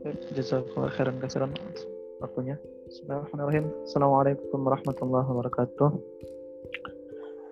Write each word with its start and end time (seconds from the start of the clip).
Jazakallah 0.00 0.88
khairan 0.96 1.20
kasiran 1.20 1.52
waktunya. 2.24 2.56
Bismillahirrahmanirrahim. 2.88 3.68
Assalamualaikum 3.84 4.58
warahmatullahi 4.64 5.28
wabarakatuh. 5.28 5.90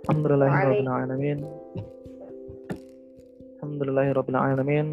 Alhamdulillahirabbil 0.09 0.89
alamin. 0.89 1.39
Alhamdulillahirabbil 3.61 4.41
alamin. 4.41 4.87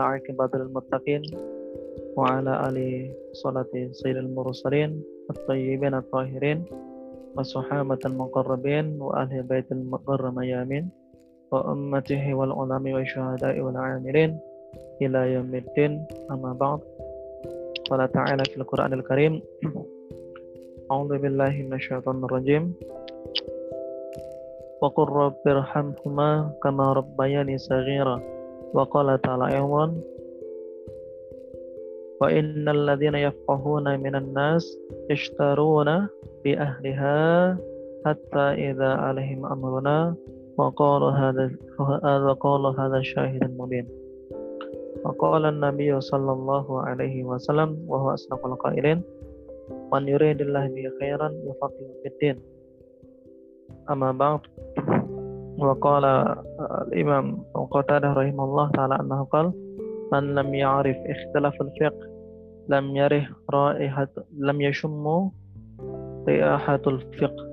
La 0.00 0.16
aqibatul 0.16 0.72
muttaqin 0.72 1.20
wa 2.16 2.40
ala 2.40 2.72
ali 2.72 3.12
salati 3.36 3.92
sayyidil 4.00 4.32
mursalin 4.32 4.96
at-tayyibin 5.28 5.92
at-tahirin 5.92 6.64
wa 7.36 7.44
sahabatul 7.44 8.16
muqarrabin 8.16 8.96
wa 8.96 9.12
ahli 9.20 9.44
baitil 9.44 9.84
mukarram 9.84 10.40
yamin 10.40 10.88
wa 11.52 11.68
ummatihi 11.68 12.32
wal 12.32 12.48
ulami 12.48 12.96
wa 12.96 13.04
syuhada'i 13.04 13.60
wal 13.60 13.76
amilin 13.76 14.40
ila 15.02 15.26
yaumiddin 15.26 16.02
amma 16.30 16.54
ba'd 16.54 16.93
قال 17.90 18.12
تعالى 18.12 18.44
في 18.44 18.56
القرآن 18.56 18.92
الكريم. 18.92 19.42
أعوذ 20.92 21.18
بالله 21.18 21.52
من 21.68 21.72
الشيطان 21.72 22.24
الرجيم. 22.24 22.74
وقل 24.82 25.08
رب 25.08 25.44
ارحمهما 25.48 26.52
كما 26.62 26.92
ربياني 26.92 27.58
صغيرا. 27.58 28.20
وقال 28.74 29.20
تعالى 29.20 29.56
أيضا 29.56 29.94
وإن 32.20 32.68
الذين 32.68 33.14
يفقهون 33.14 34.00
من 34.00 34.14
الناس 34.14 34.78
يشترون 35.10 36.08
بأهلها 36.44 37.18
حتى 38.06 38.46
إذا 38.70 38.88
عليهم 38.88 39.46
أمرنا. 39.46 40.14
وقال 40.58 41.02
هذا 41.02 41.50
وقال 42.28 42.62
هذا 42.80 43.02
شاهد 43.02 43.58
مبين. 43.58 44.03
وقال 45.04 45.46
النبي 45.46 46.00
صلى 46.00 46.32
الله 46.32 46.80
عليه 46.82 47.24
وسلم 47.24 47.84
وهو 47.88 48.14
أصدق 48.14 48.46
القائلين 48.46 49.02
من 49.92 50.08
يريد 50.08 50.40
الله 50.40 50.68
به 50.68 50.84
خيرا 51.00 51.28
يفقه 51.28 51.86
في 52.02 52.08
الدين 52.08 52.36
أما 53.90 54.12
بعد 54.12 54.40
وقال 55.58 56.04
الإمام 56.88 57.44
قتادة 57.70 58.12
رحمه 58.12 58.44
الله 58.44 58.70
تعالى 58.70 58.94
أنه 59.00 59.24
قال 59.24 59.52
من 60.12 60.34
لم 60.34 60.54
يعرف 60.54 60.96
اختلاف 60.96 61.54
الفقه 61.62 62.08
لم 62.68 62.96
يره 62.96 63.26
رائحة 63.50 64.08
لم 64.38 64.60
يشم 64.60 65.30
رائحة 66.28 66.82
الفقه 66.86 67.44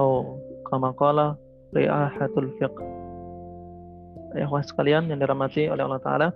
أو 0.00 0.38
كما 0.70 0.90
قال 0.90 1.34
riahatul 1.74 2.48
fiqh. 2.56 2.78
Ya 4.36 4.46
sekalian 4.48 5.08
yang 5.08 5.20
dirahmati 5.20 5.72
oleh 5.72 5.82
Allah 5.88 6.02
Ta'ala 6.04 6.28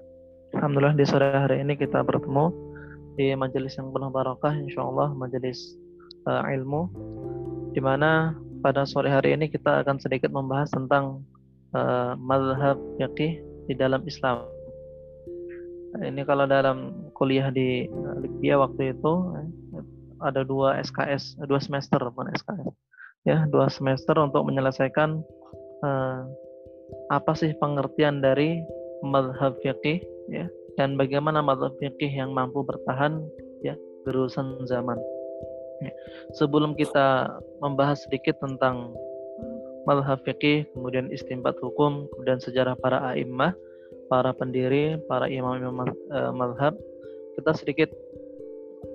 Alhamdulillah 0.63 0.95
di 0.95 1.03
sore 1.03 1.27
hari 1.35 1.59
ini 1.59 1.75
kita 1.75 2.07
bertemu 2.07 2.55
di 3.19 3.35
majelis 3.35 3.75
yang 3.75 3.91
penuh 3.91 4.15
barakah 4.15 4.55
insyaAllah 4.55 5.11
majelis 5.11 5.75
uh, 6.31 6.47
ilmu 6.47 6.87
di 7.75 7.83
mana 7.83 8.39
pada 8.63 8.87
sore 8.87 9.11
hari 9.11 9.35
ini 9.35 9.51
kita 9.51 9.83
akan 9.83 9.99
sedikit 9.99 10.31
membahas 10.31 10.71
tentang 10.71 11.27
uh, 11.75 12.15
madhab 12.15 12.79
fiqih 12.95 13.43
di 13.43 13.75
dalam 13.75 14.07
Islam. 14.07 14.47
Ini 15.99 16.23
kalau 16.31 16.47
dalam 16.47 17.11
kuliah 17.19 17.51
di 17.51 17.91
uh, 17.91 18.23
Libya 18.23 18.63
waktu 18.63 18.95
itu 18.95 19.35
ada 20.23 20.47
dua 20.47 20.79
SKS, 20.79 21.43
dua 21.43 21.59
semester 21.59 21.99
bukan 21.99 22.31
SKS 22.39 22.71
ya 23.27 23.51
dua 23.51 23.67
semester 23.67 24.15
untuk 24.15 24.47
menyelesaikan 24.47 25.27
uh, 25.83 26.23
apa 27.11 27.33
sih 27.35 27.51
pengertian 27.59 28.23
dari 28.23 28.63
madhab 29.03 29.59
fiqih 29.67 30.12
ya 30.31 30.47
dan 30.77 30.97
bagaimana 30.97 31.45
madhab 31.45 31.75
fiqih 31.77 32.09
yang 32.09 32.33
mampu 32.33 32.65
bertahan 32.65 33.21
ya 33.61 33.77
berurusan 34.05 34.65
zaman. 34.67 34.99
Ya. 35.83 35.93
Sebelum 36.39 36.79
kita 36.79 37.39
membahas 37.59 38.03
sedikit 38.07 38.39
tentang 38.39 38.95
madhab 39.85 40.23
fiqih, 40.23 40.67
kemudian 40.73 41.11
istimbat 41.11 41.59
hukum, 41.59 42.07
kemudian 42.15 42.39
sejarah 42.39 42.79
para 42.79 43.03
a'immah, 43.13 43.55
para 44.07 44.31
pendiri, 44.31 44.99
para 45.11 45.27
imam-imam 45.27 45.91
uh, 46.15 46.31
madhab, 46.31 46.75
kita 47.39 47.53
sedikit 47.57 47.91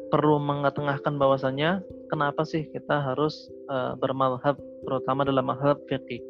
perlu 0.08 0.40
mengetengahkan 0.40 1.20
bahwasanya 1.20 1.84
kenapa 2.08 2.48
sih 2.48 2.64
kita 2.72 3.04
harus 3.04 3.52
uh, 3.68 3.92
bermalhab 4.00 4.56
terutama 4.88 5.28
dalam 5.28 5.44
malhab 5.44 5.76
fikih. 5.92 6.24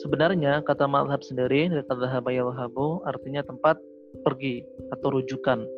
Sebenarnya 0.00 0.64
kata 0.64 0.88
malhab 0.88 1.20
sendiri 1.20 1.68
dari 1.68 1.84
kata 1.84 2.08
habayalhabu 2.08 3.04
artinya 3.04 3.44
tempat 3.44 3.76
pergi 4.24 4.64
atau 4.94 5.12
rujukan. 5.12 5.68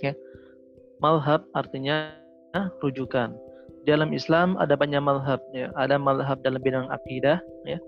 Ya. 0.00 0.16
Malhab 1.02 1.44
artinya 1.52 2.16
rujukan. 2.80 3.36
Dalam 3.84 4.16
Islam 4.16 4.56
ada 4.56 4.72
banyak 4.78 5.00
malhab 5.04 5.42
ya. 5.52 5.68
Ada 5.76 6.00
malhab 6.00 6.40
dalam 6.40 6.62
bidang 6.64 6.88
akidah 6.88 7.36
ya. 7.68 7.78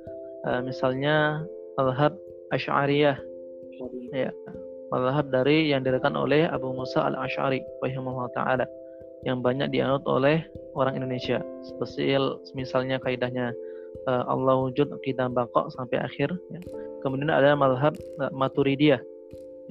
Uh, 0.45 0.61
misalnya 0.61 1.47
malhab 1.81 2.13
Asy'ariyah. 2.53 3.17
Ya 4.13 4.31
mazhab 4.91 5.27
dari 5.35 5.71
yang 5.71 5.83
dirikan 5.83 6.15
oleh 6.15 6.47
Abu 6.47 6.71
Musa 6.75 7.03
al-Ash'ari 7.07 7.63
taala 8.35 8.67
yang 9.27 9.43
banyak 9.43 9.75
dianut 9.75 10.07
oleh 10.07 10.47
orang 10.79 11.03
Indonesia. 11.03 11.43
Seperti 11.67 12.15
misalnya 12.55 13.03
kaidahnya 13.03 13.51
uh, 14.05 14.25
Allah 14.29 14.55
wujud 14.69 14.93
akidah 14.93 15.33
bangkok 15.33 15.73
sampai 15.73 16.03
akhir 16.03 16.33
ya. 16.53 16.61
Kemudian 17.01 17.33
ada 17.33 17.57
mazhab 17.57 17.97
uh, 18.21 18.33
Maturidiyah 18.35 19.01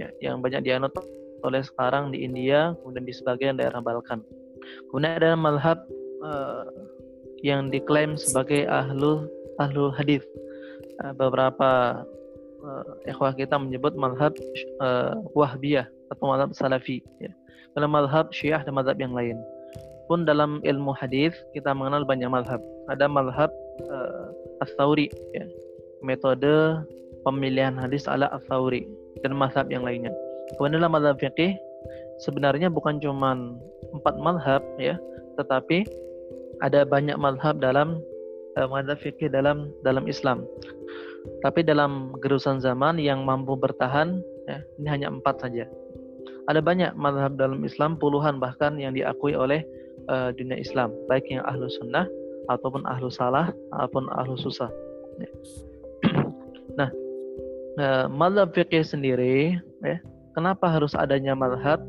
ya, 0.02 0.08
yang 0.24 0.42
banyak 0.42 0.66
dianut 0.66 0.94
oleh 1.46 1.62
sekarang 1.62 2.10
di 2.10 2.26
India 2.26 2.74
kemudian 2.82 3.06
di 3.06 3.14
sebagian 3.14 3.56
daerah 3.60 3.80
Balkan. 3.80 4.26
Kemudian 4.90 5.22
ada 5.22 5.38
mazhab 5.38 5.78
uh, 6.26 6.66
yang 7.46 7.70
diklaim 7.70 8.18
sebagai 8.18 8.66
ahlu 8.66 9.30
ahlu 9.62 9.94
hadis. 9.94 10.26
Uh, 11.04 11.12
beberapa 11.12 12.02
uh, 12.66 12.84
ikhwah 13.06 13.36
kita 13.38 13.56
menyebut 13.60 13.94
madhab 13.94 14.34
uh, 14.82 15.14
wahbiyah 15.38 15.86
atau 16.10 16.26
madhab 16.34 16.50
salafi 16.58 17.02
ya. 17.22 17.32
dalam 17.78 17.94
madhab 17.94 18.30
syiah 18.34 18.62
dan 18.66 18.74
madhab 18.74 18.98
yang 18.98 19.14
lain 19.14 19.38
pun 20.06 20.26
dalam 20.26 20.62
ilmu 20.62 20.94
hadis 20.94 21.34
kita 21.54 21.74
mengenal 21.74 22.06
banyak 22.06 22.30
madhab 22.30 22.62
ada 22.90 23.06
madhab 23.10 23.50
uh, 23.90 24.32
as-sauri 24.64 25.12
ya. 25.36 25.46
metode 26.04 26.84
pemilihan 27.26 27.76
hadis 27.76 28.06
ala 28.06 28.30
as-sauri 28.34 28.88
dan 29.24 29.34
madhab 29.36 29.68
yang 29.72 29.84
lainnya 29.84 30.14
kemudian 30.56 30.80
dalam 30.82 30.94
madhab 30.94 31.18
fiqih 31.18 31.56
sebenarnya 32.24 32.72
bukan 32.72 33.02
cuma 33.02 33.36
empat 33.92 34.16
madhab 34.22 34.62
ya 34.78 34.96
tetapi 35.36 35.84
ada 36.64 36.88
banyak 36.88 37.20
madhab 37.20 37.60
dalam 37.60 38.00
uh, 38.56 38.68
madhab 38.70 38.96
fikih 39.02 39.28
dalam 39.28 39.72
dalam 39.84 40.08
Islam 40.08 40.48
tapi 41.42 41.66
dalam 41.66 42.14
gerusan 42.22 42.62
zaman 42.62 43.02
yang 43.02 43.26
mampu 43.26 43.58
bertahan, 43.58 44.22
ya, 44.46 44.62
ini 44.78 44.88
hanya 44.90 45.08
empat 45.10 45.42
saja. 45.42 45.66
Ada 46.46 46.62
banyak 46.62 46.94
madhab 46.94 47.38
dalam 47.38 47.66
Islam, 47.66 47.98
puluhan 47.98 48.38
bahkan 48.38 48.78
yang 48.78 48.94
diakui 48.94 49.34
oleh 49.34 49.66
uh, 50.10 50.30
dunia 50.38 50.62
Islam, 50.62 50.94
baik 51.10 51.26
yang 51.30 51.42
ahlu 51.50 51.66
sunnah 51.82 52.06
ataupun 52.48 52.86
ahlu 52.86 53.10
salah 53.10 53.52
ataupun 53.74 54.10
ahlu 54.16 54.36
susah. 54.38 54.70
Ya. 55.22 55.30
nah, 56.80 56.90
uh, 57.80 58.06
madhab 58.12 58.54
fikih 58.54 58.84
sendiri, 58.84 59.58
ya, 59.82 59.98
kenapa 60.34 60.70
harus 60.70 60.94
adanya 60.94 61.34
madhab? 61.34 61.82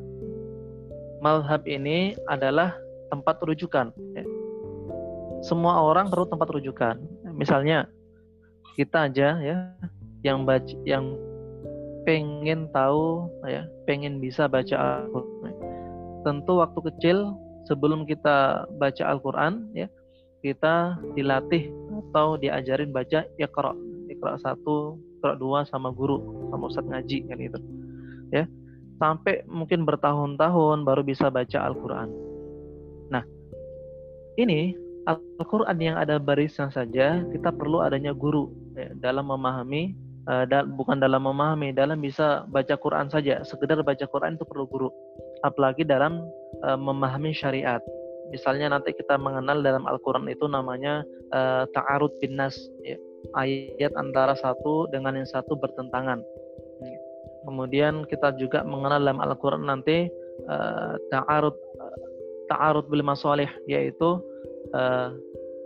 Madhab 1.20 1.64
ini 1.64 2.14
adalah 2.28 2.76
tempat 3.08 3.40
rujukan. 3.42 3.90
Ya. 4.14 4.24
Semua 5.44 5.78
orang 5.80 6.08
perlu 6.08 6.26
tempat 6.28 6.48
rujukan. 6.52 6.96
Misalnya, 7.36 7.88
kita 8.76 9.08
aja 9.08 9.40
ya 9.40 9.56
yang 10.20 10.44
baca 10.44 10.74
yang 10.84 11.16
pengen 12.04 12.68
tahu 12.70 13.26
ya 13.48 13.64
pengen 13.88 14.20
bisa 14.20 14.46
baca 14.46 14.76
Al-Quran 15.08 15.54
tentu 16.22 16.60
waktu 16.60 16.80
kecil 16.92 17.18
sebelum 17.66 18.04
kita 18.04 18.68
baca 18.76 19.02
Al-Quran 19.08 19.72
ya 19.72 19.88
kita 20.46 21.02
dilatih 21.18 21.74
atau 22.06 22.38
diajarin 22.38 22.94
baca 22.94 23.26
Iqra. 23.34 23.74
Iqra 24.06 24.38
satu 24.38 24.94
Iqra 25.18 25.34
dua 25.34 25.66
sama 25.66 25.90
guru 25.90 26.22
sama 26.54 26.70
ustadz 26.70 26.86
ngaji 26.86 27.18
kan 27.26 27.38
itu 27.42 27.58
ya 28.30 28.44
sampai 29.02 29.42
mungkin 29.50 29.82
bertahun-tahun 29.84 30.86
baru 30.86 31.02
bisa 31.02 31.28
baca 31.28 31.58
Al-Quran. 31.66 32.08
Nah 33.10 33.24
ini 34.38 34.78
Al-Quran 35.06 35.78
yang 35.82 35.96
ada 35.98 36.16
barisnya 36.22 36.70
saja 36.70 37.22
kita 37.30 37.50
perlu 37.54 37.82
adanya 37.82 38.14
guru 38.14 38.50
ya, 38.78 38.90
dalam 38.98 39.28
memahami 39.28 39.94
uh, 40.30 40.44
da 40.46 40.62
bukan 40.66 40.98
dalam 40.98 41.26
memahami 41.26 41.74
dalam 41.74 41.98
bisa 42.00 42.46
baca 42.50 42.74
Quran 42.78 43.10
saja. 43.10 43.42
Sekedar 43.42 43.82
baca 43.82 44.04
Quran 44.06 44.38
itu 44.38 44.44
perlu 44.46 44.66
guru. 44.66 44.88
Apalagi 45.44 45.84
dalam 45.84 46.24
uh, 46.64 46.78
memahami 46.78 47.36
syariat 47.36 47.82
misalnya 48.34 48.74
nanti 48.78 48.94
kita 48.94 49.18
mengenal 49.20 49.62
dalam 49.62 49.84
Al-Quran 49.86 50.26
itu 50.30 50.46
namanya 50.50 51.06
uh, 51.30 51.64
ta'arud 51.70 52.10
bin 52.18 52.38
nas 52.38 52.56
ya. 52.82 52.98
ayat 53.38 53.92
antara 53.94 54.34
satu 54.38 54.90
dengan 54.90 55.18
yang 55.18 55.28
satu 55.28 55.54
bertentangan 55.58 56.22
Kemudian 57.46 58.02
kita 58.10 58.34
juga 58.34 58.66
mengenal 58.66 59.06
dalam 59.06 59.22
Al-Qur'an 59.22 59.70
nanti 59.70 60.10
uh, 60.50 60.98
ta'arud 61.14 61.54
ta'arud 62.50 62.90
bil 62.90 63.06
yaitu 63.70 64.18
uh, 64.74 65.14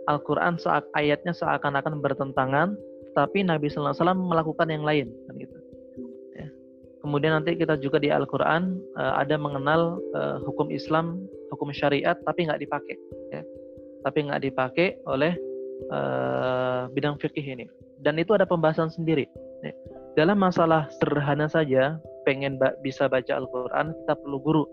Al-Qur'an 0.05 0.61
saat 0.61 0.85
ayatnya 0.93 1.33
seakan-akan 1.33 1.97
bertentangan 2.05 2.77
tapi 3.17 3.41
Nabi 3.41 3.67
sallallahu 3.67 3.97
alaihi 3.97 4.03
wasallam 4.05 4.21
melakukan 4.29 4.67
yang 4.69 4.85
lain 4.85 5.07
kan 5.25 5.33
gitu. 5.41 5.57
Ya. 6.37 6.47
Kemudian 7.01 7.33
nanti 7.41 7.57
kita 7.57 7.81
juga 7.81 7.97
di 7.97 8.13
Al-Qur'an 8.13 8.77
uh, 9.01 9.17
ada 9.17 9.41
mengenal 9.41 9.97
uh, 10.13 10.37
hukum 10.45 10.69
Islam, 10.69 11.25
hukum 11.51 11.69
syariat 11.75 12.15
tapi 12.23 12.47
nggak 12.47 12.61
dipakai 12.63 12.95
ya. 13.35 13.41
Tapi 14.01 14.19
nggak 14.25 14.41
dipakai 14.41 14.87
oleh 15.05 15.37
uh, 15.93 16.89
bidang 16.89 17.21
fikih 17.21 17.43
ini. 17.43 17.65
Dan 18.01 18.17
itu 18.17 18.33
ada 18.33 18.49
pembahasan 18.49 18.89
sendiri. 18.89 19.29
Ya. 19.61 19.73
Dalam 20.17 20.41
masalah 20.41 20.89
sederhana 20.97 21.45
saja, 21.45 22.01
pengen 22.25 22.57
ba 22.57 22.73
bisa 22.81 23.05
baca 23.05 23.29
Al-Quran, 23.37 23.93
kita 23.93 24.13
perlu 24.17 24.37
guru. 24.41 24.63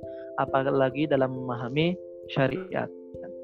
Apalagi 0.41 1.05
dalam 1.05 1.37
memahami 1.37 1.93
syariat. 2.33 2.89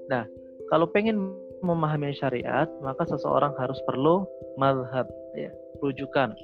Nah, 0.08 0.24
kalau 0.72 0.88
pengen 0.88 1.36
memahami 1.64 2.12
syariat, 2.16 2.68
maka 2.84 3.08
seseorang 3.08 3.52
harus 3.56 3.76
perlu 3.88 4.24
madhab, 4.60 5.08
ya, 5.36 5.50
rujukan, 5.80 6.36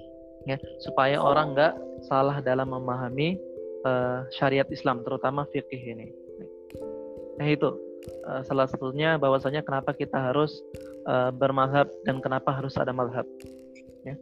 ya, 0.49 0.57
supaya 0.81 1.21
orang 1.21 1.53
nggak 1.53 1.75
salah 2.09 2.41
dalam 2.41 2.73
memahami 2.73 3.37
uh, 3.85 4.25
syariat 4.33 4.67
Islam, 4.73 5.05
terutama 5.05 5.45
fikih 5.53 5.81
ini. 5.81 6.09
Nah 7.41 7.49
itu 7.49 7.73
uh, 8.29 8.45
salah 8.45 8.69
satunya 8.69 9.17
bahwasanya 9.17 9.65
kenapa 9.65 9.97
kita 9.97 10.21
harus 10.21 10.61
uh, 11.09 11.33
bermadhab 11.33 11.89
dan 12.05 12.21
kenapa 12.21 12.53
harus 12.53 12.77
ada 12.77 12.93
madhab. 12.93 13.25
Ya. 14.05 14.15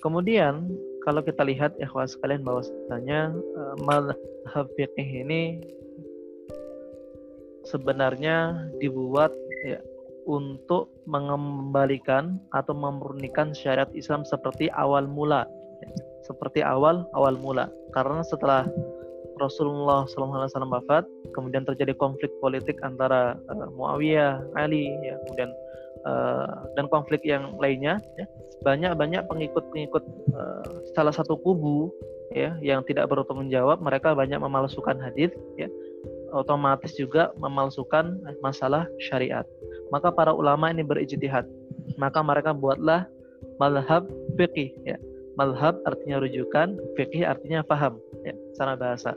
Kemudian 0.00 0.72
kalau 1.04 1.20
kita 1.20 1.44
lihat 1.44 1.76
ikhwah 1.76 2.08
sekalian 2.08 2.40
bahwasanya 2.40 3.36
uh, 3.36 3.76
madhab 3.84 4.66
fikih 4.80 5.28
ini 5.28 5.60
sebenarnya 7.68 8.56
dibuat 8.80 9.36
ya 9.68 9.78
untuk 10.24 10.88
mengembalikan 11.04 12.40
atau 12.56 12.72
memurnikan 12.72 13.52
syariat 13.52 13.88
Islam 13.92 14.24
seperti 14.24 14.72
awal 14.72 15.04
mula 15.04 15.44
seperti 16.24 16.60
awal 16.60 17.08
awal 17.16 17.34
mula 17.40 17.72
karena 17.96 18.20
setelah 18.22 18.68
Rasulullah 19.40 20.04
SAW 20.06 20.46
wafat 20.68 21.08
kemudian 21.32 21.64
terjadi 21.64 21.96
konflik 21.96 22.30
politik 22.38 22.76
antara 22.84 23.40
uh, 23.48 23.68
Muawiyah 23.74 24.44
Ali 24.60 24.86
ya 25.02 25.16
kemudian 25.26 25.50
uh, 26.04 26.68
dan 26.76 26.86
konflik 26.92 27.24
yang 27.24 27.56
lainnya 27.56 27.98
ya, 28.20 28.28
banyak 28.62 28.92
banyak 28.94 29.24
pengikut 29.26 29.64
pengikut 29.72 30.04
uh, 30.36 30.84
salah 30.92 31.12
satu 31.16 31.40
kubu 31.40 31.88
ya 32.36 32.54
yang 32.62 32.84
tidak 32.86 33.10
bertanggung 33.10 33.50
jawab 33.50 33.82
mereka 33.82 34.14
banyak 34.14 34.38
memalsukan 34.38 35.00
hadis 35.00 35.32
ya 35.58 35.66
otomatis 36.32 36.94
juga 36.94 37.34
memalsukan 37.36 38.18
masalah 38.40 38.86
syariat. 39.10 39.44
Maka 39.90 40.14
para 40.14 40.30
ulama 40.30 40.70
ini 40.70 40.86
berijtihad. 40.86 41.46
Maka 41.98 42.22
mereka 42.22 42.54
buatlah 42.54 43.06
malhab 43.58 44.06
fikih 44.38 44.72
ya. 44.86 44.96
Malhab 45.40 45.80
artinya 45.88 46.20
rujukan, 46.20 46.76
fikih 47.00 47.24
artinya 47.24 47.64
faham 47.64 47.96
ya, 48.28 48.36
secara 48.52 48.76
bahasa. 48.76 49.16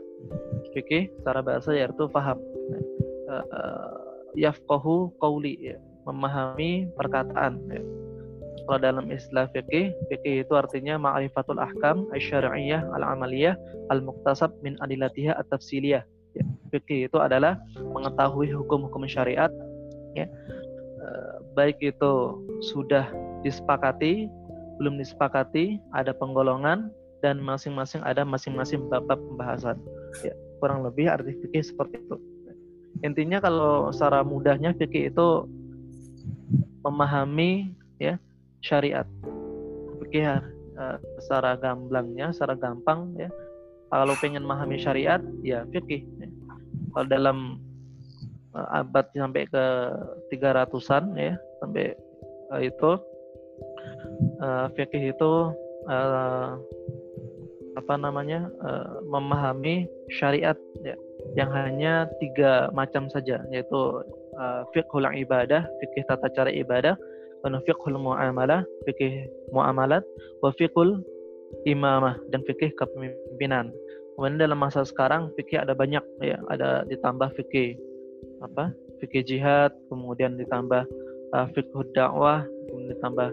Fikih 0.72 1.12
secara 1.20 1.44
bahasa 1.44 1.75
yaitu 1.75 2.08
faham. 2.16 2.40
Ya. 2.72 2.80
Uh, 3.28 3.92
yafqahu 4.40 5.12
qawli 5.20 5.60
ya, 5.60 5.78
memahami 6.08 6.88
perkataan 6.96 7.60
ya. 7.68 7.84
Kalau 8.64 8.80
dalam 8.80 9.12
istilah 9.12 9.52
fikih, 9.52 9.92
fikih 10.08 10.48
itu 10.48 10.54
artinya 10.56 10.96
ma'rifatul 10.96 11.60
ahkam 11.60 12.08
asy-syar'iyyah 12.16 12.88
al-amaliyah 12.96 13.60
al-muktasab 13.92 14.56
min 14.64 14.80
adilatiha 14.80 15.36
at-tafsiliyah 15.36 16.08
fikih 16.74 17.06
itu 17.06 17.18
adalah 17.22 17.62
mengetahui 17.78 18.50
hukum-hukum 18.50 19.06
syariat 19.06 19.54
ya 20.18 20.25
eh, 20.25 21.36
baik 21.54 21.78
itu 21.78 22.42
sudah 22.74 23.06
disepakati 23.46 24.25
belum 24.78 24.98
disepakati 24.98 25.78
ada 25.94 26.14
penggolongan 26.16 26.90
dan 27.24 27.40
masing-masing 27.40 28.04
ada 28.04 28.28
masing-masing 28.28 28.88
bab-bab 28.92 29.18
pembahasan. 29.18 29.80
Ya 30.22 30.36
kurang 30.64 30.88
lebih 30.88 31.12
arti 31.12 31.36
fikih 31.44 31.64
seperti 31.64 32.00
itu. 32.00 32.16
Intinya 33.04 33.44
kalau 33.44 33.92
secara 33.92 34.24
mudahnya 34.24 34.72
fikih 34.80 35.12
itu 35.12 35.44
memahami 36.84 37.75
ya 38.00 38.16
syariat. 38.64 39.04
Fikih 40.00 40.24
uh, 40.80 40.98
secara 41.20 41.60
gamblangnya 41.60 42.31
secara 42.31 42.56
gampang 42.56 43.12
ya. 43.20 43.28
Kalau 43.92 44.16
pengen 44.24 44.48
memahami 44.48 44.80
syariat 44.80 45.20
ya 45.44 45.68
fikih 45.68 46.08
ya. 46.20 46.28
Kalau 46.96 47.08
dalam 47.12 47.60
uh, 48.56 48.80
abad 48.80 49.10
sampai 49.12 49.52
ke 49.52 49.66
300-an 50.31 51.04
ya 51.20 51.36
sampai 51.60 51.92
uh, 52.56 52.62
itu 52.64 52.92
uh, 54.42 54.68
fikih 54.74 55.13
itu 55.13 55.31
uh, 55.89 56.57
apa 57.74 57.94
namanya 57.98 58.50
uh, 58.62 59.01
memahami 59.07 59.89
syariat 60.21 60.57
ya 60.86 60.94
yang 61.33 61.50
hanya 61.50 62.06
tiga 62.21 62.69
macam 62.75 63.10
saja 63.10 63.42
yaitu 63.50 63.80
uh, 64.38 64.62
fiqhul 64.71 65.06
ibadah 65.10 65.65
fikih 65.81 66.06
tata 66.06 66.30
cara 66.33 66.54
ibadah 66.54 66.94
dan 67.42 67.57
fiqhul 67.65 67.98
muamalah 67.98 68.62
fikih 68.86 69.25
muamalat 69.50 70.06
wa 70.45 70.54
fiqhul 70.54 71.01
imamah 71.65 72.18
dan 72.30 72.45
fikih 72.45 72.74
kepemimpinan 72.77 73.74
Kemudian 74.13 74.38
dalam 74.38 74.62
masa 74.62 74.86
sekarang 74.86 75.33
fikih 75.33 75.65
ada 75.65 75.74
banyak 75.74 76.06
ya, 76.21 76.38
ada 76.54 76.86
ditambah 76.86 77.33
fikih 77.33 77.74
apa? 78.45 78.69
Fikih 79.01 79.25
jihad, 79.25 79.74
kemudian 79.89 80.38
ditambah 80.38 80.86
uh, 81.33 81.48
fikih 81.57 81.81
dakwah, 81.98 82.45
kemudian 82.69 82.94
ditambah 82.94 83.30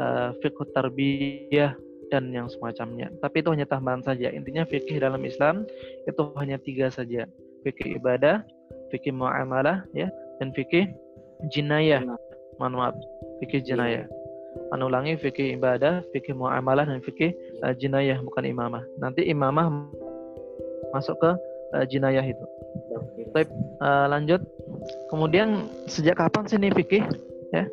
uh, 0.00 0.30
fikih 0.40 0.68
tarbiyah 0.72 1.72
dan 2.12 2.28
yang 2.28 2.46
semacamnya. 2.52 3.08
Tapi 3.24 3.40
itu 3.40 3.48
hanya 3.48 3.64
tambahan 3.64 4.04
saja. 4.04 4.28
Intinya 4.28 4.68
fikih 4.68 5.00
dalam 5.00 5.24
Islam 5.24 5.64
itu 6.04 6.22
hanya 6.36 6.60
tiga 6.60 6.92
saja. 6.92 7.24
Fikih 7.64 7.96
ibadah, 7.96 8.44
fikih 8.92 9.16
muamalah 9.16 9.88
ya, 9.96 10.12
dan 10.36 10.52
fikih 10.52 10.92
jinayah. 11.48 12.04
Mohon 12.60 12.74
maaf, 12.76 12.94
fikih 13.40 13.64
jinayah. 13.64 14.04
Anulangi 14.76 15.16
fikih 15.16 15.56
ibadah, 15.56 16.04
fikih 16.12 16.36
muamalah 16.36 16.84
dan 16.84 17.00
fikih 17.00 17.32
uh, 17.64 17.72
jinayah 17.72 18.20
bukan 18.20 18.44
imamah. 18.44 18.84
Nanti 19.00 19.24
imamah 19.24 19.72
masuk 20.92 21.16
ke 21.16 21.30
uh, 21.72 21.84
jinayah 21.88 22.20
itu. 22.20 22.44
Baik, 23.32 23.48
uh, 23.80 24.12
lanjut. 24.12 24.44
Kemudian 25.08 25.72
sejak 25.88 26.20
kapan 26.20 26.44
sih 26.44 26.60
ini 26.60 26.68
fikih? 26.68 27.00
Ya, 27.52 27.68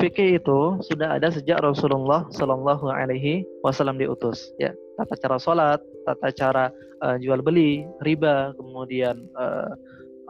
fikih 0.00 0.40
itu 0.40 0.80
sudah 0.88 1.20
ada 1.20 1.28
sejak 1.28 1.60
Rasulullah 1.60 2.24
Shallallahu 2.32 2.88
Alaihi 2.88 3.44
Wasallam 3.60 4.00
diutus. 4.00 4.48
Ya, 4.56 4.72
tata 4.96 5.12
cara 5.20 5.36
sholat, 5.36 5.80
tata 6.08 6.32
cara 6.32 6.64
uh, 7.04 7.20
jual 7.20 7.44
beli, 7.44 7.84
riba, 8.00 8.56
kemudian 8.56 9.28
uh, 9.36 9.76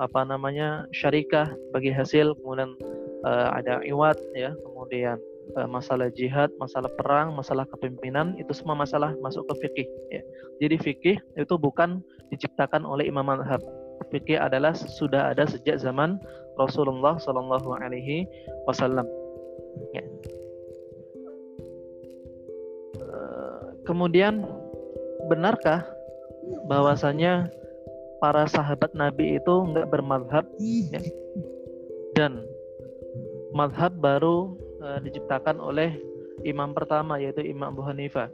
apa 0.02 0.26
namanya 0.26 0.90
syarikah 0.90 1.54
bagi 1.70 1.94
hasil, 1.94 2.34
kemudian 2.42 2.74
uh, 3.22 3.54
ada 3.54 3.78
iwat, 3.86 4.18
ya, 4.34 4.50
kemudian 4.66 5.22
masalah 5.66 6.06
jihad, 6.14 6.46
masalah 6.62 6.86
perang, 6.94 7.34
masalah 7.34 7.66
kepemimpinan 7.66 8.38
itu 8.38 8.54
semua 8.54 8.78
masalah 8.78 9.10
masuk 9.18 9.42
ke 9.50 9.66
fikih. 9.66 9.88
Ya. 10.14 10.22
Jadi 10.62 10.76
fikih 10.78 11.16
itu 11.34 11.54
bukan 11.58 12.06
diciptakan 12.30 12.86
oleh 12.86 13.10
imam 13.10 13.26
madhab. 13.26 13.58
Fikih 14.14 14.38
adalah 14.38 14.70
sudah 14.78 15.34
ada 15.34 15.50
sejak 15.50 15.82
zaman 15.82 16.22
Rasulullah 16.60 17.16
Shallallahu 17.16 17.68
Alaihi 17.80 18.28
Wasallam. 18.68 19.08
Ya. 19.96 20.04
Uh, 23.00 23.60
kemudian 23.88 24.44
benarkah 25.32 25.88
bahwasanya 26.68 27.48
para 28.20 28.44
sahabat 28.44 28.92
Nabi 28.92 29.40
itu 29.40 29.54
enggak 29.64 29.88
bermadhab 29.88 30.44
ya? 30.92 31.00
dan 32.12 32.44
madhab 33.56 33.96
baru 33.98 34.54
uh, 34.84 35.00
diciptakan 35.00 35.56
oleh 35.58 35.96
imam 36.44 36.72
pertama 36.72 37.16
yaitu 37.20 37.44
Imam 37.44 37.72
Abu 37.72 37.82
Hanifah. 37.84 38.28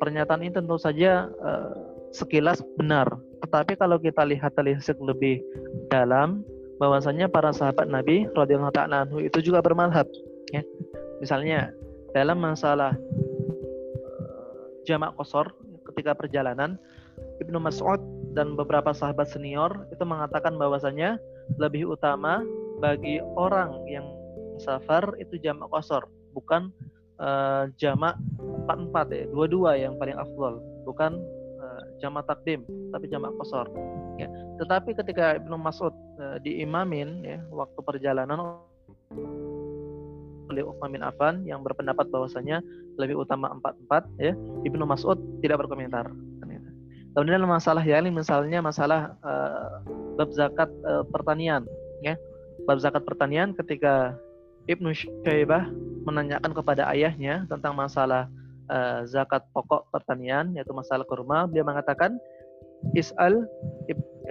Pernyataan 0.00 0.42
ini 0.42 0.52
tentu 0.52 0.76
saja 0.76 1.30
uh, 1.40 1.72
sekilas 2.12 2.60
benar, 2.76 3.08
tetapi 3.46 3.78
kalau 3.78 3.96
kita 3.96 4.26
lihat 4.26 4.52
telisik 4.58 4.98
lebih 5.00 5.40
dalam 5.88 6.42
bahwasanya 6.80 7.28
para 7.28 7.52
sahabat 7.52 7.88
Nabi 7.88 8.28
radhiyallahu 8.32 8.74
taala 8.74 9.04
anhu 9.08 9.20
itu 9.20 9.40
juga 9.44 9.60
bermadhab 9.60 10.08
ya. 10.54 10.62
Misalnya 11.20 11.70
dalam 12.12 12.42
masalah 12.42 12.92
uh, 12.94 14.62
jamak 14.84 15.14
kosor 15.16 15.52
ketika 15.92 16.16
perjalanan 16.16 16.80
Ibnu 17.40 17.58
Mas'ud 17.60 18.00
dan 18.32 18.56
beberapa 18.56 18.94
sahabat 18.96 19.28
senior 19.28 19.86
itu 19.92 20.02
mengatakan 20.06 20.56
bahwasanya 20.56 21.20
lebih 21.60 21.92
utama 21.92 22.40
bagi 22.80 23.20
orang 23.36 23.84
yang 23.86 24.06
safar 24.58 25.14
itu 25.18 25.38
jamak 25.42 25.68
kosor, 25.70 26.06
bukan 26.34 26.70
uh, 27.18 27.68
jamak 27.78 28.18
empat 28.38 28.78
empat 28.78 29.06
ya, 29.10 29.24
dua 29.30 29.46
dua 29.50 29.70
yang 29.78 29.94
paling 29.98 30.16
afdol, 30.16 30.62
bukan 30.86 31.18
jamak 32.00 32.24
takdim 32.28 32.64
tapi 32.90 33.08
jamak 33.08 33.32
kosor 33.40 33.66
ya 34.20 34.28
tetapi 34.60 34.94
ketika 34.94 35.38
Ibnu 35.40 35.56
Mas'ud 35.58 35.94
uh, 36.20 36.36
diimamin 36.42 37.24
ya 37.24 37.38
waktu 37.50 37.80
perjalanan 37.82 38.60
oleh 40.52 40.62
Uthman 40.68 40.92
bin 40.92 41.00
Affan 41.00 41.48
yang 41.48 41.64
berpendapat 41.64 42.12
bahwasanya 42.12 42.60
lebih 43.00 43.24
utama 43.24 43.48
empat 43.48 43.72
empat 43.88 44.04
ya 44.20 44.36
Ibnu 44.68 44.84
Mas'ud 44.84 45.16
tidak 45.40 45.64
berkomentar. 45.64 46.12
Kemudian 47.12 47.44
masalah 47.44 47.84
yang 47.84 48.08
misalnya 48.08 48.64
masalah 48.64 49.12
uh, 49.20 49.84
bab 50.16 50.32
zakat 50.32 50.72
uh, 50.88 51.04
pertanian 51.12 51.68
ya. 52.00 52.16
Bab 52.64 52.80
zakat 52.80 53.04
pertanian 53.04 53.52
ketika 53.52 54.16
Ibnu 54.64 54.96
Syaibah 54.96 55.68
menanyakan 56.08 56.56
kepada 56.56 56.88
ayahnya 56.88 57.44
tentang 57.52 57.76
masalah 57.76 58.32
uh, 58.72 59.04
zakat 59.04 59.44
pokok 59.52 59.84
pertanian 59.92 60.50
yaitu 60.56 60.72
masalah 60.72 61.04
kurma 61.04 61.44
dia 61.52 61.60
mengatakan 61.60 62.16
is'al 62.96 63.44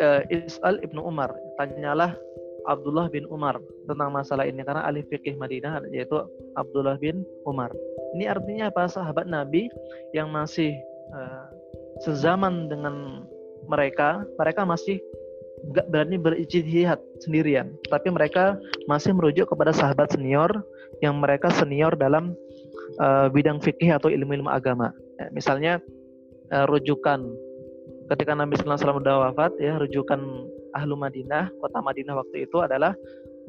uh, 0.01 0.21
is'al 0.27 0.81
Ibnu 0.81 1.00
Umar 1.00 1.29
tanyalah 1.62 2.17
Abdullah 2.69 3.10
bin 3.10 3.25
Umar 3.29 3.57
tentang 3.89 4.13
masalah 4.13 4.45
ini 4.45 4.62
karena 4.62 4.86
ahli 4.86 5.01
fikih 5.10 5.38
Madinah 5.38 5.81
yaitu 5.89 6.13
Abdullah 6.53 6.98
bin 7.01 7.25
Umar. 7.48 7.74
Ini 8.13 8.29
artinya 8.29 8.69
apa? 8.69 8.86
Sahabat 8.86 9.25
Nabi 9.25 9.65
yang 10.13 10.29
masih 10.29 10.75
uh, 11.15 11.50
sezaman 12.05 12.69
dengan 12.69 13.25
mereka, 13.65 14.21
mereka 14.38 14.62
masih 14.65 15.01
nggak 15.62 15.88
berani 15.93 16.17
berijtihad 16.17 16.98
sendirian, 17.21 17.69
tapi 17.93 18.10
mereka 18.10 18.57
masih 18.89 19.13
merujuk 19.13 19.45
kepada 19.45 19.69
sahabat 19.69 20.10
senior 20.10 20.50
yang 21.05 21.21
mereka 21.21 21.53
senior 21.53 21.93
dalam 21.93 22.33
uh, 23.01 23.27
bidang 23.34 23.58
fikih 23.58 23.98
atau 23.98 24.08
ilmu-ilmu 24.13 24.48
agama. 24.48 24.93
Ya, 25.17 25.27
misalnya 25.34 25.74
uh, 26.53 26.65
rujukan 26.70 27.25
ketika 28.13 28.38
Nabi 28.38 28.55
Sallallahu 28.60 28.77
Alaihi 28.77 28.86
Wasallam 28.86 29.01
sudah 29.01 29.15
wafat, 29.31 29.51
ya 29.58 29.74
rujukan 29.81 30.20
ahlu 30.77 30.96
Madinah, 30.96 31.50
kota 31.60 31.79
Madinah 31.81 32.15
waktu 32.15 32.46
itu 32.46 32.62
adalah 32.62 32.93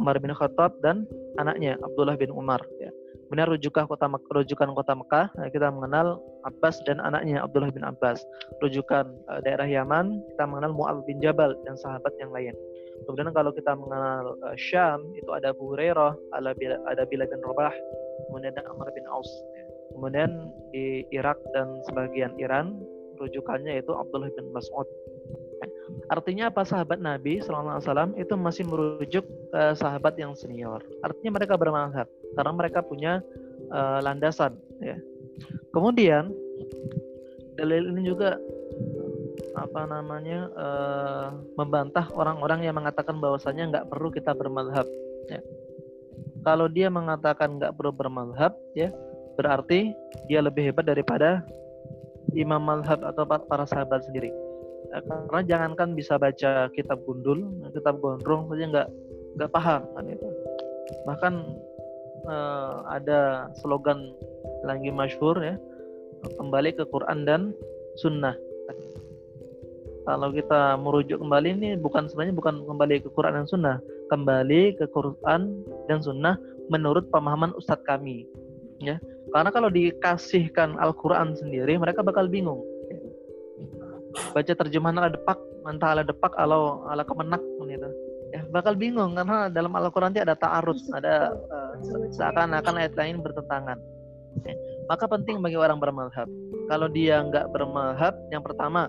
Umar 0.00 0.16
bin 0.18 0.32
Khattab 0.32 0.80
dan 0.80 1.04
anaknya 1.36 1.76
Abdullah 1.84 2.16
bin 2.16 2.32
Umar. 2.32 2.62
Ya. 2.80 2.90
Kemudian 3.28 3.48
rujukan 3.48 3.88
kota 3.88 4.06
rujukan 4.12 4.76
kota 4.76 4.92
Mekah 4.92 5.26
ya, 5.40 5.48
kita 5.48 5.72
mengenal 5.72 6.20
Abbas 6.44 6.76
dan 6.84 7.00
anaknya 7.00 7.40
Abdullah 7.40 7.72
bin 7.72 7.84
Abbas. 7.84 8.20
Rujukan 8.60 9.08
uh, 9.28 9.40
daerah 9.40 9.64
Yaman 9.64 10.20
kita 10.32 10.44
mengenal 10.44 10.72
Mu'al 10.76 11.00
bin 11.08 11.16
Jabal 11.20 11.56
dan 11.64 11.74
sahabat 11.80 12.12
yang 12.20 12.28
lain. 12.28 12.52
Kemudian 13.06 13.34
kalau 13.34 13.50
kita 13.50 13.74
mengenal 13.74 14.38
uh, 14.42 14.56
Syam 14.56 15.02
itu 15.18 15.30
ada 15.34 15.50
Abu 15.50 15.74
Hurairah, 15.74 16.14
ada 16.36 16.50
Bila, 16.54 16.76
ada 16.86 17.02
Bila 17.06 17.24
bin 17.26 17.40
Rabah, 17.42 17.74
kemudian 18.28 18.54
ada 18.54 18.62
Amr 18.70 18.88
bin 18.94 19.06
Aus. 19.10 19.28
Kemudian 19.92 20.48
di 20.72 21.04
Irak 21.12 21.36
dan 21.52 21.68
sebagian 21.90 22.32
Iran 22.40 22.80
rujukannya 23.20 23.78
itu 23.78 23.92
Abdullah 23.92 24.32
bin 24.32 24.50
Mas'ud. 24.50 24.88
Artinya 26.10 26.50
apa 26.50 26.66
sahabat 26.66 26.98
Nabi 26.98 27.38
SAW 27.38 28.16
itu 28.18 28.34
masih 28.34 28.64
merujuk 28.66 29.24
uh, 29.54 29.76
sahabat 29.76 30.18
yang 30.18 30.34
senior. 30.34 30.82
Artinya 31.04 31.38
mereka 31.38 31.54
bermanfaat 31.54 32.08
karena 32.34 32.52
mereka 32.52 32.80
punya 32.82 33.22
uh, 33.70 34.02
landasan 34.02 34.58
ya. 34.82 34.98
Kemudian 35.72 36.32
dalil 37.56 37.92
ini 37.94 38.08
juga 38.08 38.36
apa 39.52 39.84
namanya 39.84 40.48
uh, 40.56 41.28
membantah 41.60 42.08
orang-orang 42.16 42.64
yang 42.64 42.76
mengatakan 42.76 43.20
bahwasanya 43.20 43.68
nggak 43.68 43.86
perlu 43.92 44.08
kita 44.08 44.32
bermadhab 44.32 44.88
ya. 45.28 45.40
Kalau 46.42 46.66
dia 46.66 46.90
mengatakan 46.90 47.60
nggak 47.60 47.76
perlu 47.78 47.92
bermadhab 47.94 48.56
ya 48.74 48.90
berarti 49.36 49.92
dia 50.26 50.40
lebih 50.42 50.72
hebat 50.72 50.88
daripada 50.88 51.44
imam 52.32 52.60
madhab 52.60 53.00
atau 53.04 53.24
para 53.24 53.64
sahabat 53.68 54.04
sendiri. 54.08 54.32
Ya, 54.92 55.00
karena 55.08 55.42
jangankan 55.46 55.96
bisa 55.96 56.20
baca 56.20 56.68
kitab 56.76 57.00
gundul 57.08 57.48
kitab 57.72 57.96
gondrong 58.02 58.50
saja 58.52 58.64
nggak 58.68 58.88
nggak 59.40 59.50
paham 59.52 59.82
kan 59.96 60.04
itu 60.04 60.28
bahkan 61.08 61.34
uh, 62.28 62.84
ada 62.92 63.48
slogan 63.62 64.12
lagi 64.68 64.92
masyhur 64.92 65.38
ya 65.40 65.56
kembali 66.36 66.76
ke 66.76 66.84
Quran 66.92 67.24
dan 67.24 67.56
Sunnah 67.96 68.36
kalau 70.02 70.34
kita 70.34 70.74
merujuk 70.82 71.22
kembali 71.22 71.48
ini 71.58 71.68
bukan 71.78 72.10
sebenarnya 72.10 72.34
bukan 72.34 72.54
kembali 72.66 73.06
ke 73.06 73.08
Quran 73.14 73.34
dan 73.38 73.46
Sunnah. 73.46 73.76
Kembali 74.10 74.76
ke 74.76 74.84
Quran 74.90 75.62
dan 75.86 75.98
Sunnah 76.02 76.34
menurut 76.68 77.06
pemahaman 77.14 77.54
Ustadz 77.54 77.86
kami 77.86 78.26
ya. 78.82 78.98
Karena 79.32 79.48
kalau 79.54 79.72
dikasihkan 79.72 80.76
Al-Quran 80.76 81.38
sendiri 81.38 81.78
mereka 81.78 82.02
bakal 82.02 82.26
bingung. 82.26 82.60
Baca 84.36 84.52
terjemahan 84.52 85.00
ala 85.00 85.08
depak 85.08 85.38
mentah 85.64 85.96
ala 85.96 86.02
depak 86.04 86.34
ala 86.36 86.84
ala 86.90 87.06
kemenak 87.06 87.40
gitu. 87.64 87.88
Ya 88.32 88.42
bakal 88.50 88.76
bingung 88.76 89.16
karena 89.16 89.48
dalam 89.48 89.72
Al-Quran 89.72 90.12
ada 90.16 90.36
ta'arud 90.36 90.76
ada 90.92 91.32
uh, 91.32 91.72
seakan-akan 92.12 92.74
ayat 92.80 92.92
lain 92.96 93.20
bertentangan 93.20 93.76
ya. 94.40 94.54
maka 94.88 95.04
penting 95.04 95.44
bagi 95.44 95.60
orang 95.60 95.76
bermalhab 95.76 96.28
kalau 96.66 96.88
dia 96.88 97.20
nggak 97.20 97.52
bermalhab 97.52 98.14
yang 98.32 98.40
pertama 98.40 98.88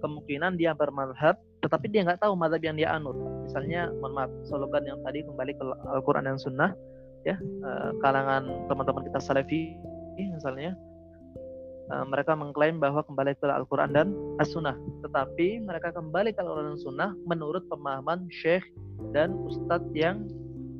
kemungkinan 0.00 0.56
dia 0.60 0.72
bermalhab 0.76 1.36
tetapi 1.60 1.86
dia 1.92 2.06
nggak 2.06 2.20
tahu 2.24 2.32
madhab 2.36 2.60
yang 2.64 2.76
dia 2.76 2.92
anut 2.92 3.16
misalnya 3.44 3.92
mohon 4.00 4.16
maaf 4.16 4.30
slogan 4.48 4.84
yang 4.88 4.98
tadi 5.04 5.20
kembali 5.24 5.52
ke 5.56 5.64
Al-Quran 5.92 6.24
dan 6.24 6.38
Sunnah 6.40 6.70
ya 7.28 7.36
uh, 7.64 7.92
kalangan 8.00 8.48
teman-teman 8.68 9.04
kita 9.08 9.20
salafi 9.20 9.76
misalnya 10.16 10.72
uh, 11.90 12.04
mereka 12.06 12.32
mengklaim 12.32 12.78
bahwa 12.78 13.02
kembali 13.04 13.36
ke 13.36 13.46
Al-Quran 13.48 13.92
dan 13.92 14.14
As-Sunnah. 14.38 14.78
Tetapi 15.04 15.64
mereka 15.66 15.92
kembali 15.92 16.32
ke 16.32 16.40
Al-Quran 16.40 16.76
dan 16.76 16.80
Sunnah 16.80 17.10
menurut 17.26 17.66
pemahaman 17.68 18.30
syekh 18.30 18.64
dan 19.12 19.34
ustadz 19.44 19.90
yang 19.92 20.24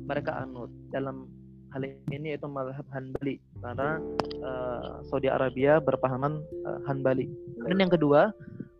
mereka 0.07 0.33
anut. 0.41 0.71
Dalam 0.89 1.27
hal 1.71 1.87
ini 2.11 2.35
itu 2.35 2.47
mazhab 2.51 2.83
Hanbali 2.91 3.39
karena 3.63 3.99
uh, 4.43 4.99
Saudi 5.07 5.31
Arabia 5.31 5.79
berpahaman 5.79 6.39
uh, 6.67 6.79
Hanbali. 6.87 7.27
Dan 7.67 7.77
yang 7.79 7.91
kedua, 7.91 8.31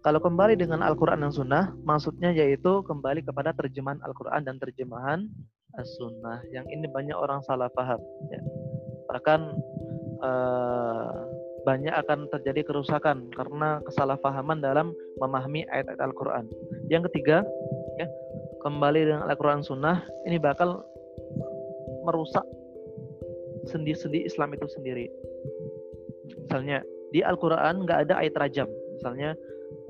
kalau 0.01 0.17
kembali 0.17 0.57
dengan 0.57 0.81
Al-Quran 0.81 1.21
dan 1.21 1.29
Sunnah, 1.29 1.77
maksudnya 1.85 2.33
yaitu 2.33 2.81
kembali 2.89 3.21
kepada 3.21 3.53
terjemahan 3.53 4.01
Al-Quran 4.01 4.41
dan 4.41 4.57
terjemahan 4.57 5.29
As-Sunnah. 5.77 6.41
Yang 6.49 6.65
ini 6.73 6.85
banyak 6.89 7.13
orang 7.13 7.45
salah 7.45 7.69
paham. 7.69 8.01
Ya. 8.33 8.41
Bahkan 9.13 9.39
uh, 10.25 11.15
banyak 11.61 11.93
akan 11.93 12.25
terjadi 12.33 12.65
kerusakan 12.65 13.29
karena 13.37 13.77
kesalahpahaman 13.85 14.57
dalam 14.65 14.89
memahami 15.21 15.69
ayat-ayat 15.69 16.01
Al-Quran. 16.01 16.49
Yang 16.89 17.13
ketiga, 17.13 17.45
ya, 18.01 18.09
kembali 18.65 19.05
dengan 19.05 19.29
Al-Quran 19.29 19.61
Sunnah, 19.61 20.01
ini 20.25 20.41
bakal 20.41 20.81
merusak 22.09 22.43
sendi-sendi 23.69 24.25
Islam 24.25 24.57
itu 24.57 24.65
sendiri. 24.65 25.05
Misalnya 26.49 26.81
di 27.13 27.21
Al-Quran 27.21 27.85
nggak 27.85 28.09
ada 28.09 28.17
ayat 28.17 28.35
rajam. 28.41 28.69
Misalnya 28.97 29.37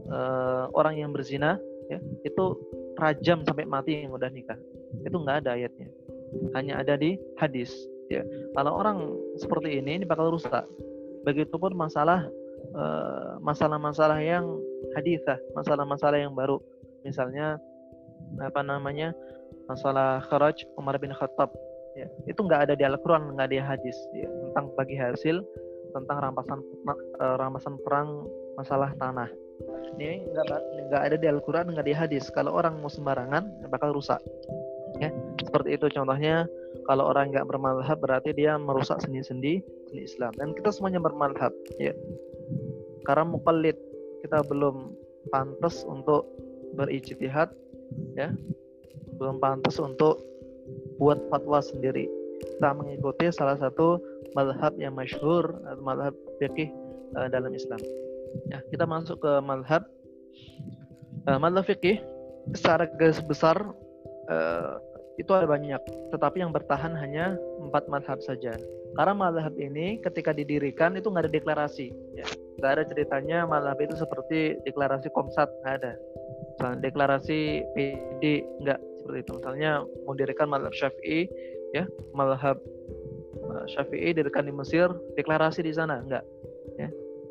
uh, 0.10 0.72
orang 0.74 0.98
yang 0.98 1.12
berzina, 1.14 1.60
ya, 1.92 2.00
itu 2.26 2.58
rajam 2.98 3.46
sampai 3.46 3.68
mati 3.68 4.02
yang 4.06 4.16
udah 4.16 4.30
nikah. 4.32 4.58
Itu 5.06 5.22
nggak 5.22 5.46
ada 5.46 5.58
ayatnya. 5.58 5.90
Hanya 6.56 6.80
ada 6.80 6.96
di 6.96 7.20
hadis. 7.38 7.70
Ya. 8.08 8.24
Kalau 8.58 8.76
orang 8.76 9.12
seperti 9.40 9.80
ini, 9.80 10.04
ini 10.04 10.06
bakal 10.08 10.36
rusak 10.36 10.68
Begitupun 11.22 11.78
masalah 11.78 12.28
eh, 12.74 13.32
masalah-masalah 13.40 14.18
yang 14.20 14.58
hadithah, 14.98 15.38
masalah-masalah 15.54 16.18
yang 16.18 16.34
baru. 16.34 16.58
Misalnya 17.06 17.62
apa 18.42 18.66
namanya? 18.66 19.14
masalah 19.72 20.24
kharaj 20.28 20.64
Umar 20.76 21.00
bin 21.00 21.16
Khattab 21.16 21.52
ya 21.96 22.08
itu 22.28 22.40
nggak 22.40 22.68
ada 22.68 22.74
di 22.76 22.84
Al-Quran 22.88 23.36
nggak 23.36 23.48
ada 23.52 23.56
di 23.56 23.60
hadis 23.60 23.98
ya, 24.16 24.28
tentang 24.28 24.72
bagi 24.76 24.96
hasil 24.96 25.44
tentang 25.92 26.18
rampasan 26.24 26.60
uh, 27.20 27.36
rampasan 27.36 27.76
perang 27.84 28.28
masalah 28.56 28.96
tanah 29.00 29.28
ini 30.00 30.26
nggak 30.34 30.46
nggak 30.90 31.02
ada 31.02 31.16
di 31.18 31.28
Al-Quran 31.30 31.66
nggak 31.74 31.88
di 31.88 31.96
hadis. 31.96 32.28
Kalau 32.34 32.56
orang 32.56 32.80
mau 32.82 32.90
sembarangan 32.90 33.68
bakal 33.70 33.94
rusak. 33.94 34.20
Ya 35.00 35.14
seperti 35.42 35.78
itu 35.78 35.88
contohnya. 35.94 36.46
Kalau 36.90 37.14
orang 37.14 37.30
nggak 37.30 37.46
bermadhab 37.46 38.02
berarti 38.02 38.34
dia 38.34 38.58
merusak 38.58 39.00
sendi-sendi 39.06 39.62
seni 39.92 40.02
Islam. 40.02 40.34
Dan 40.36 40.58
kita 40.58 40.74
semuanya 40.74 40.98
bermadhab 40.98 41.54
ya. 41.78 41.94
Karena 43.06 43.30
mukallid 43.30 43.78
kita 44.26 44.42
belum 44.50 44.96
pantas 45.30 45.86
untuk 45.86 46.26
berijtihad 46.74 47.54
ya. 48.18 48.34
Belum 49.22 49.38
pantas 49.38 49.78
untuk 49.78 50.18
buat 50.98 51.22
fatwa 51.30 51.62
sendiri. 51.62 52.10
Kita 52.42 52.74
mengikuti 52.74 53.30
salah 53.30 53.62
satu 53.62 54.02
madhab 54.34 54.74
yang 54.82 54.98
masyhur 54.98 55.62
atau 55.70 55.84
madhab 55.86 56.14
fikih 56.42 56.74
uh, 57.14 57.30
dalam 57.30 57.54
Islam 57.54 57.78
ya 58.50 58.60
kita 58.72 58.86
masuk 58.88 59.18
ke 59.20 59.34
madhab 59.44 59.84
uh, 61.28 61.40
madhab 61.40 61.66
fikih 61.66 62.00
secara 62.58 62.90
garis 62.98 63.22
besar 63.22 63.58
uh, 64.30 64.76
itu 65.20 65.30
ada 65.38 65.46
banyak, 65.46 65.78
tetapi 66.10 66.42
yang 66.42 66.50
bertahan 66.50 66.98
hanya 66.98 67.38
empat 67.62 67.86
madhab 67.92 68.18
saja. 68.26 68.58
Karena 68.98 69.14
madhab 69.14 69.54
ini 69.60 70.02
ketika 70.02 70.34
didirikan 70.34 70.98
itu 70.98 71.14
nggak 71.14 71.30
ada 71.30 71.34
deklarasi. 71.36 71.94
Ya. 72.18 72.26
nggak 72.62 72.72
ada 72.78 72.84
ceritanya 72.94 73.38
madhab 73.50 73.78
itu 73.82 73.98
seperti 73.98 74.54
deklarasi 74.70 75.10
komsat 75.18 75.50
nggak 75.66 75.76
ada 75.82 75.94
misalnya 76.62 76.78
deklarasi 76.86 77.66
PD 77.74 78.46
nggak 78.62 78.80
seperti 79.02 79.20
itu 79.26 79.32
misalnya 79.42 79.72
mendirikan 80.06 80.46
madhab 80.46 80.70
syafi'i 80.78 81.26
ya 81.74 81.90
madhab 82.14 82.62
eh, 83.34 83.66
syafi'i 83.74 84.14
didirikan 84.14 84.46
di 84.46 84.54
Mesir 84.54 84.94
deklarasi 85.18 85.66
di 85.66 85.74
sana 85.74 86.06
nggak 86.06 86.22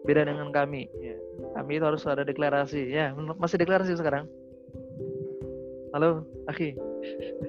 beda 0.04 0.24
dengan 0.24 0.48
kami. 0.52 0.88
Ya. 1.00 1.16
kami 1.56 1.80
itu 1.80 1.84
harus 1.84 2.04
ada 2.06 2.24
deklarasi. 2.24 2.90
Ya 2.92 3.12
masih 3.16 3.60
deklarasi 3.60 3.96
sekarang. 3.96 4.28
Halo 5.90 6.22
akhi 6.46 6.78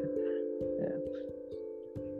ya. 0.82 0.94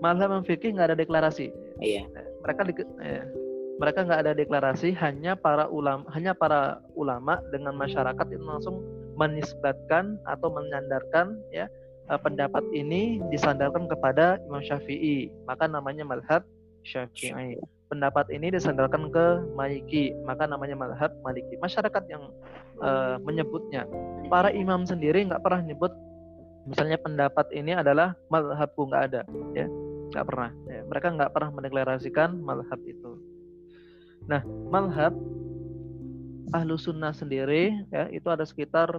madhab 0.04 0.32
fikih 0.46 0.78
nggak 0.78 0.94
ada 0.94 0.98
deklarasi. 0.98 1.50
Iya. 1.82 2.06
Mereka 2.42 2.62
di, 2.70 2.74
ya, 3.02 3.24
mereka 3.82 4.00
nggak 4.06 4.22
ada 4.28 4.34
deklarasi 4.38 4.94
hanya 4.98 5.34
para 5.34 5.66
ulama 5.66 6.06
hanya 6.14 6.38
para 6.38 6.82
ulama 6.94 7.42
dengan 7.50 7.74
masyarakat 7.74 8.26
itu 8.30 8.44
langsung 8.46 8.86
menisbatkan 9.18 10.22
atau 10.30 10.54
menyandarkan 10.54 11.38
ya 11.50 11.66
eh, 12.10 12.20
pendapat 12.22 12.62
ini 12.74 13.22
disandarkan 13.34 13.90
kepada 13.90 14.38
Imam 14.46 14.62
Syafi'i. 14.62 15.34
Maka 15.50 15.66
namanya 15.66 16.06
madhab 16.06 16.46
Syafi'i 16.86 17.58
pendapat 17.92 18.32
ini 18.32 18.56
disandarkan 18.56 19.12
ke 19.12 19.26
Maliki 19.54 20.16
maka 20.24 20.48
namanya 20.48 20.80
madhab 20.80 21.12
Maliki 21.28 21.60
masyarakat 21.60 22.04
yang 22.08 22.32
uh, 22.80 23.20
menyebutnya 23.20 23.84
para 24.32 24.48
imam 24.56 24.88
sendiri 24.88 25.28
nggak 25.28 25.44
pernah 25.44 25.60
nyebut 25.68 25.92
misalnya 26.64 26.96
pendapat 26.96 27.52
ini 27.52 27.76
adalah 27.76 28.16
madhabku 28.32 28.88
nggak 28.88 29.04
ada 29.12 29.22
ya 29.52 29.68
nggak 30.16 30.26
pernah 30.28 30.50
ya. 30.72 30.82
mereka 30.88 31.08
nggak 31.12 31.32
pernah 31.36 31.50
mendeklarasikan 31.52 32.40
madhab 32.40 32.80
itu 32.88 33.20
Nah, 34.30 34.42
malhab 34.70 35.14
ahlu 36.52 36.76
sunnah 36.78 37.16
sendiri 37.16 37.74
ya 37.90 38.12
itu 38.12 38.28
ada 38.28 38.46
sekitar 38.46 38.92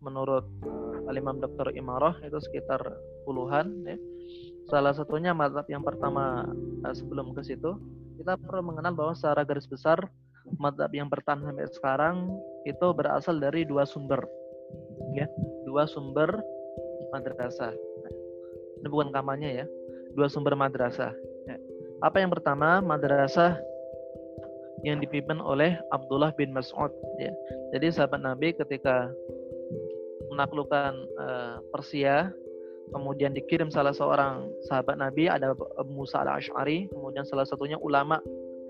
menurut 0.00 0.46
uh, 0.64 1.12
Imam 1.12 1.42
Dr. 1.42 1.74
Imarah 1.74 2.16
itu 2.24 2.38
sekitar 2.40 2.80
puluhan 3.28 3.84
ya. 3.84 3.98
Salah 4.70 4.94
satunya 4.94 5.34
madhab 5.34 5.66
yang 5.68 5.84
pertama 5.84 6.48
uh, 6.86 6.94
sebelum 6.94 7.36
ke 7.36 7.42
situ 7.44 7.76
kita 8.20 8.36
perlu 8.36 8.60
mengenal 8.68 8.92
bahwa 8.92 9.16
secara 9.16 9.48
garis 9.48 9.64
besar 9.64 9.96
madhab 10.60 10.92
yang 10.92 11.08
bertahan 11.08 11.40
sampai 11.40 11.64
sekarang 11.72 12.16
itu 12.68 12.86
berasal 12.92 13.40
dari 13.40 13.64
dua 13.64 13.88
sumber. 13.88 14.20
Ya 15.16 15.24
dua 15.64 15.88
sumber 15.88 16.28
madrasah. 17.16 17.72
Ini 18.80 18.88
bukan 18.92 19.08
kamarnya 19.08 19.64
ya. 19.64 19.66
Dua 20.12 20.28
sumber 20.28 20.52
madrasah. 20.52 21.16
Ya. 21.48 21.56
apa 22.04 22.20
yang 22.20 22.28
pertama? 22.28 22.84
Madrasah 22.84 23.56
yang 24.84 25.00
dipimpin 25.00 25.40
oleh 25.40 25.80
Abdullah 25.88 26.36
bin 26.36 26.52
Mas'ud 26.52 26.92
ya. 27.16 27.32
Jadi 27.72 27.88
sahabat 27.88 28.20
Nabi 28.20 28.52
ketika 28.52 29.08
menaklukkan 30.28 30.92
uh, 31.16 31.56
Persia 31.72 32.28
kemudian 32.90 33.32
dikirim 33.34 33.70
salah 33.72 33.94
seorang 33.94 34.46
sahabat 34.66 34.98
Nabi 34.98 35.30
ada 35.30 35.54
Musa 35.86 36.22
al-Ash'ari 36.22 36.90
kemudian 36.90 37.24
salah 37.26 37.46
satunya 37.46 37.78
ulama 37.80 38.18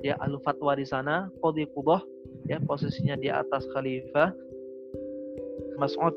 ya 0.01 0.17
ahlu 0.21 0.41
fatwa 0.41 0.77
di 0.77 0.85
sana 0.85 1.29
qadhi 1.45 1.69
qudah 1.77 2.01
ya 2.49 2.57
posisinya 2.65 3.17
di 3.21 3.29
atas 3.29 3.69
khalifah 3.77 4.33
Mas'ud 5.77 6.13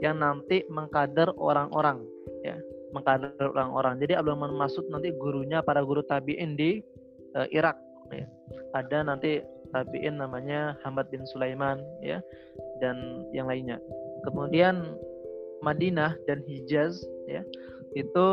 yang 0.00 0.22
nanti 0.22 0.62
mengkader 0.70 1.30
orang-orang 1.36 2.02
ya 2.46 2.56
mengkader 2.90 3.34
orang-orang 3.38 3.98
jadi 4.02 4.18
Abdullah 4.18 4.50
bin 4.50 4.58
Mas'ud 4.58 4.86
nanti 4.90 5.14
gurunya 5.14 5.62
para 5.62 5.82
guru 5.82 6.02
tabi'in 6.06 6.58
di 6.58 6.82
uh, 7.34 7.46
Irak 7.50 7.78
ya. 8.14 8.26
Ada 8.74 9.06
nanti 9.06 9.42
tabiin 9.70 10.18
namanya 10.18 10.78
Hamad 10.82 11.10
bin 11.10 11.22
Sulaiman 11.30 11.78
ya 12.02 12.18
dan 12.82 13.26
yang 13.30 13.46
lainnya. 13.46 13.78
Kemudian 14.26 14.98
Madinah 15.62 16.16
dan 16.26 16.42
Hijaz 16.46 16.98
ya 17.30 17.42
itu 17.94 18.28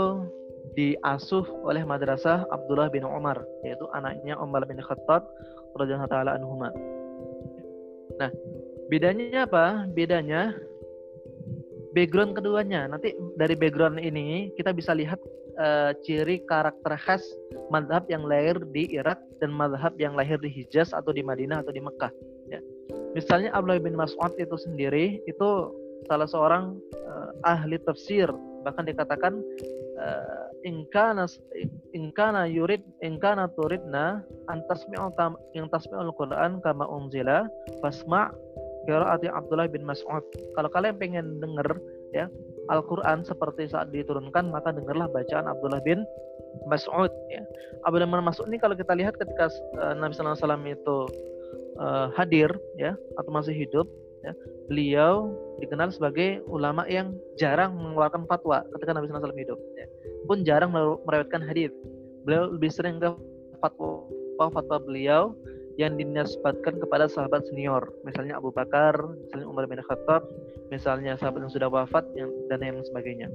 diasuh 0.73 1.45
oleh 1.63 1.85
madrasah 1.85 2.43
Abdullah 2.49 2.91
bin 2.91 3.05
Umar 3.05 3.39
yaitu 3.63 3.85
anaknya 3.95 4.35
Umar 4.37 4.65
bin 4.65 4.81
Khattab 4.81 5.25
radhiyallahu 5.77 6.11
taala 6.11 6.35
anhuma. 6.35 6.69
Nah, 8.17 8.33
bedanya 8.89 9.45
apa? 9.45 9.85
Bedanya 9.93 10.57
background 11.93 12.37
keduanya. 12.37 12.89
Nanti 12.89 13.13
dari 13.37 13.53
background 13.57 14.01
ini 14.01 14.53
kita 14.57 14.73
bisa 14.73 14.93
lihat 14.93 15.21
uh, 15.57 15.93
ciri 16.05 16.45
karakter 16.45 16.93
khas 16.97 17.25
madhab 17.73 18.05
yang 18.09 18.25
lahir 18.25 18.57
di 18.73 18.89
Irak 18.93 19.21
dan 19.41 19.53
madhab 19.53 19.93
yang 19.97 20.13
lahir 20.17 20.37
di 20.41 20.49
Hijaz 20.49 20.93
atau 20.93 21.13
di 21.13 21.21
Madinah 21.25 21.65
atau 21.65 21.73
di 21.73 21.81
Mekah. 21.81 22.13
Ya. 22.49 22.61
Misalnya 23.17 23.53
Abdullah 23.53 23.81
bin 23.81 23.97
Mas'ud 23.97 24.33
itu 24.37 24.55
sendiri 24.61 25.21
itu 25.25 25.49
salah 26.05 26.29
seorang 26.29 26.77
uh, 27.09 27.29
ahli 27.49 27.81
tafsir 27.81 28.29
bahkan 28.67 28.83
dikatakan 28.83 29.39
uh, 29.95 30.51
ingkana 30.67 31.23
ingkana 31.95 32.43
yurid 32.51 32.83
ingkana 32.99 33.47
turidna 33.55 34.19
antasmi'u 34.51 35.15
yang 35.55 35.71
tasmi'ul 35.71 36.11
Quran 36.19 36.59
kama 36.59 36.83
unzila 36.83 37.47
fasma' 37.79 38.35
qiraati 38.83 39.31
Abdullah 39.31 39.71
bin 39.71 39.87
Mas'ud. 39.87 40.23
Kalau 40.55 40.69
kalian 40.71 40.99
pengen 40.99 41.39
denger 41.39 41.79
ya 42.11 42.27
Al-Quran 42.67 43.23
seperti 43.23 43.71
saat 43.71 43.91
diturunkan 43.95 44.51
maka 44.51 44.75
dengarlah 44.75 45.07
bacaan 45.07 45.47
Abdullah 45.47 45.79
bin 45.87 46.03
Mas'ud 46.67 47.11
ya. 47.31 47.43
Abdullah 47.87 48.07
bin 48.07 48.27
Mas'ud 48.27 48.47
ini 48.51 48.59
kalau 48.59 48.75
kita 48.75 48.91
lihat 48.95 49.15
ketika 49.15 49.47
uh, 49.79 49.95
Nabi 49.95 50.11
Sallallahu 50.11 50.35
Alaihi 50.35 50.43
Wasallam 50.43 50.65
itu 50.67 50.97
uh, 51.79 52.07
hadir 52.15 52.51
ya 52.75 52.95
atau 53.15 53.31
masih 53.31 53.55
hidup 53.55 53.87
ya, 54.25 54.33
beliau 54.71 55.33
dikenal 55.61 55.89
sebagai 55.89 56.41
ulama 56.47 56.85
yang 56.89 57.13
jarang 57.35 57.73
mengeluarkan 57.75 58.25
fatwa 58.29 58.61
ketika 58.77 58.93
Nabi 58.93 59.09
Wasallam 59.09 59.37
hidup 59.37 59.59
ya. 59.77 59.85
pun 60.25 60.45
jarang 60.45 60.71
merewetkan 61.05 61.41
hadis 61.41 61.73
beliau 62.25 62.51
lebih 62.53 62.69
sering 62.69 63.01
ke 63.01 63.09
fatwa 63.59 64.05
fatwa 64.53 64.77
beliau 64.77 65.33
yang 65.77 65.93
dinisbatkan 65.93 66.81
kepada 66.81 67.05
sahabat 67.05 67.45
senior, 67.53 67.85
misalnya 68.01 68.41
Abu 68.41 68.49
Bakar, 68.49 68.97
misalnya 69.21 69.45
Umar 69.45 69.69
bin 69.69 69.77
Khattab, 69.85 70.25
misalnya 70.73 71.13
sahabat 71.21 71.45
yang 71.45 71.53
sudah 71.53 71.69
wafat 71.69 72.01
yang, 72.17 72.33
dan 72.49 72.65
yang 72.65 72.81
sebagainya. 72.81 73.29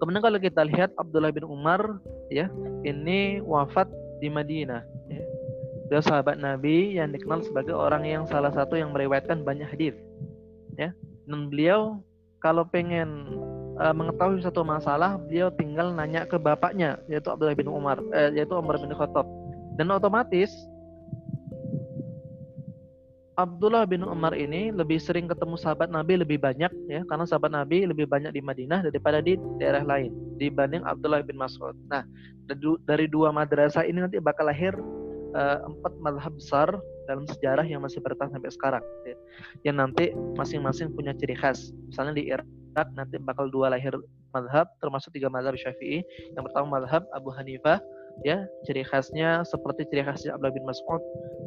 Kemudian 0.00 0.24
kalau 0.24 0.40
kita 0.40 0.64
lihat 0.64 0.96
Abdullah 0.96 1.28
bin 1.28 1.44
Umar, 1.44 2.00
ya 2.32 2.48
ini 2.88 3.44
wafat 3.44 3.84
di 4.24 4.32
Madinah. 4.32 4.80
Ya. 5.12 5.27
Dia 5.88 6.04
sahabat 6.04 6.36
Nabi 6.36 7.00
yang 7.00 7.12
dikenal 7.12 7.40
sebagai 7.44 7.72
orang 7.72 8.04
yang 8.04 8.24
salah 8.28 8.52
satu 8.52 8.76
yang 8.76 8.92
meriwayatkan 8.92 9.40
banyak 9.40 9.68
hadis. 9.68 9.96
Ya, 10.76 10.92
dan 11.24 11.48
beliau 11.48 12.04
kalau 12.38 12.62
pengen 12.68 13.34
uh, 13.80 13.94
mengetahui 13.96 14.44
satu 14.44 14.62
masalah, 14.62 15.18
beliau 15.18 15.50
tinggal 15.50 15.90
nanya 15.96 16.28
ke 16.28 16.36
bapaknya, 16.36 17.00
yaitu 17.10 17.32
Abdullah 17.32 17.56
bin 17.56 17.66
Umar, 17.66 17.98
eh, 18.14 18.30
yaitu 18.36 18.54
Umar 18.54 18.78
bin 18.78 18.92
Khattab. 18.94 19.26
Dan 19.80 19.90
otomatis 19.90 20.52
Abdullah 23.38 23.86
bin 23.86 24.02
Umar 24.02 24.34
ini 24.34 24.74
lebih 24.74 24.98
sering 24.98 25.30
ketemu 25.30 25.54
sahabat 25.54 25.86
Nabi 25.86 26.18
lebih 26.18 26.42
banyak 26.42 26.74
ya 26.90 27.06
karena 27.06 27.22
sahabat 27.22 27.54
Nabi 27.54 27.86
lebih 27.86 28.10
banyak 28.10 28.34
di 28.34 28.42
Madinah 28.42 28.82
daripada 28.90 29.22
di 29.22 29.38
daerah 29.62 29.86
lain 29.86 30.10
dibanding 30.42 30.82
Abdullah 30.82 31.22
bin 31.22 31.38
Mas'ud. 31.38 31.78
Nah, 31.86 32.02
dari 32.82 33.06
dua 33.06 33.30
madrasah 33.30 33.86
ini 33.86 34.02
nanti 34.02 34.18
bakal 34.18 34.50
lahir 34.50 34.74
uh, 34.74 35.07
empat 35.36 35.92
madhab 36.00 36.32
besar 36.36 36.68
dalam 37.08 37.24
sejarah 37.24 37.64
yang 37.64 37.80
masih 37.80 38.04
bertahan 38.04 38.28
sampai 38.32 38.52
sekarang 38.52 38.84
ya. 39.08 39.16
yang 39.64 39.76
nanti 39.80 40.12
masing-masing 40.36 40.92
punya 40.92 41.16
ciri 41.16 41.36
khas. 41.36 41.72
Misalnya 41.88 42.14
di 42.16 42.24
Irak 42.28 42.46
nanti 42.94 43.16
bakal 43.18 43.48
dua 43.50 43.72
lahir 43.72 43.96
madhab 44.36 44.68
termasuk 44.78 45.10
tiga 45.16 45.32
madhab 45.32 45.56
Syafi'i. 45.56 46.04
Yang 46.36 46.44
pertama 46.52 46.80
madhab 46.80 47.08
Abu 47.16 47.32
Hanifah 47.32 47.80
ya 48.26 48.46
ciri 48.66 48.82
khasnya 48.82 49.46
seperti 49.46 49.86
ciri 49.90 50.02
khasnya 50.02 50.34
Abdullah 50.34 50.54
bin 50.54 50.66
Mas'ud 50.66 51.02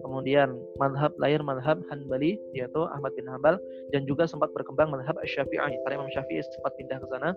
kemudian 0.08 0.56
madhab 0.80 1.12
lahir 1.20 1.44
madhab 1.44 1.84
Hanbali 1.91 2.39
yaitu 2.56 2.82
Ahmad 2.96 3.12
bin 3.20 3.28
Hambal 3.28 3.60
dan 3.91 4.08
juga 4.08 4.24
sempat 4.28 4.52
berkembang 4.56 4.91
madhab 4.91 5.20
Syafi'i 5.28 5.76
karena 5.84 5.96
Imam 6.00 6.12
Syafi'i 6.15 6.39
sempat 6.39 6.72
pindah 6.80 6.98
ke 7.00 7.08
sana 7.12 7.36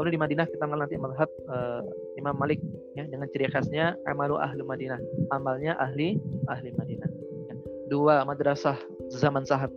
Kemudian 0.00 0.16
di 0.16 0.24
Madinah 0.24 0.46
kita 0.48 0.64
nanti 0.64 0.96
madhab 0.96 1.28
uh, 1.52 1.84
Imam 2.16 2.32
Malik 2.32 2.56
ya 2.96 3.04
dengan 3.04 3.28
ciri 3.36 3.52
khasnya 3.52 4.00
amalu 4.08 4.40
ahli 4.40 4.64
Madinah, 4.64 4.96
amalnya 5.28 5.76
ahli 5.76 6.16
ahli 6.48 6.72
Madinah. 6.72 7.10
Ya. 7.52 7.54
Dua 7.92 8.24
madrasah 8.24 8.80
zaman 9.12 9.44
sahabat 9.44 9.76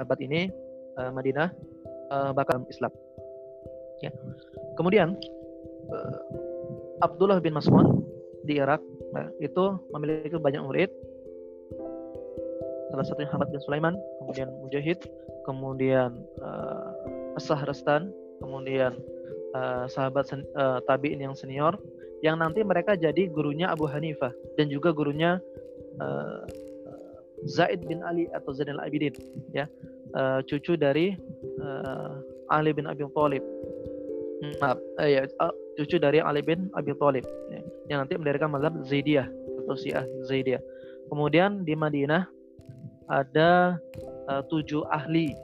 abad 0.00 0.16
ini 0.24 0.48
uh, 0.96 1.12
Madinah 1.12 1.52
uh, 2.08 2.32
bakal 2.32 2.64
Islam. 2.72 2.88
Ya. 4.00 4.08
Kemudian 4.80 5.20
uh, 5.90 6.20
Abdullah 7.02 7.42
bin 7.42 7.56
Mas'ud 7.56 8.04
di 8.44 8.60
Irak 8.60 8.80
Nah, 9.14 9.30
itu 9.38 9.64
memiliki 9.94 10.34
banyak 10.34 10.62
murid. 10.66 10.90
Salah 12.90 13.06
satunya 13.06 13.30
Hamad 13.30 13.48
bin 13.54 13.62
Sulaiman, 13.62 13.94
kemudian 14.22 14.50
Mujahid, 14.62 14.98
kemudian 15.46 16.18
uh, 16.42 17.38
As-Sahrastan, 17.38 18.10
kemudian 18.42 18.98
uh, 19.54 19.86
sahabat 19.86 20.30
uh, 20.34 20.78
tabi'in 20.86 21.22
yang 21.22 21.34
senior 21.34 21.78
yang 22.22 22.38
nanti 22.38 22.62
mereka 22.62 22.94
jadi 22.94 23.30
gurunya 23.30 23.70
Abu 23.70 23.90
Hanifah 23.90 24.30
dan 24.54 24.70
juga 24.70 24.94
gurunya 24.94 25.42
uh, 25.98 26.42
Zaid 27.44 27.84
bin 27.84 28.00
Ali 28.00 28.30
atau 28.32 28.54
Zainal 28.54 28.80
Abidin 28.80 29.12
ya 29.52 29.68
uh, 30.16 30.40
cucu 30.46 30.78
dari 30.78 31.18
uh, 31.60 32.14
Ali 32.48 32.72
bin 32.72 32.88
Abi 32.88 33.04
Thalib 33.12 33.44
maaf 34.62 34.78
uh, 35.02 35.08
ya 35.10 35.28
cucu 35.74 35.96
dari 35.98 36.22
Ali 36.22 36.40
bin 36.40 36.70
Abi 36.78 36.94
Thalib 36.96 37.26
ya, 37.50 37.60
yang 37.90 37.98
nanti 38.06 38.14
mendirikan 38.18 38.50
mazhab 38.50 38.74
Zaidiyah 38.86 39.26
atau 39.64 39.74
Syiah 39.78 40.04
Zaidiyah 40.26 40.62
kemudian 41.10 41.66
di 41.66 41.74
Madinah 41.74 42.26
ada 43.08 43.76
uh, 44.28 44.42
tujuh 44.48 44.84
ahli 44.88 45.36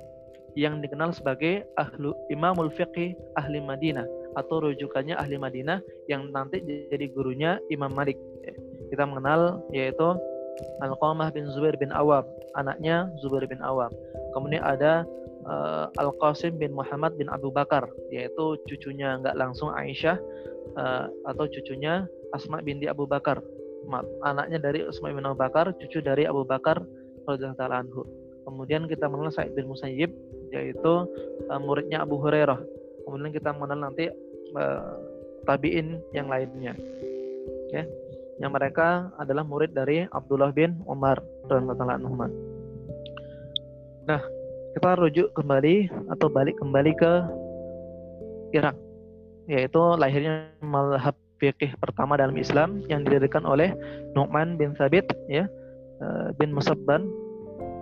yang 0.59 0.83
dikenal 0.83 1.15
sebagai 1.15 1.63
ahlu 1.79 2.11
imamul 2.33 2.73
fiqih 2.75 3.15
ahli 3.39 3.63
Madinah 3.63 4.07
atau 4.39 4.63
rujukannya 4.63 5.15
ahli 5.19 5.39
Madinah 5.39 5.83
yang 6.11 6.31
nanti 6.31 6.63
jadi 6.91 7.07
gurunya 7.11 7.59
Imam 7.71 7.91
Malik. 7.95 8.19
Kita 8.91 9.07
mengenal 9.07 9.63
yaitu 9.71 10.19
Al-Qamah 10.83 11.33
bin 11.33 11.49
Zubair 11.55 11.79
bin 11.79 11.95
Awam, 11.95 12.27
anaknya 12.59 13.09
Zubair 13.23 13.47
bin 13.47 13.63
Awam. 13.63 13.91
Kemudian 14.35 14.61
ada 14.61 15.07
uh, 15.51 15.91
Al-Qasim 15.99 16.57
bin 16.57 16.73
Muhammad 16.73 17.19
bin 17.19 17.27
Abu 17.27 17.51
Bakar, 17.51 17.91
yaitu 18.15 18.55
cucunya 18.71 19.19
nggak 19.19 19.35
langsung 19.35 19.75
Aisyah 19.75 20.17
uh, 20.79 21.11
atau 21.27 21.45
cucunya 21.51 22.07
Asma 22.31 22.63
binti 22.63 22.87
Abu 22.87 23.11
Bakar. 23.11 23.43
Anaknya 24.23 24.63
dari 24.63 24.87
Asma 24.87 25.11
bin 25.11 25.27
Abu 25.27 25.41
Bakar, 25.41 25.75
cucu 25.75 25.99
dari 25.99 26.29
Abu 26.29 26.47
Bakar 26.47 26.79
radhiyallahu 27.27 27.75
anhu. 27.75 28.07
Kemudian 28.47 28.87
kita 28.87 29.11
mengenal 29.11 29.35
Sa'id 29.35 29.53
bin 29.53 29.67
Musayyib 29.67 30.11
yaitu 30.55 30.93
uh, 31.51 31.61
muridnya 31.61 32.07
Abu 32.07 32.23
Hurairah. 32.23 32.59
Kemudian 33.07 33.35
kita 33.35 33.51
mengenal 33.55 33.91
nanti 33.91 34.07
uh, 34.55 34.95
tabiin 35.49 35.99
yang 36.15 36.31
lainnya. 36.31 36.75
Ya. 37.75 37.87
Yang 38.41 38.53
mereka 38.57 39.13
adalah 39.21 39.45
murid 39.45 39.77
dari 39.77 40.09
Abdullah 40.09 40.51
bin 40.55 40.81
Umar 40.89 41.21
radhiyallahu 41.51 41.93
anhu. 41.93 42.15
Nah, 44.09 44.23
kita 44.77 44.91
rujuk 44.99 45.29
kembali 45.35 45.91
atau 46.15 46.31
balik 46.31 46.55
kembali 46.63 46.93
ke 46.95 47.13
Irak 48.55 48.77
yaitu 49.51 49.83
lahirnya 49.99 50.47
mazhab 50.63 51.19
fikih 51.43 51.75
pertama 51.83 52.15
dalam 52.15 52.37
Islam 52.39 52.85
yang 52.87 53.03
didirikan 53.03 53.43
oleh 53.43 53.75
Nu'man 54.15 54.55
bin 54.55 54.77
Thabit 54.79 55.11
ya 55.27 55.49
uh, 56.05 56.31
bin 56.39 56.55
Musabban 56.55 57.09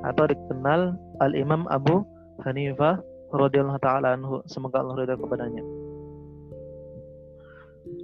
atau 0.06 0.30
dikenal 0.30 0.96
Al 1.20 1.36
Imam 1.36 1.68
Abu 1.68 2.06
Hanifah 2.46 3.02
radhiyallahu 3.34 3.82
taala 3.84 4.16
anhu 4.16 4.40
semoga 4.48 4.80
Allah 4.80 5.04
ridha 5.04 5.18
kepadanya. 5.18 5.60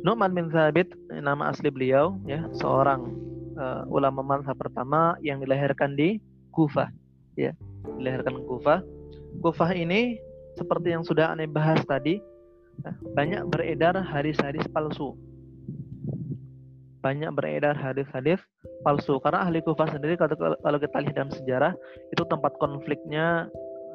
Nu'man 0.04 0.36
bin 0.36 0.52
Thabit 0.52 0.92
nama 1.08 1.48
asli 1.48 1.72
beliau 1.72 2.20
ya 2.28 2.44
seorang 2.52 3.08
uh, 3.56 3.88
ulama 3.88 4.20
mazhab 4.20 4.58
pertama 4.60 5.16
yang 5.24 5.40
dilahirkan 5.40 5.96
di 5.96 6.20
Kufah 6.52 6.90
ya 7.38 7.56
dilahirkan 7.98 8.40
di 8.40 8.42
Kufah. 8.48 8.80
Kufah 9.44 9.70
ini 9.76 10.18
seperti 10.54 10.94
yang 10.94 11.02
sudah 11.02 11.34
aneh 11.34 11.50
bahas 11.50 11.82
tadi 11.84 12.22
banyak 13.14 13.46
beredar 13.50 13.94
hadis-hadis 13.94 14.66
palsu. 14.70 15.14
Banyak 17.04 17.30
beredar 17.36 17.76
hadis-hadis 17.76 18.40
palsu. 18.82 19.20
Karena 19.20 19.44
ahli 19.46 19.60
Kufah 19.62 19.92
sendiri 19.92 20.18
kalau 20.18 20.78
kita 20.80 20.96
lihat 21.04 21.14
dalam 21.14 21.32
sejarah 21.32 21.72
itu 22.10 22.22
tempat 22.26 22.56
konfliknya 22.58 23.46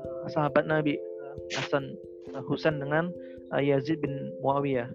eh, 0.05 0.27
sahabat 0.31 0.69
Nabi 0.69 0.95
eh, 0.95 1.35
Hasan 1.57 1.97
Husain 2.45 2.77
dengan 2.77 3.09
Yazid 3.57 4.05
bin 4.05 4.13
Muawiyah. 4.45 4.85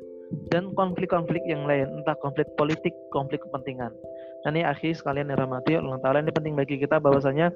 Dan 0.55 0.73
konflik-konflik 0.79 1.43
yang 1.45 1.67
lain 1.67 1.91
entah 2.01 2.17
konflik 2.23 2.47
politik 2.57 2.95
konflik 3.11 3.43
kepentingan. 3.45 3.93
Nah 4.45 4.51
ini 4.53 4.63
akhir 4.65 4.97
sekalian 5.01 5.31
yang 5.31 5.41
rahmati 5.41 5.77
Allah 5.77 6.01
Taala 6.01 6.23
ini 6.23 6.33
penting 6.33 6.55
bagi 6.57 6.81
kita 6.81 7.03
bahwasanya 7.03 7.53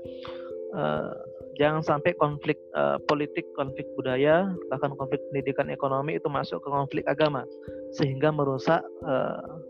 uh, 0.75 1.13
jangan 1.59 1.83
sampai 1.83 2.15
konflik 2.17 2.59
uh, 2.77 2.97
politik, 3.11 3.45
konflik 3.59 3.85
budaya, 3.99 4.49
bahkan 4.71 4.95
konflik 4.95 5.21
pendidikan 5.31 5.69
ekonomi 5.69 6.17
itu 6.17 6.29
masuk 6.31 6.63
ke 6.63 6.69
konflik 6.71 7.05
agama 7.11 7.43
sehingga 7.97 8.29
merusak 8.29 8.85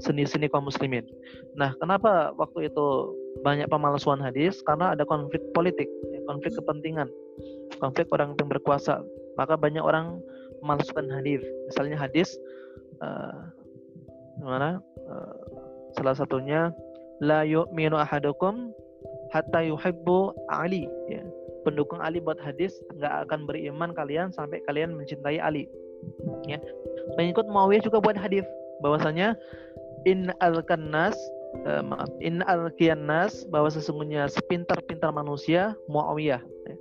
seni 0.02 0.26
seni-seni 0.26 0.46
kaum 0.50 0.66
muslimin. 0.66 1.06
Nah, 1.54 1.70
kenapa 1.78 2.34
waktu 2.34 2.66
itu 2.66 3.14
banyak 3.46 3.70
pemalsuan 3.70 4.18
hadis? 4.18 4.58
Karena 4.66 4.92
ada 4.92 5.06
konflik 5.06 5.40
politik, 5.54 5.86
ya, 6.10 6.18
konflik 6.26 6.52
kepentingan, 6.58 7.06
konflik 7.78 8.10
orang 8.10 8.34
yang 8.36 8.50
berkuasa. 8.50 8.98
Maka 9.38 9.54
banyak 9.54 9.80
orang 9.80 10.18
memalsukan 10.66 11.06
hadis. 11.14 11.38
Misalnya 11.70 11.94
hadis 11.94 12.34
uh, 12.98 13.54
mana? 14.42 14.82
Uh, 15.08 15.34
salah 15.96 16.14
satunya 16.14 16.74
la 17.22 17.42
yu'minu 17.42 17.96
ahadukum 17.96 18.70
hatta 19.32 19.60
yuhibbu 19.64 20.32
Ali 20.48 20.88
ya 21.08 21.24
pendukung 21.68 22.00
Ali 22.00 22.22
buat 22.24 22.40
hadis 22.40 22.80
nggak 22.96 23.28
akan 23.28 23.44
beriman 23.44 23.92
kalian 23.92 24.32
sampai 24.32 24.64
kalian 24.64 24.96
mencintai 24.96 25.36
Ali. 25.36 25.68
Ya. 26.48 26.56
Pengikut 27.20 27.44
Muawiyah 27.50 27.84
juga 27.84 28.00
buat 28.00 28.16
hadis 28.16 28.48
bahwasanya 28.80 29.36
in 30.08 30.32
al 30.40 30.64
kanas 30.64 31.18
uh, 31.68 31.84
maaf 31.84 32.08
in 32.24 32.40
al 32.48 32.72
kianas 32.78 33.44
bahwa 33.52 33.68
sesungguhnya 33.68 34.30
sepintar-pintar 34.32 35.12
manusia 35.12 35.76
Muawiyah 35.92 36.40
ya. 36.40 36.76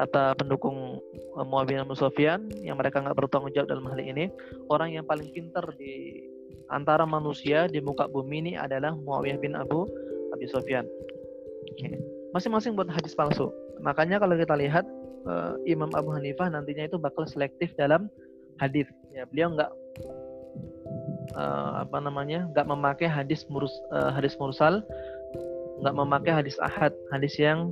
atau 0.00 0.34
pendukung 0.34 0.98
uh, 1.36 1.46
Muawiyah 1.46 1.84
bin 1.86 1.94
Sufyan 1.94 2.50
yang 2.64 2.80
mereka 2.80 3.04
nggak 3.04 3.14
bertanggung 3.14 3.52
jawab 3.54 3.70
dalam 3.70 3.86
hal 3.86 4.00
ini 4.00 4.32
orang 4.72 4.96
yang 4.96 5.04
paling 5.04 5.28
pintar 5.30 5.68
di 5.76 6.24
antara 6.72 7.04
manusia 7.04 7.68
di 7.68 7.84
muka 7.84 8.08
bumi 8.08 8.48
ini 8.48 8.52
adalah 8.56 8.96
Muawiyah 8.96 9.38
bin 9.38 9.52
Abu 9.52 9.84
Abi 10.32 10.48
Sufyan. 10.48 10.88
Okay 11.76 12.12
masing-masing 12.32 12.74
buat 12.74 12.88
hadis 12.88 13.12
palsu. 13.12 13.52
Makanya 13.84 14.18
kalau 14.18 14.34
kita 14.34 14.56
lihat 14.56 14.84
uh, 15.28 15.54
Imam 15.68 15.92
Abu 15.92 16.10
Hanifah 16.16 16.48
nantinya 16.48 16.88
itu 16.88 16.96
bakal 16.96 17.28
selektif 17.28 17.70
dalam 17.76 18.08
hadis. 18.58 18.88
Ya, 19.12 19.28
beliau 19.28 19.52
nggak 19.52 19.70
uh, 21.36 21.84
apa 21.84 21.98
namanya 22.00 22.48
nggak 22.56 22.66
memakai 22.66 23.08
hadis 23.08 23.44
murus, 23.52 23.72
uh, 23.92 24.10
hadis 24.10 24.34
mursal, 24.40 24.80
nggak 25.84 25.94
memakai 25.94 26.32
hadis 26.32 26.56
ahad, 26.64 26.92
hadis 27.12 27.36
yang 27.36 27.70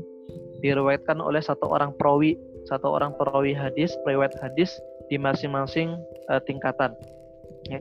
diriwayatkan 0.61 1.18
oleh 1.18 1.40
satu 1.40 1.64
orang 1.73 1.96
perawi, 1.96 2.37
satu 2.68 2.92
orang 2.92 3.16
perawi 3.16 3.57
hadis, 3.57 3.96
periwayat 4.05 4.37
hadis 4.44 4.77
di 5.09 5.16
masing-masing 5.16 5.96
uh, 6.29 6.38
tingkatan. 6.44 6.92
Ya. 7.73 7.81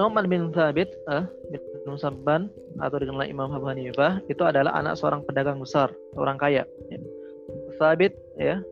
Umar 0.00 0.24
bin 0.24 0.50
Thabit 0.50 0.88
uh, 1.06 1.28
bin 1.52 1.60
Sabban 1.98 2.46
atau 2.78 2.96
dikenal 3.02 3.26
Imam 3.26 3.50
Abu 3.50 3.66
Hanifah 3.66 4.22
itu 4.30 4.42
adalah 4.46 4.72
anak 4.78 4.94
seorang 4.98 5.26
pedagang 5.26 5.58
besar, 5.58 5.90
orang 6.14 6.38
kaya. 6.38 6.62
Ya. 6.88 6.98
Thabit 7.76 8.14
ya, 8.38 8.62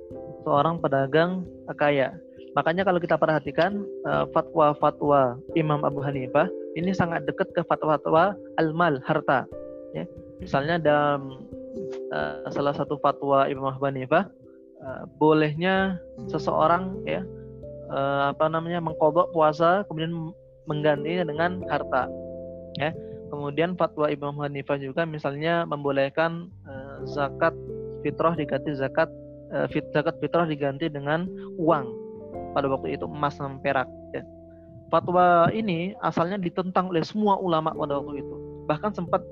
seorang 0.47 0.79
pedagang 0.79 1.43
kaya. 1.75 2.15
Makanya 2.55 2.83
kalau 2.83 2.99
kita 2.99 3.15
perhatikan 3.19 3.83
uh, 4.07 4.27
fatwa-fatwa 4.35 5.39
Imam 5.55 5.83
Abu 5.87 6.03
Hanifah 6.03 6.51
ini 6.79 6.95
sangat 6.95 7.27
dekat 7.27 7.51
ke 7.55 7.63
fatwa-fatwa 7.67 8.35
al-mal, 8.59 8.99
harta. 9.07 9.47
Ya. 9.95 10.07
Misalnya 10.39 10.79
dalam 10.79 11.47
uh, 12.15 12.47
salah 12.51 12.75
satu 12.75 12.99
fatwa 13.03 13.47
Imam 13.51 13.71
Abu 13.71 13.91
Hanifah 13.91 14.27
uh, 14.83 15.03
bolehnya 15.19 15.99
seseorang 16.31 16.99
ya 17.07 17.23
uh, 17.91 18.31
apa 18.35 18.47
namanya 18.47 18.79
mengkodok 18.83 19.35
puasa 19.35 19.83
kemudian 19.91 20.15
menggantinya 20.67 21.27
dengan 21.27 21.63
harta. 21.67 22.07
Ya. 22.79 22.95
Kemudian 23.31 23.79
fatwa 23.79 24.11
Imam 24.11 24.35
Hanifah 24.43 24.79
juga 24.79 25.07
misalnya 25.07 25.63
membolehkan 25.63 26.51
uh, 26.67 27.07
zakat 27.07 27.55
fitrah 28.03 28.35
diganti 28.35 28.75
zakat 28.75 29.07
uh, 29.55 29.71
fit, 29.71 29.87
zakat 29.95 30.19
fitrah 30.19 30.47
diganti 30.47 30.91
dengan 30.91 31.31
uang 31.55 31.87
pada 32.55 32.67
waktu 32.67 32.99
itu 32.99 33.07
emas 33.07 33.39
dan 33.39 33.63
perak. 33.63 33.87
Ya. 34.11 34.27
Fatwa 34.91 35.47
ini 35.55 35.95
asalnya 36.03 36.43
ditentang 36.43 36.91
oleh 36.91 37.07
semua 37.07 37.39
ulama 37.39 37.71
pada 37.71 38.03
waktu 38.03 38.27
itu. 38.27 38.35
Bahkan 38.67 38.99
sempat 38.99 39.23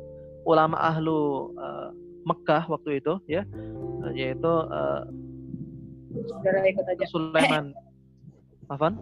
ulama 0.47 0.79
ahlu 0.79 1.51
uh, 1.59 1.91
Mekah 2.25 2.65
waktu 2.69 3.05
itu 3.05 3.21
ya 3.29 3.45
uh, 4.05 4.13
yaitu 4.17 4.49
uh, 4.49 5.05
Sulaiman 7.09 7.77
Afan 8.73 9.01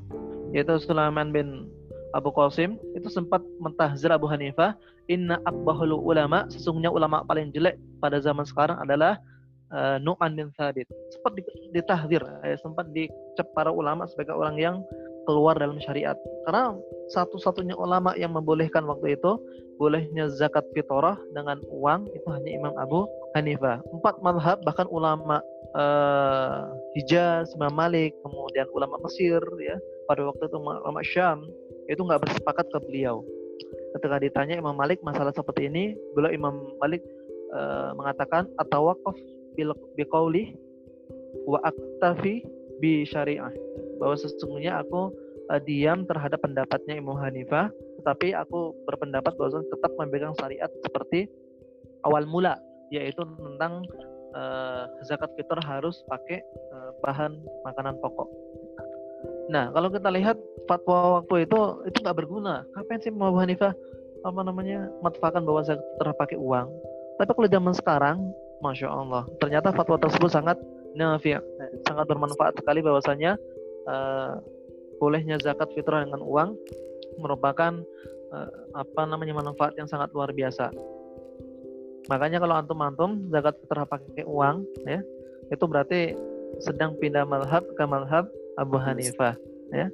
yaitu 0.51 0.75
Sulaiman 0.83 1.31
bin 1.31 1.71
Abu 2.15 2.31
Qasim 2.31 2.79
itu 2.95 3.09
sempat 3.11 3.43
mentahzir 3.59 4.13
Abu 4.13 4.31
Hanifah 4.31 4.79
inna 5.11 5.43
akbahul 5.47 5.97
ulama 5.97 6.47
sesungguhnya 6.53 6.91
ulama 6.93 7.27
paling 7.27 7.51
jelek 7.51 7.79
pada 7.99 8.23
zaman 8.23 8.47
sekarang 8.47 8.79
adalah 8.79 9.19
uh, 9.75 9.99
Nu'man 9.99 10.39
bin 10.39 10.51
Thabit 10.55 10.87
sempat 11.11 11.39
ditahzir 11.75 12.23
eh, 12.47 12.59
sempat 12.63 12.91
dicap 12.95 13.47
para 13.55 13.71
ulama 13.71 14.07
sebagai 14.07 14.35
orang 14.35 14.57
yang 14.59 14.77
keluar 15.27 15.59
dalam 15.59 15.77
syariat. 15.83 16.15
Karena 16.47 16.73
satu-satunya 17.11 17.75
ulama 17.75 18.15
yang 18.15 18.33
membolehkan 18.33 18.87
waktu 18.87 19.19
itu 19.19 19.37
bolehnya 19.77 20.31
zakat 20.33 20.65
fitrah 20.73 21.19
dengan 21.35 21.61
uang 21.69 22.09
itu 22.15 22.27
hanya 22.31 22.51
Imam 22.55 22.75
Abu 22.79 23.05
Hanifah. 23.35 23.83
Empat 23.93 24.23
madhab 24.23 24.63
bahkan 24.63 24.87
ulama 24.89 25.43
uh, 25.75 26.71
Hijaz, 26.97 27.53
Imam 27.59 27.75
Malik, 27.75 28.15
kemudian 28.25 28.71
ulama 28.73 28.97
Mesir 29.05 29.43
ya 29.61 29.77
pada 30.07 30.23
waktu 30.25 30.47
itu 30.47 30.57
ulama 30.57 31.03
Syam 31.03 31.45
itu 31.87 32.01
nggak 32.03 32.23
bersepakat 32.23 32.67
ke 32.71 32.79
beliau. 32.87 33.23
Ketika 33.97 34.21
ditanya 34.21 34.61
Imam 34.61 34.77
Malik 34.77 35.01
masalah 35.01 35.33
seperti 35.33 35.73
ini, 35.73 35.97
beliau 36.13 36.33
Imam 36.35 36.77
Malik 36.83 37.01
uh, 37.55 37.97
mengatakan 37.97 38.51
atau 38.61 38.93
wakaf 38.93 39.17
biqauli 39.97 40.53
wa 41.49 41.59
aktafi 41.65 42.45
bi 42.77 43.09
syariah 43.09 43.53
bahwa 43.97 44.17
sesungguhnya 44.21 44.85
aku 44.85 45.13
uh, 45.49 45.61
diam 45.65 46.05
terhadap 46.05 46.45
pendapatnya 46.45 47.01
Imam 47.01 47.17
Hanifah 47.17 47.73
tetapi 48.03 48.37
aku 48.37 48.77
berpendapat 48.85 49.35
bahwa 49.35 49.65
tetap 49.67 49.91
memegang 49.99 50.37
syariat 50.37 50.71
seperti 50.85 51.27
awal 52.05 52.29
mula 52.29 52.61
yaitu 52.95 53.19
tentang 53.25 53.83
uh, 54.37 54.87
zakat 55.03 55.33
fitur 55.35 55.59
harus 55.67 56.07
pakai 56.07 56.39
uh, 56.71 56.91
bahan 57.03 57.35
makanan 57.67 57.99
pokok. 57.99 58.31
Nah, 59.47 59.71
kalau 59.71 59.89
kita 59.91 60.11
lihat 60.11 60.35
fatwa 60.67 61.23
waktu 61.23 61.47
itu 61.47 61.59
itu 61.87 61.97
nggak 62.03 62.19
berguna. 62.19 62.67
Kapan 62.75 62.99
sih 62.99 63.15
Imam 63.15 63.39
Hanifah 63.39 63.73
apa 64.27 64.41
namanya 64.43 64.91
matfakan 65.07 65.47
bahwa 65.47 65.63
zakat 65.63 65.87
fitur 65.95 66.11
pakai 66.19 66.39
uang? 66.39 66.67
Tapi 67.17 67.31
kalau 67.33 67.49
zaman 67.49 67.73
sekarang, 67.73 68.17
masya 68.61 68.91
Allah, 68.91 69.23
ternyata 69.39 69.71
fatwa 69.71 69.97
tersebut 69.97 70.29
sangat 70.29 70.59
nafi, 70.97 71.37
sangat 71.87 72.07
bermanfaat 72.09 72.59
sekali 72.59 72.83
bahwasanya 72.83 73.39
uh, 73.87 74.41
bolehnya 74.99 75.39
zakat 75.41 75.71
fitrah 75.77 76.03
dengan 76.05 76.25
uang 76.25 76.57
merupakan 77.21 77.81
uh, 78.35 78.51
apa 78.75 79.03
namanya 79.09 79.39
manfaat 79.39 79.77
yang 79.79 79.89
sangat 79.89 80.11
luar 80.13 80.33
biasa. 80.35 80.73
Makanya 82.11 82.39
kalau 82.43 82.55
antum-antum 82.59 83.31
zakat 83.31 83.55
fitrah 83.63 83.87
uang 84.27 84.67
ya, 84.85 85.01
itu 85.53 85.65
berarti 85.65 86.01
sedang 86.63 86.97
pindah 86.99 87.27
malhab 87.29 87.63
ke 87.77 87.85
malhab 87.85 88.27
Abu 88.57 88.77
Hanifah 88.81 89.37
ya. 89.73 89.89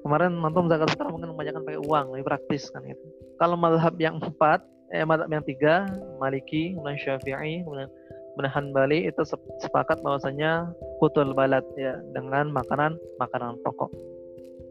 Kemarin 0.00 0.40
antum 0.40 0.64
zakat 0.72 0.96
fitrah 0.96 1.12
mungkin 1.12 1.36
kebanyakan 1.36 1.62
pakai 1.68 1.80
uang, 1.84 2.06
lebih 2.16 2.26
praktis 2.32 2.72
kan 2.72 2.80
itu. 2.88 3.04
Kalau 3.36 3.52
malhab 3.60 4.00
yang 4.00 4.16
empat, 4.16 4.64
eh 4.96 5.04
malhab 5.04 5.28
yang 5.28 5.44
tiga, 5.44 5.84
Maliki, 6.16 6.72
kemudian 6.72 6.96
Syafi'i, 6.96 7.60
kemudian 7.60 7.92
menahan 8.40 8.72
Bali 8.72 9.04
itu 9.04 9.20
sepakat 9.60 10.00
bahwasanya 10.00 10.72
kutul 11.04 11.36
balat 11.36 11.64
ya 11.76 12.00
dengan 12.16 12.48
makanan 12.48 12.96
makanan 13.20 13.60
pokok. 13.60 13.92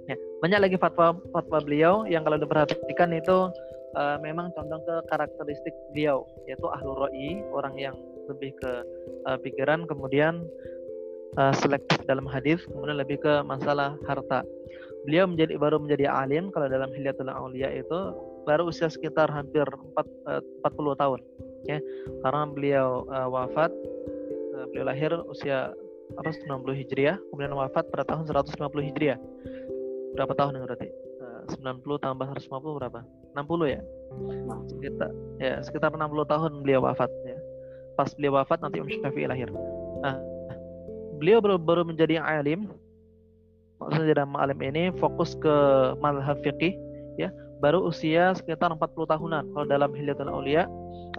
Ya, 0.09 0.17
banyak 0.41 0.59
lagi 0.65 0.77
fatwa 0.81 1.13
fatwa 1.29 1.61
beliau 1.61 2.09
yang 2.09 2.25
kalau 2.25 2.41
diperhatikan 2.41 3.13
itu 3.13 3.53
uh, 3.93 4.17
memang 4.21 4.49
condong 4.57 4.81
ke 4.81 4.95
karakteristik 5.13 5.75
beliau 5.93 6.25
yaitu 6.49 6.65
ahlu 6.65 7.05
roi 7.05 7.45
orang 7.53 7.77
yang 7.77 7.95
lebih 8.25 8.53
ke 8.57 8.71
uh, 9.29 9.37
pikiran 9.41 9.85
kemudian 9.85 10.45
uh, 11.37 11.53
selektif 11.53 11.99
dalam 12.09 12.25
hadis 12.25 12.63
kemudian 12.65 12.97
lebih 12.97 13.21
ke 13.21 13.43
masalah 13.45 13.93
harta. 14.07 14.41
Beliau 15.05 15.29
menjadi 15.29 15.55
baru 15.55 15.77
menjadi 15.79 16.09
alim 16.11 16.49
kalau 16.51 16.67
dalam 16.67 16.91
Hilyatul 16.91 17.31
Aulia 17.31 17.69
itu 17.71 18.13
baru 18.47 18.67
usia 18.71 18.89
sekitar 18.89 19.29
hampir 19.29 19.63
4, 19.63 20.01
uh, 20.25 20.41
40 20.65 21.01
tahun 21.01 21.19
ya 21.67 21.79
karena 22.23 22.41
beliau 22.49 22.87
uh, 23.11 23.27
wafat 23.27 23.71
uh, 24.55 24.65
beliau 24.71 24.85
lahir 24.87 25.11
usia 25.27 25.75
apa 26.17 26.33
90 26.33 26.65
Hijriah 26.73 27.17
kemudian 27.29 27.53
wafat 27.53 27.85
pada 27.93 28.07
tahun 28.07 28.25
150 28.25 28.57
Hijriah 28.89 29.19
berapa 30.17 30.33
tahun 30.33 30.57
yang 30.57 30.65
berarti? 30.65 30.89
Uh, 31.21 31.41
90 31.53 32.05
tambah 32.05 32.25
150 32.25 32.79
berapa? 32.79 32.99
60 33.37 33.75
ya? 33.75 33.81
Sekitar 34.65 35.09
ya 35.37 35.53
sekitar 35.61 35.89
60 35.93 36.01
tahun 36.25 36.51
beliau 36.65 36.81
wafat 36.83 37.11
ya. 37.27 37.37
Pas 37.93 38.09
beliau 38.15 38.39
wafat 38.39 38.63
nanti 38.63 38.79
Imam 38.79 38.89
Syafi'i 38.89 39.27
lahir. 39.27 39.51
Nah, 39.99 40.15
beliau 41.19 41.43
baru, 41.43 41.59
baru 41.59 41.81
menjadi 41.83 42.23
alim. 42.23 42.71
Maksudnya 43.79 44.23
dalam 44.23 44.35
alim 44.35 44.59
ini 44.59 44.91
fokus 44.99 45.35
ke 45.39 45.55
madhab 46.03 46.39
fiqih 46.43 46.75
ya 47.15 47.31
baru 47.59 47.83
usia 47.87 48.31
sekitar 48.35 48.71
40 48.71 49.07
tahunan. 49.07 49.43
Kalau 49.51 49.67
dalam 49.67 49.91
Hilyatul 49.91 50.31
Aulia 50.31 50.67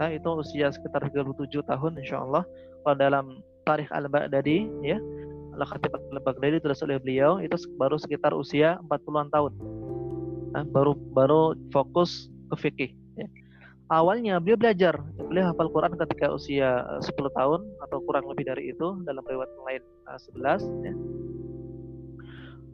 nah, 0.01 0.09
itu 0.09 0.29
usia 0.33 0.73
sekitar 0.73 1.05
37 1.05 1.61
tahun 1.65 1.91
insya 2.01 2.21
Allah. 2.21 2.43
Kalau 2.85 2.97
dalam 2.97 3.25
Tarikh 3.65 3.89
Al-Baghdadi 3.93 4.65
ya 4.81 4.97
Al-Khatib 5.57 5.93
Al-Baghdadi 5.93 6.57
ditulis 6.57 6.81
oleh 6.81 6.97
beliau 6.97 7.37
itu 7.37 7.53
baru 7.77 7.97
sekitar 8.01 8.33
usia 8.33 8.81
40-an 8.89 9.29
tahun. 9.29 9.53
Nah, 10.51 10.63
baru 10.69 10.97
baru 11.13 11.57
fokus 11.69 12.29
ke 12.51 12.55
fikih. 12.67 12.91
Ya. 13.91 13.99
Awalnya 13.99 14.39
beliau 14.39 14.55
belajar, 14.55 14.95
beliau 15.19 15.51
hafal 15.51 15.67
Quran 15.67 15.99
ketika 15.99 16.31
usia 16.31 16.87
10 17.03 17.11
eh, 17.11 17.31
tahun 17.35 17.61
atau 17.83 17.99
kurang 18.07 18.23
lebih 18.31 18.47
dari 18.47 18.71
itu 18.71 19.03
dalam 19.03 19.19
riwayat 19.27 19.51
lain 19.67 19.83
11. 20.07 20.63
Eh, 20.87 20.87
ya. 20.87 20.93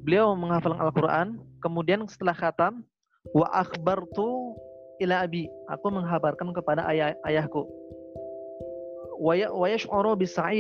Beliau 0.06 0.38
menghafal 0.38 0.78
Al-Quran, 0.78 1.42
kemudian 1.60 2.06
setelah 2.06 2.38
khatam, 2.38 2.86
wa 3.34 3.50
akhbartu 3.50 4.56
ila 5.02 5.26
abi, 5.26 5.50
aku 5.68 5.90
menghabarkan 5.90 6.54
kepada 6.54 6.86
ayah 6.88 7.18
ayahku 7.26 7.66
wayash'uru 9.18 10.14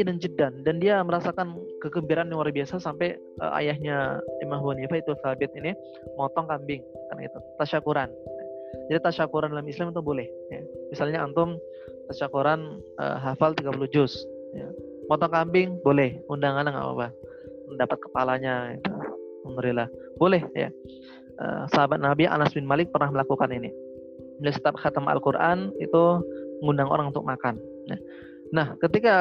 dan 0.04 0.17
jiddan 0.17 0.65
dan 0.65 0.82
dia 0.82 0.98
merasakan 1.06 1.62
kegembiraan 1.86 2.34
yang 2.34 2.41
luar 2.41 2.50
biasa 2.50 2.82
sampai 2.82 3.13
uh, 3.38 3.54
ayahnya 3.62 4.17
Imam 4.41 4.65
Hanifah 4.65 4.98
itu 4.98 5.13
Thabit 5.22 5.54
ini 5.54 5.78
motong 6.17 6.50
kambing 6.50 6.82
kan 7.13 7.17
itu 7.22 7.38
tasyakuran 7.62 8.10
jadi 8.88 8.99
tasyakuran 9.03 9.51
dalam 9.51 9.67
Islam 9.67 9.91
itu 9.91 10.01
boleh 10.03 10.27
ya. 10.51 10.62
misalnya 10.91 11.23
antum 11.23 11.60
tasyakuran 12.12 12.80
uh, 12.99 13.17
hafal 13.19 13.56
30 13.56 13.73
juz 13.91 14.13
ya. 14.56 14.67
motong 15.12 15.32
kambing 15.32 15.80
boleh 15.84 16.19
undangan 16.27 16.67
nggak 16.67 16.86
apa-apa 16.86 17.10
mendapat 17.67 17.97
kepalanya 18.03 18.53
itu 18.75 18.91
boleh 20.17 20.41
ya 20.56 20.69
uh, 21.39 21.63
sahabat 21.71 21.99
Nabi 22.03 22.27
Anas 22.27 22.51
bin 22.56 22.67
Malik 22.67 22.91
pernah 22.91 23.12
melakukan 23.12 23.51
ini 23.51 23.71
bila 24.38 24.53
setiap 24.53 24.77
khatam 24.77 25.10
Al-Quran 25.10 25.73
itu 25.82 26.21
mengundang 26.62 26.89
orang 26.89 27.10
untuk 27.10 27.25
makan 27.25 27.58
ya. 27.89 27.97
Nah, 28.47 28.80
ketika 28.80 29.15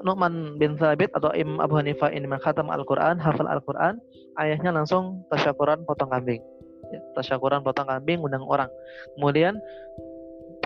Nu'man 0.00 0.56
bin 0.56 0.80
Thabit 0.80 1.12
atau 1.12 1.28
Imam 1.36 1.60
Abu 1.60 1.76
Hanifah 1.76 2.08
ini 2.16 2.24
mengkhatam 2.24 2.72
Al-Quran, 2.72 3.20
hafal 3.20 3.44
Al-Quran, 3.44 4.00
ayahnya 4.40 4.72
langsung 4.72 5.20
tasyakuran 5.28 5.84
potong 5.84 6.08
kambing. 6.08 6.40
Ya, 6.90 7.00
tasyakuran 7.14 7.62
potong 7.62 7.86
kambing, 7.86 8.18
undang 8.22 8.42
orang. 8.46 8.70
Kemudian, 9.14 9.58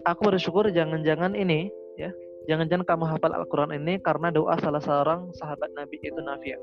aku 0.08 0.32
bersyukur 0.32 0.68
jangan-jangan 0.72 1.36
ini, 1.36 1.68
ya, 2.00 2.10
jangan-jangan 2.48 2.84
kamu 2.88 3.04
hafal 3.08 3.32
Al-Quran 3.32 3.76
ini 3.76 4.00
karena 4.00 4.32
doa 4.32 4.56
salah 4.60 4.80
seorang 4.80 5.32
sahabat 5.36 5.68
Nabi 5.76 6.00
itu 6.00 6.20
Nafi. 6.20 6.56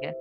Ya, 0.00 0.12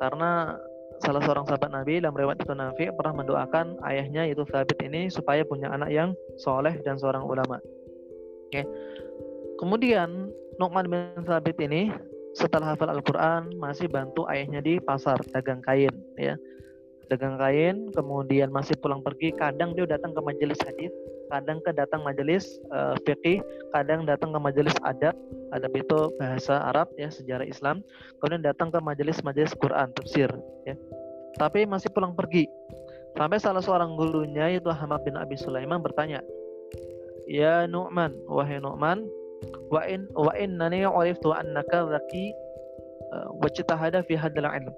karena 0.00 0.56
salah 1.00 1.20
seorang 1.24 1.48
sahabat 1.48 1.72
Nabi 1.72 2.00
dalam 2.00 2.16
riwayat 2.16 2.40
itu 2.40 2.52
Nafi 2.52 2.92
pernah 2.92 3.24
mendoakan 3.24 3.80
ayahnya 3.88 4.28
itu 4.28 4.44
Thabit 4.48 4.80
ini 4.84 5.08
supaya 5.08 5.44
punya 5.44 5.72
anak 5.72 5.92
yang 5.92 6.12
soleh 6.36 6.76
dan 6.84 7.00
seorang 7.00 7.24
ulama. 7.24 7.60
Oke. 8.48 8.64
Kemudian 9.56 10.32
Nu'man 10.60 10.88
bin 10.88 11.24
Thabit 11.24 11.56
ini 11.60 11.92
setelah 12.36 12.76
hafal 12.76 12.92
Al-Quran 12.92 13.56
masih 13.58 13.90
bantu 13.90 14.28
ayahnya 14.30 14.62
di 14.62 14.78
pasar 14.78 15.18
dagang 15.34 15.58
kain 15.66 15.90
ya 16.14 16.38
dagang 17.10 17.36
kain 17.36 17.90
kemudian 17.92 18.54
masih 18.54 18.78
pulang 18.78 19.02
pergi 19.02 19.34
kadang 19.34 19.74
dia 19.74 19.84
datang 19.84 20.14
ke 20.14 20.20
majelis 20.22 20.56
hadis 20.62 20.94
kadang 21.30 21.58
ke 21.62 21.70
datang 21.74 22.06
majelis 22.06 22.46
uh, 22.70 22.94
fikih 23.02 23.42
kadang 23.74 24.06
datang 24.06 24.30
ke 24.30 24.38
majelis 24.38 24.74
adab 24.86 25.14
adab 25.50 25.72
itu 25.74 25.98
bahasa 26.22 26.62
Arab 26.70 26.86
ya 26.94 27.10
sejarah 27.10 27.46
Islam 27.46 27.82
kemudian 28.22 28.42
datang 28.46 28.70
ke 28.70 28.78
majelis-majelis 28.78 29.54
Quran 29.58 29.90
tafsir 29.94 30.30
ya. 30.64 30.78
Tapi 31.38 31.62
masih 31.62 31.94
pulang 31.94 32.18
pergi. 32.18 32.50
Sampai 33.14 33.38
salah 33.42 33.62
seorang 33.62 33.98
gurunya 33.98 34.50
yaitu 34.50 34.70
Ahmad 34.70 35.02
bin 35.02 35.18
Abi 35.18 35.34
Sulaiman 35.34 35.82
bertanya 35.82 36.22
ya 37.26 37.66
Nu'man 37.66 38.14
wahai 38.30 38.62
Nu'man 38.62 39.02
wa 39.70 39.82
in 39.86 40.06
wa 40.14 40.30
innani 40.38 40.86
uriftu 40.86 41.34
annaka 41.34 41.90
zaki 41.90 42.34
uh, 43.14 43.34
wajtahada 43.42 44.06
fi 44.06 44.14
hadzal 44.14 44.46
ilm 44.46 44.74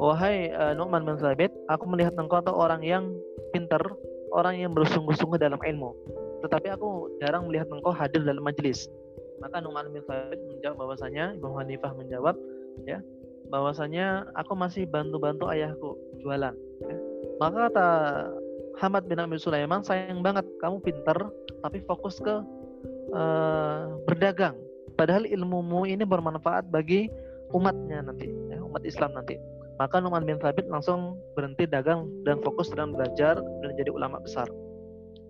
wahai 0.00 0.50
uh, 0.54 0.72
Nu'man 0.74 1.06
bin 1.06 1.16
Thabit 1.18 1.50
aku 1.70 1.84
melihat 1.86 2.14
engkau 2.18 2.42
atau 2.42 2.54
orang 2.54 2.82
yang 2.82 3.14
pintar 3.54 3.80
orang 4.34 4.58
yang 4.58 4.74
bersungguh-sungguh 4.74 5.38
dalam 5.38 5.58
ilmu 5.62 5.94
tetapi 6.44 6.74
aku 6.74 7.08
jarang 7.22 7.48
melihat 7.48 7.70
engkau 7.70 7.94
hadir 7.94 8.20
dalam 8.22 8.42
majelis 8.42 8.90
maka 9.38 9.62
Nu'man 9.62 9.90
bin 9.94 10.02
Thabit 10.04 10.40
menjawab 10.50 10.76
bahwasanya 10.78 11.38
Imam 11.38 11.54
Hanifah 11.54 11.92
menjawab 11.94 12.34
ya 12.86 12.98
bahwasanya 13.52 14.26
aku 14.34 14.56
masih 14.56 14.88
bantu-bantu 14.88 15.46
ayahku 15.52 15.94
jualan 16.18 16.56
ya. 16.80 16.96
maka 17.38 17.70
kata 17.70 17.88
Hamad 18.82 19.06
bin 19.06 19.22
Abi 19.22 19.38
Sulaiman 19.38 19.86
sayang 19.86 20.24
banget 20.24 20.42
kamu 20.58 20.82
pintar 20.82 21.18
tapi 21.62 21.78
fokus 21.86 22.18
ke 22.18 22.42
uh, 23.14 23.94
berdagang. 24.04 24.58
Padahal 24.94 25.26
ilmumu 25.26 25.86
ini 25.86 26.06
bermanfaat 26.06 26.70
bagi 26.70 27.10
umatnya 27.50 28.02
nanti, 28.02 28.30
ya, 28.50 28.62
umat 28.62 28.82
Islam 28.86 29.14
nanti. 29.14 29.38
Maka 29.80 29.98
Numan 29.98 30.22
bin 30.22 30.38
Thabit 30.38 30.70
langsung 30.70 31.18
berhenti 31.34 31.66
dagang 31.66 32.06
dan 32.22 32.38
fokus 32.46 32.70
dalam 32.70 32.94
belajar 32.94 33.38
dan 33.38 33.70
jadi 33.74 33.90
ulama 33.90 34.22
besar. 34.22 34.46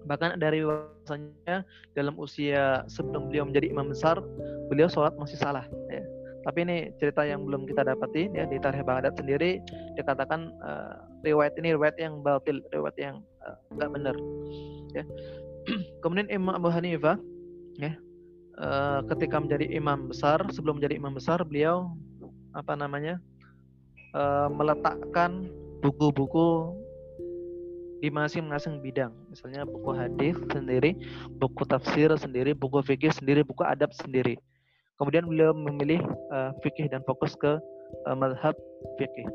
Bahkan 0.05 0.37
dari 0.37 0.61
bahasanya 0.61 1.65
dalam 1.97 2.15
usia 2.21 2.85
sebelum 2.93 3.33
beliau 3.33 3.49
menjadi 3.49 3.73
imam 3.73 3.89
besar, 3.89 4.21
beliau 4.69 4.89
sholat 4.89 5.17
masih 5.17 5.41
salah. 5.41 5.65
Ya. 5.89 6.05
Tapi 6.45 6.61
ini 6.61 6.93
cerita 7.01 7.25
yang 7.25 7.49
belum 7.49 7.65
kita 7.65 7.89
dapati 7.89 8.29
ya 8.37 8.45
di 8.45 8.61
Tarikh 8.61 8.85
Baghdad 8.85 9.17
sendiri 9.17 9.65
dikatakan 9.97 10.53
uh, 10.61 11.09
riwayat 11.25 11.57
ini 11.57 11.73
riwayat 11.73 11.97
yang 11.97 12.21
batil, 12.21 12.61
riwayat 12.69 12.97
yang 13.01 13.25
uh, 13.49 13.57
benar. 13.73 14.13
Ya. 14.93 15.05
Kemudian 16.05 16.29
Imam 16.29 16.53
Abu 16.53 16.69
Hanifah 16.69 17.17
ya 17.81 17.97
uh, 18.61 19.01
ketika 19.09 19.41
menjadi 19.41 19.67
imam 19.73 20.13
besar, 20.13 20.45
sebelum 20.53 20.79
menjadi 20.79 21.01
imam 21.01 21.17
besar 21.17 21.41
beliau 21.43 21.97
apa 22.53 22.77
namanya? 22.77 23.19
Uh, 24.15 24.47
meletakkan 24.47 25.51
buku-buku 25.83 26.71
di 27.99 28.13
masing-masing 28.15 28.79
bidang. 28.79 29.11
Misalnya 29.27 29.67
buku 29.67 29.91
hadis 29.91 30.39
sendiri, 30.55 30.95
buku 31.43 31.67
tafsir 31.67 32.15
sendiri, 32.15 32.55
buku 32.55 32.79
fikih 32.85 33.11
sendiri, 33.11 33.43
buku 33.43 33.67
adab 33.67 33.91
sendiri. 33.91 34.39
Kemudian 35.03 35.27
beliau 35.27 35.51
memilih 35.51 35.99
uh, 36.31 36.55
fikih 36.63 36.87
dan 36.93 37.03
fokus 37.09 37.35
ke 37.35 37.59
uh, 38.07 38.15
madhab 38.15 38.55
fikih. 39.03 39.27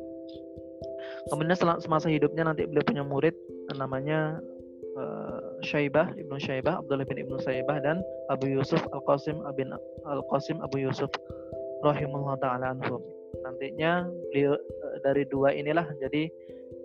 Kemudian 1.28 1.60
semasa 1.60 2.08
hidupnya 2.08 2.48
nanti 2.48 2.64
beliau 2.64 2.86
punya 2.88 3.04
murid 3.04 3.36
namanya 3.76 4.40
uh, 4.96 5.60
Syaibah 5.60 6.16
Ibnu 6.16 6.40
Syaibah 6.40 6.80
Abdullah 6.80 7.04
bin 7.04 7.20
Ibnu 7.20 7.36
Syaibah 7.44 7.84
dan 7.84 8.00
Abu 8.32 8.48
Yusuf 8.48 8.80
Al 8.96 9.04
Qasim 9.04 9.44
bin 9.60 9.76
Al 10.08 10.24
Qasim 10.32 10.64
Abu 10.64 10.80
Yusuf 10.80 11.12
rahimahullah 11.84 12.40
taala 12.40 12.72
anhum. 12.78 13.04
Nantinya 13.46 14.08
beliau 14.32 14.56
dari 15.06 15.24
dua 15.30 15.54
inilah 15.54 15.86
jadi 16.02 16.30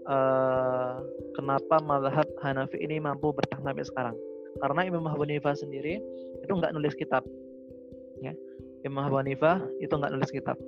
uh, 0.09 1.01
kenapa 1.35 1.81
mazhab 1.83 2.29
Hanafi 2.41 2.79
ini 2.81 3.01
mampu 3.01 3.33
bertahan 3.33 3.65
sampai 3.65 3.87
sekarang. 3.87 4.17
Karena 4.63 4.81
Imam 4.87 5.05
Abu 5.11 5.27
sendiri 5.27 5.99
itu 6.45 6.53
nggak 6.53 6.73
nulis 6.77 6.95
kitab. 6.95 7.27
Ya. 8.23 8.33
Imam 8.85 9.09
Abu 9.09 9.17
Hanifah 9.19 9.65
itu 9.81 9.91
nggak 9.91 10.13
nulis 10.13 10.31
kitab. 10.31 10.61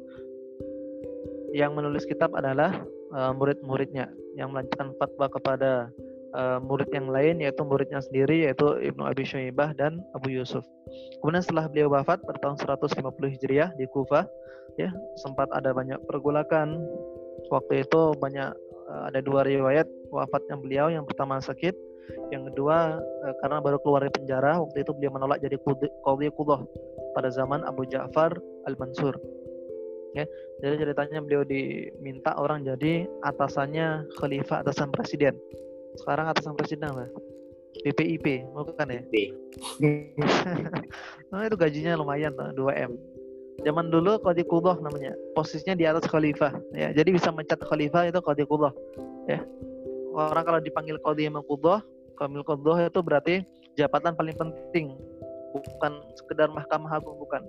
Yang 1.52 1.72
menulis 1.72 2.04
kitab 2.04 2.34
adalah 2.36 2.84
uh, 3.14 3.32
murid-muridnya 3.32 4.10
yang 4.36 4.52
melanjutkan 4.52 4.92
fatwa 5.00 5.26
kepada 5.30 5.88
uh, 6.36 6.60
murid 6.60 6.92
yang 6.92 7.08
lain 7.08 7.40
yaitu 7.40 7.64
muridnya 7.64 8.04
sendiri 8.04 8.44
yaitu 8.44 8.76
Ibnu 8.84 9.02
Abi 9.02 9.24
Syaibah 9.24 9.72
dan 9.74 10.04
Abu 10.12 10.30
Yusuf. 10.36 10.62
Kemudian 11.24 11.40
setelah 11.40 11.66
beliau 11.72 11.88
wafat 11.88 12.20
pada 12.22 12.38
tahun 12.44 12.60
150 12.60 13.34
Hijriah 13.40 13.72
di 13.80 13.88
Kufah 13.88 14.28
ya 14.76 14.92
sempat 15.24 15.48
ada 15.56 15.72
banyak 15.72 15.98
pergolakan. 16.04 16.76
Waktu 17.46 17.86
itu 17.86 18.10
banyak 18.18 18.50
Eh, 18.86 19.02
ada 19.10 19.18
dua 19.18 19.42
riwayat 19.42 19.86
wafatnya 20.14 20.54
beliau. 20.54 20.86
Yang 20.86 21.10
pertama 21.10 21.42
sakit 21.42 21.74
yang 22.30 22.46
kedua 22.50 23.02
eh, 23.02 23.34
karena 23.42 23.58
baru 23.58 23.82
keluar 23.82 24.06
dari 24.06 24.14
penjara 24.14 24.62
waktu 24.62 24.86
itu 24.86 24.94
beliau 24.94 25.18
menolak 25.18 25.42
jadi 25.42 25.58
qadhi 26.06 26.30
qudah 26.30 26.62
pada 27.18 27.28
zaman 27.34 27.66
Abu 27.66 27.82
Ja'far 27.90 28.30
Al-Mansur. 28.70 29.18
Ya 30.14 30.24
jadi 30.62 30.86
ceritanya 30.86 31.18
beliau 31.18 31.42
diminta 31.42 32.32
orang 32.38 32.62
jadi 32.62 33.10
atasannya 33.26 34.06
khalifah 34.22 34.62
atasan 34.62 34.94
presiden 34.94 35.34
sekarang 36.00 36.26
atasan 36.30 36.56
presiden 36.56 36.92
lah 36.92 37.08
BPIP 37.84 38.48
bukan 38.56 38.88
ya 38.88 39.00
nah, 41.28 41.44
itu 41.48 41.56
gajinya 41.56 41.92
lumayan 42.00 42.32
2 42.32 42.56
M 42.76 42.92
Zaman 43.64 43.88
dulu 43.88 44.20
Qadi 44.20 44.44
Qudhah 44.44 44.76
namanya. 44.84 45.16
Posisinya 45.32 45.72
di 45.72 45.88
atas 45.88 46.04
khalifah 46.04 46.52
ya. 46.76 46.92
Jadi 46.92 47.16
bisa 47.16 47.32
mencat 47.32 47.56
khalifah 47.64 48.12
itu 48.12 48.20
Qadi 48.20 48.44
Qudhah 48.44 48.74
ya. 49.30 49.40
Orang 50.12 50.44
kalau 50.44 50.60
dipanggil 50.60 51.00
Qadi 51.00 51.32
Qudhah, 51.32 51.80
Kamil 52.20 52.44
Qudhah 52.44 52.92
itu 52.92 53.00
berarti 53.00 53.34
jabatan 53.80 54.12
paling 54.12 54.36
penting. 54.36 54.92
Bukan 55.56 55.92
sekedar 56.20 56.52
mahkamah 56.52 57.00
agung 57.00 57.16
bukan. 57.16 57.40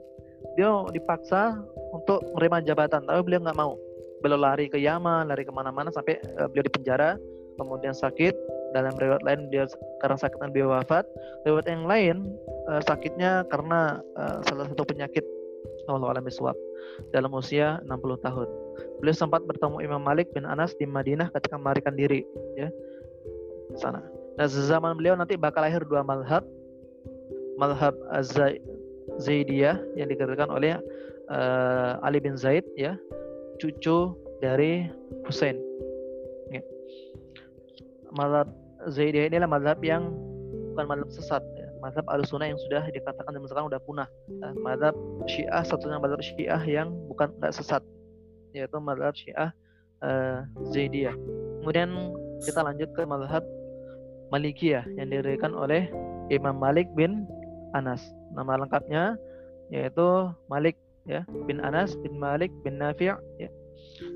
Dia 0.56 0.72
dipaksa 0.96 1.60
untuk 1.92 2.24
menerima 2.32 2.72
jabatan, 2.72 3.04
tapi 3.04 3.20
beliau 3.28 3.44
nggak 3.44 3.60
mau. 3.60 3.76
Beliau 4.24 4.40
lari 4.40 4.72
ke 4.72 4.80
Yaman, 4.80 5.28
lari 5.28 5.44
ke 5.44 5.52
mana-mana 5.52 5.92
sampai 5.92 6.18
uh, 6.40 6.48
beliau 6.48 6.66
di 6.66 6.74
penjara, 6.74 7.20
kemudian 7.58 7.94
sakit. 7.94 8.34
Dalam 8.76 8.94
riwayat 9.00 9.24
lain 9.26 9.50
dia 9.50 9.66
karena 10.00 10.18
sakit 10.20 10.38
dan 10.38 10.54
beliau 10.54 10.72
wafat. 10.72 11.04
Riwayat 11.44 11.68
yang 11.68 11.86
lain 11.90 12.16
uh, 12.70 12.82
sakitnya 12.86 13.44
karena 13.50 14.00
uh, 14.16 14.40
salah 14.46 14.70
satu 14.70 14.86
penyakit 14.86 15.26
Allah 15.88 16.20
alam 16.20 16.28
dalam 17.16 17.32
usia 17.32 17.80
60 17.88 18.26
tahun. 18.26 18.48
Beliau 19.00 19.16
sempat 19.16 19.42
bertemu 19.48 19.80
Imam 19.84 20.02
Malik 20.04 20.28
bin 20.36 20.44
Anas 20.44 20.76
di 20.76 20.84
Madinah 20.84 21.32
ketika 21.32 21.56
melarikan 21.56 21.96
diri 21.96 22.28
ya 22.60 22.68
sana. 23.80 24.04
Nah 24.36 24.48
zaman 24.48 25.00
beliau 25.00 25.16
nanti 25.16 25.40
bakal 25.40 25.66
lahir 25.66 25.82
dua 25.88 26.04
malhab, 26.06 26.46
malhab 27.58 27.96
Zaidiyah 29.18 29.82
yang 29.98 30.08
digerakkan 30.12 30.52
oleh 30.52 30.78
uh, 31.32 31.98
Ali 32.06 32.22
bin 32.22 32.38
Zaid 32.38 32.64
ya, 32.78 33.00
cucu 33.58 34.14
dari 34.44 34.86
Hussein. 35.26 35.58
Ya. 38.18 38.24
Malhab 38.26 38.48
Zaidiyah 38.90 39.30
inilah 39.30 39.50
malhab 39.50 39.80
yang 39.86 40.10
bukan 40.74 40.86
malhab 40.90 41.10
sesat 41.14 41.46
mazhab 41.80 42.06
al-sunnah 42.10 42.50
yang 42.50 42.60
sudah 42.68 42.84
dikatakan 42.90 43.32
dan 43.34 43.42
sekarang 43.46 43.70
sudah 43.70 43.82
punah. 43.86 44.08
Nah, 44.42 44.52
mazhab 44.60 44.96
syiah 45.30 45.64
satunya 45.64 46.02
mazhab 46.02 46.22
syiah 46.22 46.62
yang 46.66 46.90
bukan 47.10 47.32
nggak 47.38 47.54
sesat, 47.54 47.82
yaitu 48.52 48.78
mazhab 48.82 49.14
syiah 49.14 49.50
uh, 50.02 50.44
Zaidiyah. 50.74 51.16
Kemudian 51.64 51.90
kita 52.44 52.62
lanjut 52.66 52.90
ke 52.98 53.02
mazhab 53.06 53.44
Malikiyah 54.28 54.84
yang 55.00 55.08
didirikan 55.08 55.56
oleh 55.56 55.88
Imam 56.28 56.60
Malik 56.60 56.92
bin 57.00 57.24
Anas. 57.72 58.04
Nama 58.36 58.60
lengkapnya 58.60 59.16
yaitu 59.72 60.32
Malik 60.52 60.76
ya 61.08 61.24
bin 61.48 61.64
Anas 61.64 61.96
bin 62.04 62.20
Malik 62.20 62.52
bin 62.64 62.80
Nafi' 62.80 63.16
ya. 63.40 63.50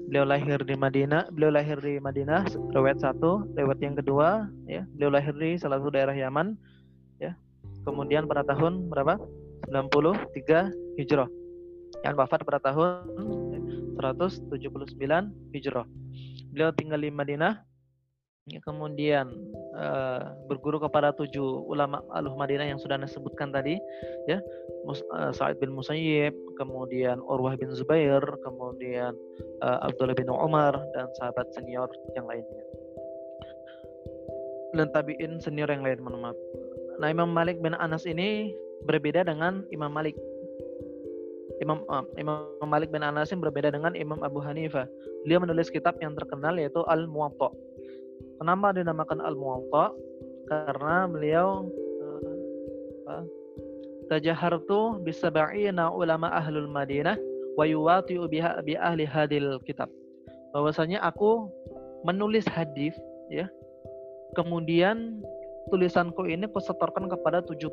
Beliau 0.09 0.25
lahir 0.27 0.59
di 0.61 0.75
Madinah, 0.75 1.31
beliau 1.31 1.51
lahir 1.53 1.77
di 1.79 1.97
Madinah, 1.97 2.45
riwayat 2.75 2.99
satu, 3.01 3.47
riwayat 3.55 3.79
yang 3.81 3.95
kedua, 3.97 4.51
ya, 4.67 4.83
beliau 4.97 5.11
lahir 5.13 5.33
di 5.37 5.55
salah 5.57 5.79
satu 5.79 5.91
daerah 5.93 6.13
Yaman, 6.13 6.59
ya, 7.17 7.33
kemudian 7.87 8.27
pada 8.27 8.43
tahun 8.45 8.91
berapa? 8.91 9.17
93 9.69 10.99
Hijrah. 10.99 11.29
Yang 12.01 12.15
wafat 12.17 12.39
pada 12.43 12.59
tahun 12.59 13.05
179 13.97 14.51
Hijrah. 15.53 15.85
Beliau 16.51 16.73
tinggal 16.73 16.99
di 16.99 17.13
Madinah 17.13 17.70
kemudian 18.65 19.29
uh, 19.77 20.33
berguru 20.49 20.81
kepada 20.81 21.13
tujuh 21.13 21.69
ulama 21.69 22.01
aluh 22.17 22.33
Madinah 22.33 22.73
yang 22.73 22.81
sudah 22.81 22.97
disebutkan 22.97 23.53
tadi 23.53 23.77
ya 24.25 24.41
uh, 24.89 25.29
Sa'id 25.29 25.61
bin 25.61 25.77
Musayyib 25.77 26.33
kemudian 26.57 27.21
Urwah 27.21 27.53
bin 27.53 27.69
Zubair 27.77 28.21
kemudian 28.41 29.13
uh, 29.61 29.85
Abdullah 29.85 30.17
bin 30.17 30.27
Umar 30.33 30.73
dan 30.97 31.05
sahabat 31.21 31.53
senior 31.53 31.87
yang 32.17 32.25
lainnya 32.25 32.65
dan 34.73 34.89
tabiin 34.89 35.37
senior 35.37 35.69
yang 35.69 35.85
lain 35.85 36.01
maaf 36.01 36.37
Nah, 37.01 37.09
Imam 37.09 37.33
Malik 37.33 37.57
bin 37.65 37.73
Anas 37.73 38.05
ini 38.05 38.53
berbeda 38.85 39.25
dengan 39.25 39.65
Imam 39.73 39.89
Malik. 39.89 40.13
Imam 41.57 41.81
uh, 41.89 42.05
Imam 42.13 42.45
Malik 42.61 42.93
bin 42.93 43.01
Anas 43.01 43.33
ini 43.33 43.41
berbeda 43.41 43.73
dengan 43.73 43.97
Imam 43.97 44.21
Abu 44.21 44.37
Hanifah. 44.37 44.85
Dia 45.25 45.41
menulis 45.41 45.73
kitab 45.73 45.97
yang 45.97 46.13
terkenal 46.13 46.61
yaitu 46.61 46.85
Al-Muwatta. 46.85 47.49
Kenapa 48.41 48.73
dinamakan 48.73 49.21
Al-Muwatta? 49.21 49.93
Karena 50.49 51.05
beliau 51.05 51.69
uh, 53.05 53.21
tajahartu 54.09 54.97
bisab'ina 55.05 55.93
ulama 55.93 56.33
ahlul 56.33 56.65
Madinah 56.65 57.21
wa 57.53 57.69
yuwati'u 57.69 58.25
biha 58.25 58.57
bi 58.65 58.73
ahli 58.73 59.05
hadil 59.05 59.61
kitab. 59.61 59.93
Bahwasanya 60.57 61.05
aku 61.05 61.53
menulis 62.01 62.49
hadis 62.49 62.97
ya. 63.29 63.45
Kemudian 64.33 65.21
tulisanku 65.69 66.25
ini 66.25 66.49
kusetorkan 66.49 67.13
kepada 67.13 67.45
70 67.45 67.69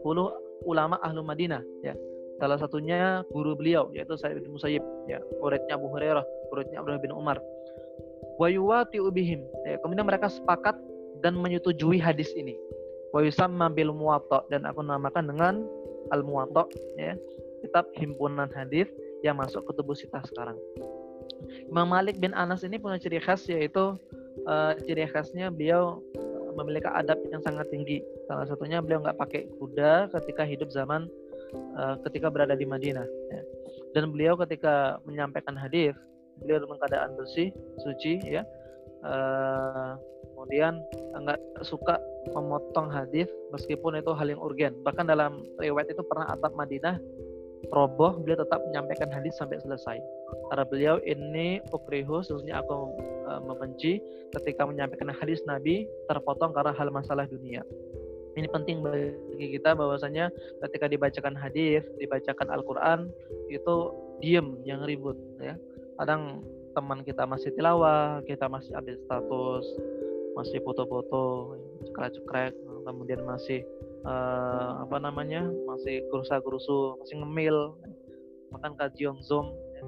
ulama 0.69 1.01
ahlu 1.01 1.25
Madinah 1.25 1.65
ya. 1.81 1.97
Salah 2.45 2.61
satunya 2.61 3.25
guru 3.33 3.57
beliau 3.57 3.89
yaitu 3.97 4.21
Sa'id 4.21 4.37
bin 4.45 4.53
Musayyib 4.53 4.85
ya, 5.09 5.17
muridnya 5.41 5.81
Abu 5.81 5.89
Hurairah, 5.91 6.23
muridnya 6.53 6.85
Abdullah 6.85 7.01
bin 7.01 7.17
Umar. 7.17 7.41
Wa 8.39 8.49
ubihim. 8.87 9.43
Ya, 9.67 9.77
kemudian 9.83 10.07
mereka 10.07 10.31
sepakat 10.31 10.79
dan 11.21 11.35
menyetujui 11.35 11.99
hadis 11.99 12.31
ini. 12.39 12.55
Wa 13.11 13.21
yusamma 13.25 13.67
bil 13.73 13.91
dan 14.49 14.63
aku 14.63 14.81
namakan 14.85 15.27
dengan 15.27 15.55
al 16.15 16.23
muwatta 16.23 16.65
ya, 16.97 17.19
kitab 17.61 17.91
himpunan 17.99 18.49
hadis 18.55 18.89
yang 19.27 19.37
masuk 19.37 19.67
ke 19.67 19.73
tubuh 19.75 19.99
sita 19.99 20.23
sekarang. 20.25 20.57
Imam 21.67 21.91
Malik 21.91 22.23
bin 22.23 22.33
Anas 22.33 22.63
ini 22.63 22.79
punya 22.79 22.97
ciri 22.97 23.19
khas 23.21 23.45
yaitu 23.51 23.99
uh, 24.47 24.73
ciri 24.87 25.07
khasnya 25.11 25.51
beliau 25.51 26.01
memiliki 26.59 26.91
adab 26.91 27.19
yang 27.31 27.43
sangat 27.43 27.67
tinggi. 27.71 28.03
Salah 28.27 28.47
satunya 28.47 28.83
beliau 28.83 29.03
nggak 29.03 29.19
pakai 29.19 29.47
kuda 29.59 30.11
ketika 30.15 30.43
hidup 30.43 30.71
zaman 30.75 31.07
uh, 31.79 31.95
ketika 32.09 32.31
berada 32.31 32.59
di 32.59 32.67
Madinah. 32.67 33.07
Ya. 33.07 33.43
Dan 33.95 34.11
beliau 34.13 34.35
ketika 34.37 34.99
menyampaikan 35.07 35.55
hadis, 35.55 35.95
beliau 36.43 36.63
dalam 36.63 36.79
keadaan 36.79 37.11
bersih 37.19 37.49
suci 37.83 38.23
ya. 38.25 38.43
Uh, 38.99 39.95
kemudian 40.35 40.83
enggak 41.15 41.39
suka 41.67 41.99
memotong 42.31 42.91
hadis 42.91 43.27
meskipun 43.51 43.99
itu 43.99 44.15
hal 44.15 44.27
yang 44.31 44.43
urgen. 44.43 44.75
Bahkan 44.87 45.11
dalam 45.11 45.43
riwayat 45.59 45.91
itu 45.91 46.03
pernah 46.07 46.31
atap 46.31 46.55
Madinah 46.55 46.99
roboh 47.75 48.23
beliau 48.23 48.39
tetap 48.41 48.63
menyampaikan 48.71 49.11
hadis 49.11 49.35
sampai 49.37 49.59
selesai. 49.61 49.99
Karena 50.51 50.65
beliau 50.65 50.97
ini 51.05 51.59
ukrihu 51.75 52.23
sesungguhnya 52.23 52.63
aku 52.63 52.95
uh, 53.29 53.43
membenci 53.43 53.99
ketika 54.39 54.63
menyampaikan 54.65 55.11
hadis 55.11 55.43
Nabi 55.45 55.89
terpotong 56.07 56.55
karena 56.55 56.73
hal 56.75 56.89
masalah 56.95 57.27
dunia. 57.27 57.65
Ini 58.39 58.47
penting 58.55 58.87
bagi 58.87 59.59
kita 59.59 59.75
bahwasanya 59.75 60.31
ketika 60.63 60.87
dibacakan 60.87 61.35
hadis 61.35 61.83
dibacakan 61.99 62.47
Al-Quran 62.55 63.11
itu 63.51 63.75
diem 64.23 64.55
yang 64.63 64.87
ribut 64.87 65.19
ya 65.43 65.59
kadang 65.99 66.47
teman 66.73 67.03
kita 67.03 67.27
masih 67.27 67.51
tilawah 67.59 68.23
kita 68.23 68.47
masih 68.47 68.71
update 68.79 69.03
status 69.03 69.67
masih 70.39 70.63
foto-foto 70.63 71.55
cekrek-cekrek 71.91 72.55
kemudian 72.87 73.21
masih 73.27 73.67
uh, 74.07 74.87
apa 74.87 74.97
namanya 75.03 75.45
masih 75.69 76.01
gerusa-gerusu 76.09 76.97
masih 77.03 77.21
ngemil. 77.21 77.77
Makan 78.49 78.81
kajian 78.81 79.21
zoom 79.21 79.53
ya. 79.77 79.85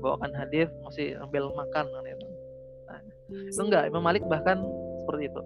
bawakan 0.00 0.32
hadis 0.32 0.68
masih 0.80 1.12
ambil 1.20 1.52
makan 1.52 1.84
kan 1.84 2.04
itu 2.08 2.26
nah, 2.88 3.00
enggak 3.68 3.84
Imam 3.88 4.00
Malik 4.00 4.24
bahkan 4.24 4.64
seperti 5.04 5.28
itu. 5.28 5.42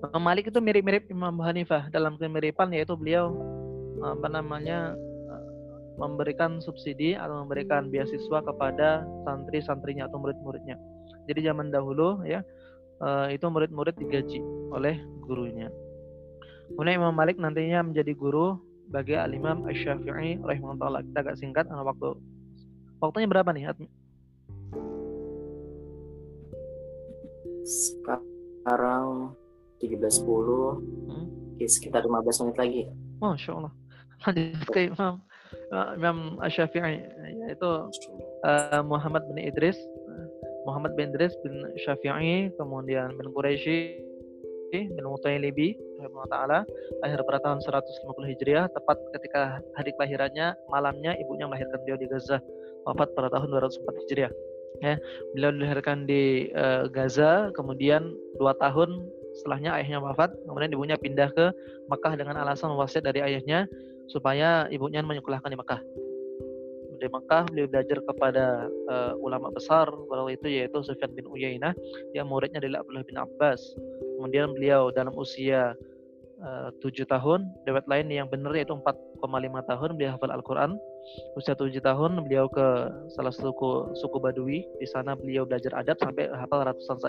Imam 0.00 0.22
Malik 0.24 0.48
itu 0.48 0.56
mirip-mirip 0.60 1.04
Imam 1.12 1.36
Hanifah 1.44 1.92
dalam 1.92 2.16
kemiripan 2.16 2.72
yaitu 2.72 2.96
beliau 2.96 3.32
apa 4.00 4.28
namanya 4.32 4.96
memberikan 6.02 6.58
subsidi 6.58 7.14
atau 7.14 7.46
memberikan 7.46 7.86
beasiswa 7.86 8.42
kepada 8.42 9.06
santri-santrinya 9.22 10.10
atau 10.10 10.18
murid-muridnya. 10.18 10.74
Jadi 11.30 11.46
zaman 11.46 11.70
dahulu 11.70 12.26
ya 12.26 12.42
itu 13.30 13.46
murid-murid 13.46 13.94
digaji 13.98 14.42
oleh 14.74 14.98
gurunya. 15.22 15.70
Kemudian 16.74 16.98
Imam 16.98 17.14
Malik 17.14 17.38
nantinya 17.38 17.86
menjadi 17.86 18.14
guru 18.18 18.58
bagi 18.90 19.14
Al-Imam 19.14 19.66
Asy-Syafi'i 19.66 20.42
rahimahullah. 20.42 21.06
Kita 21.06 21.18
agak 21.22 21.36
singkat 21.38 21.64
karena 21.70 21.86
waktu 21.86 22.18
waktunya 22.98 23.28
berapa 23.30 23.50
nih? 23.54 23.70
Sekarang 27.62 29.38
13.10 29.78 30.26
hmm? 30.26 31.26
sekitar 31.62 32.02
15 32.02 32.42
menit 32.42 32.56
lagi. 32.58 32.82
Masya 33.22 33.50
Allah. 33.54 33.72
Lanjut 34.22 34.66
ke 34.70 34.80
Imam 34.90 35.22
Imam 35.96 36.36
Asy-Syafi'i 36.44 37.00
yaitu 37.48 37.70
uh, 38.44 38.82
Muhammad 38.84 39.24
bin 39.32 39.40
Idris. 39.40 39.78
Muhammad 40.62 40.94
bin 40.94 41.10
Idris 41.10 41.34
bin 41.42 41.64
Syafi'i 41.82 42.52
kemudian 42.54 43.16
bin 43.18 43.26
Quraisy 43.34 43.98
bin 44.72 45.04
Mutailibi 45.04 45.76
taala 46.32 46.64
lahir 47.04 47.20
pada 47.28 47.38
tahun 47.44 47.60
150 47.60 48.32
Hijriah 48.34 48.66
tepat 48.72 48.98
ketika 49.18 49.60
hari 49.76 49.90
kelahirannya 49.94 50.56
malamnya 50.72 51.12
ibunya 51.20 51.44
melahirkan 51.44 51.78
beliau 51.84 51.98
di 52.00 52.08
Gaza 52.08 52.40
wafat 52.88 53.12
pada 53.14 53.28
tahun 53.30 53.52
204 53.52 54.02
Hijriah. 54.06 54.32
Ya 54.80 54.96
beliau 55.36 55.52
dilahirkan 55.52 56.08
di 56.08 56.50
uh, 56.56 56.88
Gaza 56.88 57.52
kemudian 57.52 58.16
dua 58.40 58.56
tahun 58.56 59.04
setelahnya 59.36 59.76
ayahnya 59.78 60.00
wafat 60.00 60.32
kemudian 60.48 60.72
ibunya 60.72 60.96
pindah 60.96 61.28
ke 61.32 61.52
Mekah 61.92 62.16
dengan 62.16 62.40
alasan 62.40 62.72
wasiat 62.74 63.04
dari 63.04 63.20
ayahnya 63.20 63.68
supaya 64.10 64.66
ibunya 64.72 65.04
menyekolahkan 65.04 65.50
di 65.50 65.58
Mekah. 65.58 65.80
Di 67.02 67.10
Mekah 67.10 67.42
beliau 67.50 67.66
belajar 67.66 67.98
kepada 68.06 68.46
uh, 68.86 69.12
ulama 69.18 69.50
besar 69.50 69.90
pada 70.06 70.22
itu 70.30 70.46
yaitu 70.46 70.78
Sufyan 70.86 71.10
bin 71.10 71.26
Uyainah 71.26 71.74
yang 72.14 72.30
muridnya 72.30 72.62
adalah 72.62 72.86
Abdullah 72.86 73.02
bin 73.02 73.18
Abbas. 73.18 73.58
Kemudian 74.22 74.54
beliau 74.54 74.94
dalam 74.94 75.10
usia 75.18 75.74
eh, 76.38 76.68
tujuh 76.78 77.02
tahun 77.10 77.42
lewat 77.66 77.90
lain 77.90 78.06
yang 78.06 78.30
benar 78.30 78.54
yaitu 78.54 78.70
4,5 78.70 79.18
tahun 79.66 79.90
beliau 79.98 80.14
hafal 80.14 80.30
Al-Quran. 80.30 80.78
Usia 81.34 81.58
tujuh 81.58 81.82
tahun 81.82 82.22
beliau 82.22 82.46
ke 82.46 82.66
salah 83.18 83.34
satu 83.34 83.50
suku, 83.50 83.70
suku 83.98 84.16
Badui. 84.22 84.62
Di 84.78 84.86
sana 84.86 85.18
beliau 85.18 85.42
belajar 85.42 85.74
adab 85.74 85.98
sampai 85.98 86.30
hafal 86.30 86.62
ratusan 86.62 87.02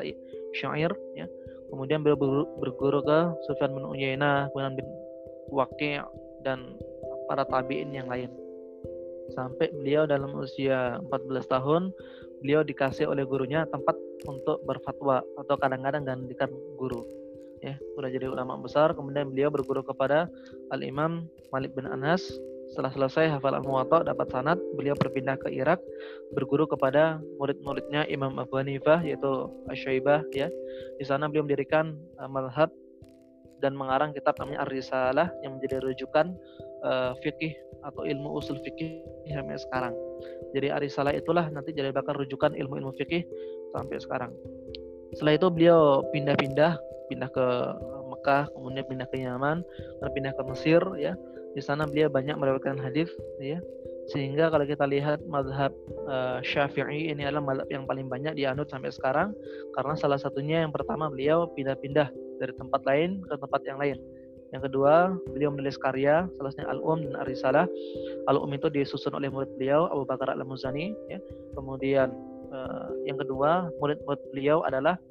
syair 0.58 0.89
ya. 1.14 1.30
Kemudian 1.70 2.02
beliau 2.02 2.18
berguru, 2.18 2.46
berguru 2.58 3.00
ke 3.06 3.20
Sufyan 3.46 3.78
bin 3.78 3.86
Uyainah 3.86 4.50
kemudian 4.50 4.74
bin 4.74 4.89
Waqi' 5.54 6.02
dan 6.44 6.78
para 7.28 7.48
tabi'in 7.48 7.91
yang 7.96 8.08
lain. 8.12 8.30
Sampai 9.32 9.72
beliau 9.72 10.04
dalam 10.04 10.36
usia 10.36 11.00
14 11.00 11.48
tahun 11.48 11.96
beliau 12.44 12.62
dikasih 12.62 13.08
oleh 13.08 13.24
gurunya 13.24 13.64
tempat 13.72 13.96
untuk 14.28 14.60
berfatwa 14.68 15.24
atau 15.39 15.56
kadang-kadang 15.56 16.04
gantikan 16.04 16.52
guru. 16.76 17.08
Ya 17.64 17.80
sudah 17.96 18.12
jadi 18.12 18.28
ulama 18.28 18.60
besar 18.60 18.91
kemudian 18.91 19.32
beliau 19.32 19.48
berguru 19.48 19.80
kepada 19.80 20.28
Al 20.76 20.84
Imam 20.84 21.32
Malik 21.56 21.72
bin 21.72 21.88
Anas. 21.88 22.28
Setelah 22.74 22.89
selesai 22.89 23.30
hafal 23.30 23.54
al-muwatta 23.54 24.02
dapat 24.02 24.34
sanad 24.34 24.58
beliau 24.74 24.98
berpindah 24.98 25.38
ke 25.38 25.54
Irak 25.54 25.78
berguru 26.34 26.66
kepada 26.66 27.22
murid-muridnya 27.38 28.10
Imam 28.10 28.36
Abu 28.41 28.58
Hanifah 28.60 29.00
yaitu 29.06 29.48
Asyaibah 29.72 30.26
ya. 30.36 30.52
Di 31.00 31.06
sana 31.08 31.30
beliau 31.32 31.46
mendirikan 31.46 31.96
uh, 32.20 32.28
madhab 32.28 32.74
dan 33.64 33.80
mengarang 33.80 34.11
kitab 34.11 34.36
namanya 34.43 34.68
Ar-Risalah 34.68 35.32
yang 35.39 35.55
menjadi 35.55 35.80
rujukan 35.80 36.36
uh, 36.84 37.16
fikih 37.24 37.55
atau 37.88 38.03
ilmu 38.03 38.36
usul 38.39 38.59
fikih 38.59 38.99
sampai 39.32 39.55
sekarang. 39.59 39.93
Jadi 40.51 40.68
Arisalah 40.72 41.16
itulah 41.16 41.47
nanti 41.51 41.72
jadi 41.72 41.95
bakal 41.95 42.20
rujukan 42.20 42.55
ilmu-ilmu 42.55 42.91
fikih 42.99 43.24
sampai 43.72 43.97
sekarang. 43.99 44.32
Setelah 45.16 45.39
itu 45.39 45.47
beliau 45.51 46.03
pindah-pindah, 46.11 46.80
pindah 47.11 47.30
ke 47.32 47.45
Mekah, 48.11 48.49
kemudian 48.55 48.86
pindah 48.88 49.07
ke 49.11 49.18
Yaman, 49.20 49.64
pindah 50.16 50.34
ke 50.36 50.41
Mesir 50.47 50.82
ya. 50.99 51.14
Di 51.53 51.61
sana 51.61 51.86
beliau 51.86 52.09
banyak 52.09 52.34
meriwayatkan 52.34 52.82
hadis 52.82 53.11
ya. 53.38 53.61
Sehingga 54.12 54.51
kalau 54.51 54.68
kita 54.68 54.84
lihat 54.84 55.24
madhab 55.32 55.72
uh, 56.12 56.43
Syafi'i 56.43 57.14
ini 57.16 57.24
adalah 57.24 57.56
madhab 57.56 57.68
yang 57.72 57.88
paling 57.88 58.12
banyak 58.12 58.36
dianut 58.36 58.68
sampai 58.68 58.91
sekarang 58.91 59.32
karena 59.80 59.95
salah 59.95 60.20
satunya 60.20 60.68
yang 60.68 60.76
pertama 60.76 61.08
beliau 61.08 61.47
pindah-pindah 61.56 62.12
dari 62.43 62.54
tempat 62.60 62.84
lain 62.84 63.24
ke 63.24 63.36
tempat 63.39 63.62
yang 63.64 63.80
lain 63.80 63.95
yang 64.54 64.62
kedua, 64.70 65.18
beliau 65.34 65.49
menulis 65.49 65.82
karya, 65.82 66.30
salah 66.38 66.54
satunya 66.54 66.70
Al-Um 66.70 67.10
dan 67.10 67.18
Ar-Risalah. 67.26 67.66
Al-Um 68.30 68.54
itu 68.54 68.70
disusun 68.70 69.18
oleh 69.18 69.26
murid 69.34 69.49
beliau, 69.58 69.89
Abu 69.89 70.06
Bakar 70.06 70.30
Al-Muzani. 70.30 70.93
Ya. 71.10 71.18
Kemudian 71.58 72.14
uh, 72.54 72.93
yang 73.10 73.18
kedua, 73.18 73.74
murid-murid 73.82 74.22
beliau 74.30 74.62
adalah 74.62 75.01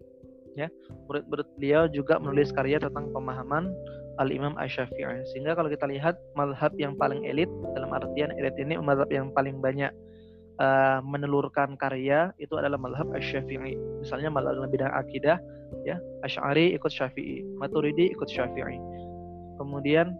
ya 0.54 0.68
murid-murid 1.08 1.48
beliau 1.56 1.82
juga 1.88 2.20
menulis 2.20 2.52
karya 2.52 2.76
tentang 2.76 3.08
pemahaman 3.10 3.72
Al-Imam 4.20 4.56
Asy-Syafi'i. 4.60 5.24
Sehingga 5.32 5.56
kalau 5.56 5.72
kita 5.72 5.88
lihat 5.88 6.18
mazhab 6.36 6.72
yang 6.76 6.96
paling 6.98 7.24
elit 7.24 7.48
dalam 7.72 7.92
artian 7.92 8.32
elit 8.36 8.52
ini 8.60 8.76
mazhab 8.76 9.08
yang 9.08 9.32
paling 9.32 9.60
banyak 9.62 9.92
uh, 10.60 11.00
menelurkan 11.04 11.78
karya 11.80 12.32
itu 12.36 12.52
adalah 12.58 12.76
mazhab 12.76 13.08
Asy-Syafi'i. 13.16 13.78
Misalnya 14.04 14.28
mazhab 14.28 14.60
dalam 14.60 14.72
bidang 14.72 14.92
akidah 14.92 15.38
ya, 15.88 15.96
Asy'ari 16.26 16.76
ikut 16.76 16.92
Syafi'i, 16.92 17.44
Maturidi 17.56 18.12
ikut 18.12 18.28
Syafi'i. 18.28 18.76
Kemudian 19.56 20.12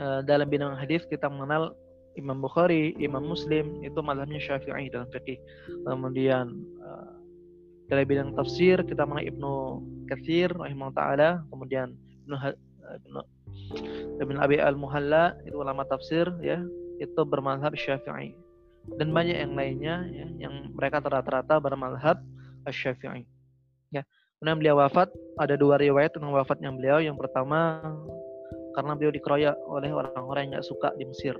uh, 0.00 0.20
dalam 0.24 0.48
bidang 0.48 0.76
hadis 0.76 1.04
kita 1.08 1.28
mengenal 1.28 1.76
Imam 2.16 2.40
Bukhari, 2.40 2.96
Imam 2.96 3.28
Muslim 3.28 3.84
itu 3.84 4.00
mazhabnya 4.00 4.40
Syafi'i 4.40 4.88
dalam 4.88 5.08
fikih. 5.12 5.36
Kemudian 5.84 6.56
uh, 6.80 7.12
dalam 7.92 8.04
bidang 8.08 8.30
tafsir 8.34 8.80
kita 8.82 9.04
mengenal 9.04 9.28
Ibnu 9.36 9.52
Katsir 10.08 10.48
rahimahullah 10.56 10.96
taala, 10.96 11.30
kemudian 11.52 11.92
Ibnu 12.24 12.36
Ibn 14.22 14.36
Abi 14.38 14.56
Al-Muhalla 14.62 15.34
itu 15.44 15.56
ulama 15.58 15.82
tafsir 15.86 16.28
ya, 16.40 16.62
itu 17.02 17.20
bermazhab 17.26 17.74
Syafi'i. 17.74 18.36
Dan 18.96 19.10
banyak 19.10 19.34
yang 19.34 19.52
lainnya 19.58 20.06
ya, 20.14 20.26
yang 20.46 20.70
mereka 20.72 21.02
rata-rata 21.02 21.58
bermazhab 21.58 22.22
Syafi'i. 22.70 23.26
Ya. 23.90 24.06
Kemudian 24.38 24.60
beliau 24.60 24.76
wafat, 24.78 25.08
ada 25.40 25.56
dua 25.56 25.80
riwayat 25.80 26.12
tentang 26.12 26.30
wafatnya 26.30 26.68
beliau. 26.68 27.00
Yang 27.00 27.16
pertama 27.24 27.80
karena 28.76 28.92
beliau 28.92 29.12
dikeroyok 29.16 29.56
oleh 29.72 29.90
orang-orang 29.90 30.40
yang 30.46 30.52
nggak 30.60 30.68
suka 30.68 30.92
di 31.00 31.08
Mesir. 31.08 31.34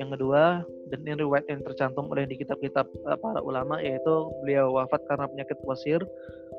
Yang 0.00 0.18
kedua, 0.18 0.64
dan 0.88 0.98
ini 1.04 1.20
riwayat 1.20 1.46
yang 1.52 1.60
tercantum 1.62 2.08
oleh 2.08 2.24
di 2.24 2.40
kitab-kitab 2.40 2.88
uh, 3.06 3.18
para 3.20 3.44
ulama 3.44 3.78
yaitu 3.78 4.14
beliau 4.42 4.72
wafat 4.74 5.04
karena 5.06 5.28
penyakit 5.28 5.58
wasir 5.66 6.00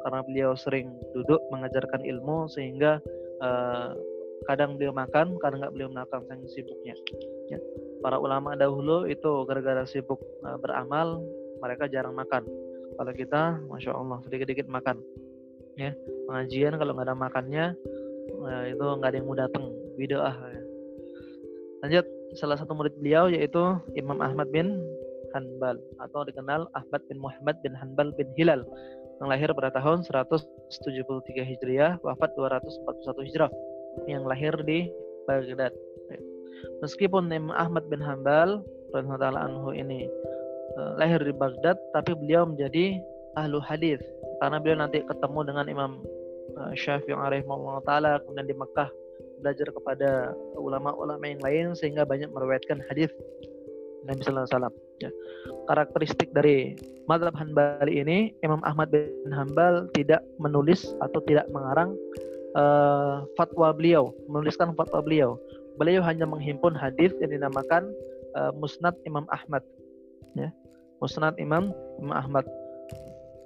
karena 0.05 0.19
beliau 0.23 0.51
sering 0.55 0.93
duduk 1.11 1.41
mengajarkan 1.51 2.05
ilmu 2.05 2.47
sehingga 2.47 3.01
uh, 3.39 3.95
kadang 4.47 4.79
beliau 4.79 4.95
makan, 4.95 5.35
kadang 5.43 5.59
nggak 5.63 5.73
beliau 5.75 5.89
makan 5.91 6.23
saking 6.27 6.49
sibuknya. 6.51 6.95
Ya. 7.51 7.59
Para 7.99 8.15
ulama 8.15 8.55
dahulu 8.55 9.03
itu 9.09 9.43
gara-gara 9.43 9.83
sibuk 9.83 10.19
uh, 10.47 10.55
beramal 10.59 11.19
mereka 11.59 11.91
jarang 11.91 12.15
makan. 12.15 12.47
Kalau 12.95 13.11
kita, 13.15 13.59
masya 13.67 13.95
Allah 13.95 14.19
sedikit-sedikit 14.27 14.67
makan. 14.67 14.99
Ya, 15.79 15.95
pengajian 16.27 16.75
kalau 16.75 16.91
nggak 16.91 17.07
ada 17.07 17.15
makannya 17.15 17.65
nah, 18.37 18.63
itu 18.69 18.85
nggak 18.85 19.09
ada 19.09 19.17
yang 19.17 19.27
mau 19.27 19.37
datang 19.37 19.65
bid'ah 19.97 20.35
lanjut 21.79 22.05
salah 22.37 22.59
satu 22.59 22.75
murid 22.77 22.93
beliau 22.99 23.31
yaitu 23.31 23.61
Imam 23.97 24.19
Ahmad 24.21 24.51
bin 24.53 24.77
Hanbal 25.33 25.79
atau 26.03 26.27
dikenal 26.27 26.67
Ahmad 26.75 27.01
bin 27.07 27.17
Muhammad 27.17 27.55
bin 27.63 27.73
Hanbal 27.73 28.11
bin 28.13 28.27
Hilal 28.35 28.61
yang 29.19 29.27
lahir 29.27 29.49
pada 29.51 29.69
tahun 29.75 30.07
173 30.07 31.43
Hijriah, 31.43 31.99
wafat 32.01 32.31
241 32.39 33.27
Hijrah, 33.27 33.51
yang 34.07 34.23
lahir 34.23 34.55
di 34.63 34.87
Baghdad. 35.27 35.75
Meskipun 36.83 37.31
Imam 37.31 37.55
Ahmad 37.55 37.87
bin 37.87 37.99
Hanbal 38.03 38.63
radhiyallahu 38.91 39.39
anhu 39.39 39.69
ini 39.75 40.07
uh, 40.79 40.99
lahir 40.99 41.19
di 41.23 41.35
Baghdad, 41.35 41.75
tapi 41.95 42.15
beliau 42.15 42.47
menjadi 42.47 42.99
ahlu 43.37 43.59
hadis 43.61 43.99
karena 44.39 44.57
beliau 44.57 44.77
nanti 44.79 45.03
ketemu 45.03 45.39
dengan 45.45 45.65
Imam 45.67 45.91
uh, 46.57 46.73
Syafi'i 46.73 47.15
rahimahullah 47.15 47.83
taala 47.85 48.11
kemudian 48.23 48.47
di 48.47 48.55
Mekah 48.55 48.89
belajar 49.39 49.67
kepada 49.71 50.09
ulama-ulama 50.59 51.23
yang 51.23 51.41
lain 51.43 51.67
sehingga 51.75 52.03
banyak 52.03 52.27
meriwayatkan 52.31 52.83
hadis 52.91 53.11
Nabi 54.07 54.21
Sallallahu. 54.23 54.75
Ya. 54.99 55.11
Karakteristik 55.67 56.31
dari 56.35 56.75
Madhab 57.07 57.35
Hanbali 57.35 57.99
ini, 57.99 58.35
Imam 58.45 58.59
Ahmad 58.67 58.91
bin 58.91 59.31
Hanbal 59.31 59.87
tidak 59.95 60.23
menulis 60.37 60.91
atau 61.03 61.19
tidak 61.25 61.47
mengarang 61.49 61.95
uh, 62.55 63.25
fatwa 63.39 63.71
beliau, 63.73 64.11
menuliskan 64.27 64.75
fatwa 64.75 64.99
beliau. 65.03 65.39
Beliau 65.79 66.03
hanya 66.03 66.27
menghimpun 66.27 66.75
hadis 66.75 67.15
yang 67.23 67.31
dinamakan 67.31 67.87
uh, 68.35 68.51
Musnad 68.55 68.95
Imam 69.07 69.23
Ahmad. 69.31 69.63
Ya. 70.35 70.51
Musnad 70.99 71.35
Imam 71.39 71.71
Imam 71.97 72.15
Ahmad. 72.15 72.45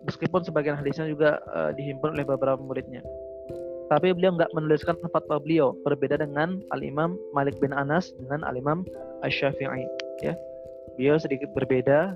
Meskipun 0.03 0.43
sebagian 0.43 0.75
hadisnya 0.75 1.07
juga 1.07 1.39
uh, 1.55 1.71
dihimpun 1.71 2.17
oleh 2.17 2.27
beberapa 2.27 2.59
muridnya 2.59 2.99
tapi 3.93 4.09
beliau 4.09 4.33
nggak 4.33 4.49
menuliskan 4.57 4.97
fatwa 5.13 5.37
beliau 5.37 5.77
berbeda 5.85 6.17
dengan 6.17 6.57
al 6.73 6.81
Imam 6.81 7.13
Malik 7.37 7.61
bin 7.61 7.69
Anas 7.75 8.09
dengan 8.17 8.41
al 8.41 8.57
Imam 8.57 8.81
Asy-Syafi'i 9.21 9.85
ya. 10.21 10.33
Beliau 10.99 11.17
sedikit 11.17 11.49
berbeda 11.57 12.13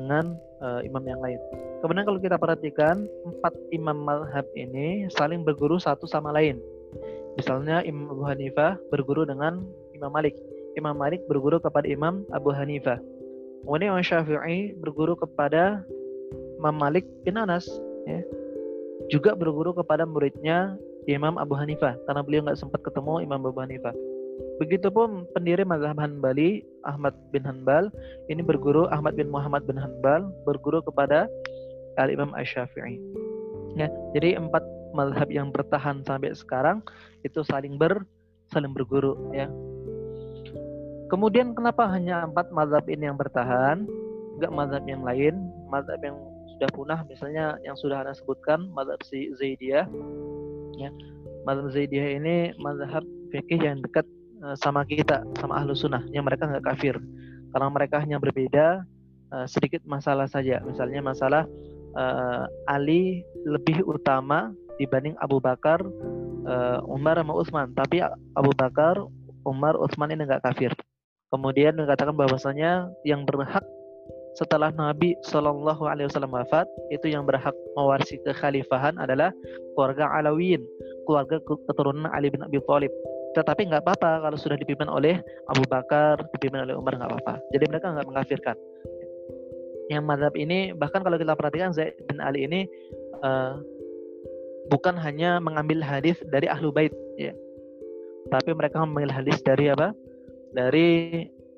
dengan 0.00 0.38
uh, 0.64 0.80
imam 0.80 1.04
yang 1.04 1.20
lain. 1.20 1.40
Kemudian 1.84 2.08
kalau 2.08 2.20
kita 2.20 2.40
perhatikan 2.40 3.04
empat 3.28 3.52
imam 3.76 3.98
madhab 4.08 4.48
ini 4.56 5.04
saling 5.12 5.44
berguru 5.44 5.76
satu 5.76 6.08
sama 6.08 6.32
lain. 6.32 6.56
Misalnya 7.34 7.82
Imam 7.82 8.14
Abu 8.14 8.24
Hanifah 8.24 8.78
berguru 8.94 9.26
dengan 9.26 9.60
Imam 9.92 10.08
Malik. 10.08 10.38
Imam 10.78 10.94
Malik 10.94 11.22
berguru 11.26 11.58
kepada 11.58 11.84
Imam 11.84 12.22
Abu 12.30 12.54
Hanifah. 12.54 12.98
Kemudian 13.66 13.90
Imam 13.90 14.06
Syafi'i 14.06 14.72
berguru 14.78 15.18
kepada 15.18 15.82
Imam 16.62 16.74
Malik 16.78 17.04
bin 17.26 17.36
Anas 17.36 17.66
ya. 18.06 18.22
Juga 19.10 19.34
berguru 19.36 19.74
kepada 19.74 20.06
muridnya 20.06 20.78
Imam 21.04 21.36
Abu 21.36 21.58
Hanifah 21.58 21.98
karena 22.08 22.22
beliau 22.24 22.48
nggak 22.48 22.56
sempat 22.56 22.80
ketemu 22.80 23.20
Imam 23.20 23.44
Abu 23.44 23.60
Hanifah. 23.60 23.92
Begitupun 24.62 25.26
pendiri 25.34 25.66
mazhab 25.66 25.98
Hanbali 25.98 26.62
Ahmad 26.86 27.14
bin 27.34 27.42
Hanbal 27.42 27.90
ini 28.30 28.38
berguru 28.38 28.86
Ahmad 28.94 29.18
bin 29.18 29.26
Muhammad 29.26 29.66
bin 29.66 29.74
Hanbal 29.74 30.30
berguru 30.46 30.78
kepada 30.84 31.26
Al 31.98 32.14
Imam 32.14 32.30
Asy-Syafi'i. 32.38 33.02
Ya, 33.74 33.90
jadi 34.14 34.38
empat 34.38 34.62
mazhab 34.94 35.26
yang 35.26 35.50
bertahan 35.50 36.06
sampai 36.06 36.30
sekarang 36.38 36.78
itu 37.26 37.42
saling 37.42 37.74
ber 37.74 38.06
saling 38.54 38.70
berguru 38.70 39.18
ya. 39.34 39.50
Kemudian 41.10 41.54
kenapa 41.58 41.90
hanya 41.90 42.22
empat 42.26 42.54
mazhab 42.54 42.86
ini 42.86 43.10
yang 43.10 43.18
bertahan, 43.18 43.86
enggak 44.38 44.52
mazhab 44.54 44.82
yang 44.86 45.02
lain, 45.02 45.34
mazhab 45.66 45.98
yang 45.98 46.14
sudah 46.54 46.70
punah 46.70 47.00
misalnya 47.10 47.58
yang 47.66 47.74
sudah 47.74 48.06
anda 48.06 48.14
sebutkan 48.14 48.70
mazhab 48.70 49.02
si 49.02 49.34
Zaidiyah 49.34 49.90
ya 50.78 50.90
mazhab 51.42 51.74
Zaidiyah 51.74 52.08
ini 52.22 52.36
mazhab 52.62 53.02
fikih 53.34 53.58
yang 53.58 53.82
dekat 53.82 54.06
sama 54.52 54.84
kita 54.84 55.24
sama 55.40 55.64
ahlu 55.64 55.72
sunnah 55.72 56.04
yang 56.12 56.28
mereka 56.28 56.44
nggak 56.44 56.64
kafir. 56.64 57.00
Karena 57.54 57.68
mereka 57.70 57.96
hanya 58.02 58.20
berbeda 58.20 58.84
uh, 59.32 59.46
sedikit 59.48 59.80
masalah 59.88 60.28
saja. 60.28 60.60
Misalnya 60.60 61.00
masalah 61.00 61.48
uh, 61.96 62.44
Ali 62.68 63.24
lebih 63.48 63.80
utama 63.88 64.52
dibanding 64.76 65.14
Abu 65.22 65.40
Bakar 65.40 65.80
uh, 66.44 66.78
Umar 66.84 67.16
sama 67.16 67.32
Utsman. 67.32 67.72
Tapi 67.72 68.04
Abu 68.34 68.52
Bakar 68.52 69.00
Umar 69.46 69.78
Utsman 69.80 70.12
ini 70.12 70.28
nggak 70.28 70.44
kafir. 70.44 70.74
Kemudian 71.32 71.74
mengatakan 71.74 72.14
bahwasanya 72.14 72.90
yang 73.02 73.26
berhak 73.26 73.64
setelah 74.34 74.74
Nabi 74.74 75.14
Shallallahu 75.30 75.86
Alaihi 75.86 76.10
Wasallam 76.10 76.34
wafat, 76.34 76.66
itu 76.90 77.06
yang 77.06 77.22
berhak 77.22 77.54
mewarisi 77.78 78.18
kekhalifahan 78.26 78.98
adalah 78.98 79.30
keluarga 79.78 80.10
Alawiyin, 80.10 80.58
keluarga 81.06 81.38
keturunan 81.70 82.10
Ali 82.10 82.34
bin 82.34 82.42
Abi 82.42 82.58
Thalib. 82.66 82.90
Tetapi 83.34 83.66
nggak 83.66 83.82
apa-apa 83.82 84.24
kalau 84.24 84.38
sudah 84.38 84.54
dipimpin 84.54 84.86
oleh 84.86 85.18
Abu 85.50 85.66
Bakar, 85.66 86.22
dipimpin 86.38 86.64
oleh 86.64 86.74
Umar 86.78 86.94
nggak 86.94 87.10
apa-apa. 87.10 87.34
Jadi 87.50 87.64
mereka 87.66 87.90
nggak 87.90 88.06
mengkafirkan. 88.06 88.56
Yang 89.92 90.04
madhab 90.06 90.34
ini 90.38 90.72
bahkan 90.72 91.04
kalau 91.04 91.20
kita 91.20 91.36
perhatikan 91.36 91.74
Zaid 91.74 91.98
bin 92.08 92.22
Ali 92.22 92.48
ini 92.48 92.64
uh, 93.20 93.60
bukan 94.72 94.96
hanya 94.96 95.42
mengambil 95.42 95.84
hadis 95.84 96.16
dari 96.32 96.48
ahlu 96.48 96.72
bait, 96.72 96.94
ya, 97.20 97.36
tapi 98.32 98.56
mereka 98.56 98.80
mengambil 98.80 99.12
hadis 99.12 99.44
dari 99.44 99.68
apa? 99.68 99.92
Dari 100.56 100.88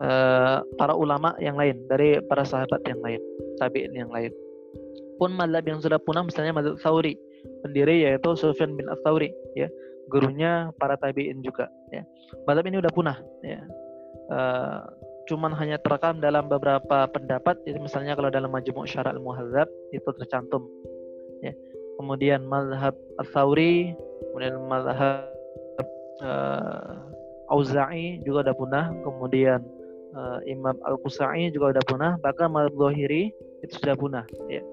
uh, 0.01 0.59
para 0.77 0.95
ulama 0.97 1.33
yang 1.41 1.57
lain 1.57 1.77
dari 1.89 2.21
para 2.27 2.45
sahabat 2.45 2.81
yang 2.85 3.01
lain 3.01 3.21
tabiin 3.61 3.93
yang 3.97 4.11
lain 4.13 4.33
pun 5.17 5.33
madhab 5.33 5.65
yang 5.65 5.81
sudah 5.81 5.97
punah 6.01 6.25
misalnya 6.25 6.53
madhab 6.53 6.77
Thawri 6.81 7.17
pendiri 7.65 8.05
yaitu 8.05 8.37
Sufyan 8.37 8.77
bin 8.77 8.89
Ats-Tsauri 8.91 9.33
ya 9.57 9.69
gurunya 10.11 10.71
para 10.79 10.95
tabiin 10.99 11.43
juga 11.43 11.71
ya 11.91 12.03
madhab 12.47 12.67
ini 12.67 12.79
udah 12.83 12.93
punah 12.95 13.19
ya 13.43 13.61
uh, 14.31 14.83
cuman 15.27 15.51
hanya 15.59 15.77
terekam 15.83 16.23
dalam 16.23 16.47
beberapa 16.47 17.11
pendapat 17.11 17.59
jadi 17.67 17.79
misalnya 17.83 18.15
kalau 18.15 18.31
dalam 18.31 18.51
Majmu' 18.51 18.87
Syara' 18.87 19.15
al-Muhadzab 19.15 19.67
itu 19.91 20.09
tercantum 20.23 20.67
ya 21.43 21.53
kemudian 21.99 22.47
madhab 22.47 22.95
Ats-Tsauri 23.19 23.95
kemudian 24.31 24.63
madhab 24.71 25.27
uh, 26.23 27.51
Auza'i 27.51 28.23
juga 28.23 28.47
udah 28.47 28.57
punah 28.59 28.85
kemudian 29.03 29.63
uh, 30.17 30.39
Imam 30.49 30.77
Al-Qusai 30.83 31.53
juga 31.53 31.77
sudah 31.77 31.85
punah, 31.87 32.13
bahkan 32.25 32.49
Madhab 32.49 32.75
Lohiri 32.75 33.31
itu 33.63 33.73
sudah 33.77 33.95
punah. 33.95 34.25
Ya. 34.49 34.65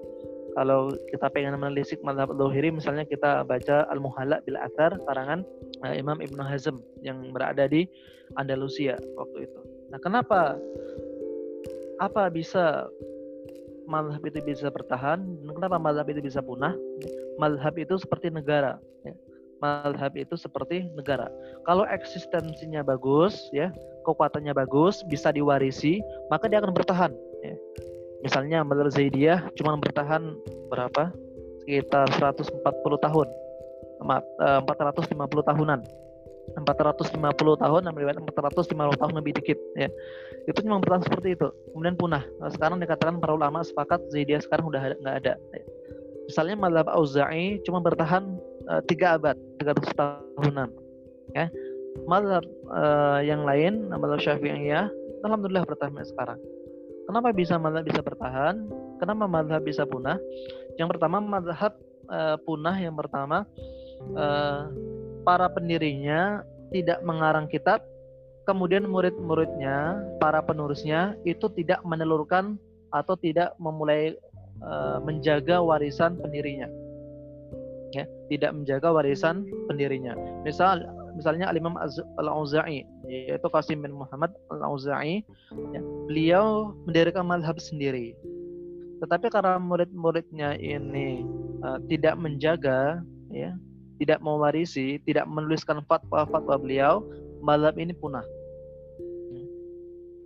Kalau 0.54 0.94
kita 1.10 1.26
pengen 1.34 1.58
menelisik 1.58 1.98
Madhab 2.06 2.30
Lohiri, 2.30 2.70
misalnya 2.70 3.02
kita 3.02 3.42
baca 3.42 3.90
Al-Muhalla 3.90 4.38
bil 4.46 4.54
Athar 4.54 4.94
karangan 5.06 5.42
uh, 5.82 5.94
Imam 5.94 6.22
Ibnu 6.22 6.40
Hazm 6.42 6.78
yang 7.02 7.34
berada 7.34 7.66
di 7.66 7.90
Andalusia 8.38 8.94
waktu 9.18 9.50
itu. 9.50 9.60
Nah, 9.90 9.98
kenapa 9.98 10.54
apa 11.98 12.30
bisa 12.30 12.86
madhab 13.90 14.22
itu 14.22 14.38
bisa 14.46 14.70
bertahan? 14.70 15.22
Kenapa 15.42 15.76
madhab 15.78 16.06
itu 16.10 16.22
bisa 16.22 16.38
punah? 16.38 16.74
Madhab 17.36 17.74
itu 17.74 17.98
seperti 17.98 18.30
negara. 18.30 18.78
Ya 19.02 19.14
madhab 19.64 20.12
itu 20.12 20.36
seperti 20.36 20.92
negara. 20.92 21.32
Kalau 21.64 21.88
eksistensinya 21.88 22.84
bagus, 22.84 23.48
ya 23.56 23.72
kekuatannya 24.04 24.52
bagus, 24.52 25.00
bisa 25.08 25.32
diwarisi, 25.32 26.04
maka 26.28 26.52
dia 26.52 26.60
akan 26.60 26.76
bertahan. 26.76 27.12
Ya. 27.40 27.56
Misalnya 28.24 28.64
madhab 28.64 28.88
Zaidiyah 28.88 29.52
cuma 29.60 29.76
bertahan 29.76 30.32
berapa? 30.72 31.12
Sekitar 31.60 32.08
140 32.16 32.60
tahun, 33.04 33.28
450 34.00 34.64
eh, 34.64 35.44
tahunan. 35.44 35.80
450 36.44 37.64
tahun, 37.64 37.82
riwayat 37.88 38.20
450 38.20 39.00
tahun 39.00 39.14
lebih 39.16 39.32
dikit 39.40 39.56
ya. 39.80 39.88
Itu 40.44 40.60
cuma 40.60 40.76
bertahan 40.80 41.04
seperti 41.04 41.36
itu. 41.36 41.48
Kemudian 41.72 41.96
punah. 41.96 42.20
Nah, 42.40 42.52
sekarang 42.52 42.80
dikatakan 42.80 43.16
para 43.16 43.32
ulama 43.32 43.64
sepakat 43.64 44.00
Zaidiyah 44.12 44.44
sekarang 44.44 44.68
udah 44.68 44.92
nggak 45.00 45.16
ada. 45.24 45.34
Ya. 45.56 45.64
Misalnya 46.24 46.56
madhab 46.56 46.88
Auza'i 46.88 47.60
cuma 47.64 47.84
bertahan 47.84 48.24
uh, 48.68 48.80
tiga 48.88 49.20
abad, 49.20 49.36
300 49.60 49.92
tahunan. 49.96 50.68
Ya. 51.36 51.48
Madhab 52.08 52.44
uh, 52.72 53.20
yang 53.24 53.44
lain, 53.44 53.88
madhab 53.88 54.20
Syafi'iyah, 54.20 54.88
alhamdulillah 55.24 55.64
bertahan 55.64 55.96
sekarang. 56.04 56.40
Kenapa 57.04 57.34
bisa 57.36 57.60
madhab 57.60 57.84
bisa 57.84 58.00
bertahan? 58.00 58.64
Kenapa 58.98 59.24
madhab 59.28 59.60
bisa 59.60 59.84
punah? 59.84 60.16
Yang 60.80 60.96
pertama 60.96 61.20
madhab 61.20 61.76
uh, 62.08 62.36
punah 62.42 62.76
yang 62.80 62.96
pertama 62.96 63.44
uh, 64.16 64.72
para 65.22 65.46
pendirinya 65.52 66.44
tidak 66.72 67.04
mengarang 67.06 67.46
kitab, 67.46 67.84
kemudian 68.48 68.88
murid-muridnya, 68.88 70.00
para 70.18 70.42
penerusnya 70.42 71.14
itu 71.28 71.46
tidak 71.54 71.84
menelurkan 71.86 72.58
atau 72.90 73.14
tidak 73.20 73.52
memulai 73.60 74.16
uh, 74.62 74.98
menjaga 75.02 75.58
warisan 75.60 76.16
pendirinya 76.18 76.70
ya 77.94 78.04
tidak 78.26 78.50
menjaga 78.54 78.90
warisan 78.90 79.46
pendirinya 79.70 80.18
misal 80.42 80.82
misalnya 81.14 81.46
Al 81.46 81.56
Imam 81.56 81.78
Al-Auza'i 82.18 82.82
yaitu 83.08 83.48
Qasim 83.52 83.84
bin 83.84 83.94
Muhammad 83.94 84.32
Al-Auza'i 84.52 85.24
ya, 85.72 85.80
beliau 86.08 86.72
mendirikan 86.88 87.26
madhab 87.28 87.56
sendiri 87.60 88.16
tetapi 89.02 89.28
karena 89.28 89.60
murid-muridnya 89.60 90.56
ini 90.56 91.24
uh, 91.60 91.76
tidak 91.90 92.16
menjaga 92.16 93.04
ya 93.30 93.52
tidak 94.00 94.18
mewarisi 94.24 94.98
tidak 95.04 95.28
menuliskan 95.28 95.84
fatwa-fatwa 95.84 96.56
beliau 96.56 97.04
madhab 97.44 97.76
ini 97.76 97.92
punah 97.92 98.24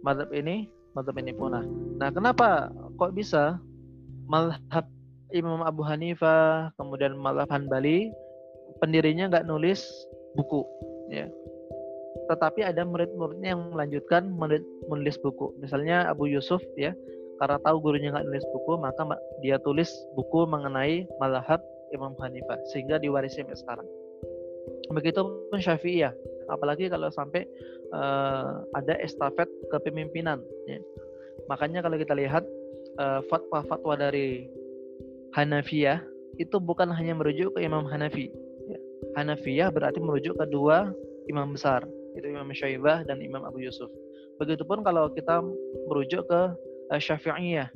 madhab 0.03 0.31
ini 0.33 0.71
madhab 0.99 1.15
ini 1.21 1.31
punah. 1.31 1.65
Nah, 2.03 2.11
kenapa 2.11 2.75
kok 2.99 3.15
bisa 3.15 3.63
madhab 4.27 4.87
Imam 5.31 5.63
Abu 5.63 5.85
Hanifah, 5.85 6.73
kemudian 6.75 7.15
madhab 7.15 7.47
Hanbali, 7.53 8.11
pendirinya 8.83 9.29
nggak 9.31 9.47
nulis 9.47 9.85
buku, 10.35 10.65
ya. 11.13 11.31
Tetapi 12.29 12.61
ada 12.61 12.85
murid-muridnya 12.85 13.57
yang 13.57 13.73
melanjutkan 13.73 14.29
menulis 14.89 15.17
buku. 15.25 15.57
Misalnya 15.65 16.05
Abu 16.13 16.29
Yusuf, 16.29 16.61
ya, 16.77 16.93
karena 17.41 17.57
tahu 17.65 17.81
gurunya 17.81 18.13
nggak 18.13 18.29
nulis 18.29 18.45
buku, 18.53 18.73
maka 18.77 19.03
dia 19.41 19.57
tulis 19.65 19.89
buku 20.13 20.45
mengenai 20.45 21.09
madhab 21.17 21.65
Imam 21.97 22.13
Hanifah, 22.21 22.61
sehingga 22.69 23.01
diwarisi 23.01 23.41
sampai 23.41 23.57
sekarang. 23.57 23.89
Begitu 24.93 25.21
pun 25.25 25.57
Syafi'iyah, 25.61 26.13
apalagi 26.53 26.93
kalau 26.93 27.09
sampai 27.09 27.49
uh, 27.97 28.65
ada 28.77 28.97
estafet 29.01 29.49
kepemimpinan. 29.73 30.45
Ya. 30.69 30.81
Makanya 31.49 31.81
kalau 31.81 31.97
kita 31.97 32.13
lihat 32.13 32.45
uh, 33.01 33.25
fatwa-fatwa 33.33 33.97
dari 33.97 34.49
Hanafiyah 35.33 36.05
itu 36.37 36.57
bukan 36.61 36.93
hanya 36.93 37.17
merujuk 37.17 37.57
ke 37.57 37.65
Imam 37.65 37.89
Hanafi. 37.89 38.29
Ya. 38.69 38.79
Hanafiyah 39.17 39.73
berarti 39.73 40.01
merujuk 40.01 40.37
ke 40.37 40.45
dua 40.53 40.93
imam 41.29 41.53
besar, 41.53 41.85
itu 42.19 42.27
Imam 42.29 42.51
Syaibah 42.51 43.07
dan 43.07 43.23
Imam 43.23 43.47
Abu 43.47 43.63
Yusuf. 43.63 43.89
Begitupun 44.43 44.83
kalau 44.87 45.11
kita 45.15 45.43
merujuk 45.91 46.27
ke 46.27 46.41
uh, 46.91 47.01
Syafi'iyah, 47.01 47.71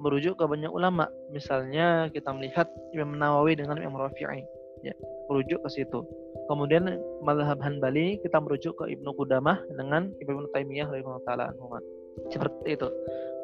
merujuk 0.00 0.36
ke 0.36 0.44
banyak 0.44 0.68
ulama. 0.68 1.08
Misalnya 1.32 2.08
kita 2.12 2.32
melihat 2.34 2.68
Imam 2.92 3.16
Nawawi 3.16 3.56
dengan 3.56 3.80
Imam 3.80 4.00
Rafi'i, 4.00 4.44
ya, 4.84 4.94
merujuk 5.32 5.60
ke 5.64 5.68
situ. 5.72 6.04
Kemudian 6.44 7.00
mazhab 7.24 7.56
Hanbali 7.64 8.20
kita 8.20 8.36
merujuk 8.36 8.76
ke 8.76 8.84
Ibnu 8.92 9.16
Qudamah 9.16 9.56
dengan 9.72 10.12
Ibnu 10.20 10.52
Taimiyah 10.52 10.92
rahimahullah 10.92 11.24
taala 11.24 11.46
Seperti 12.28 12.76
itu. 12.76 12.88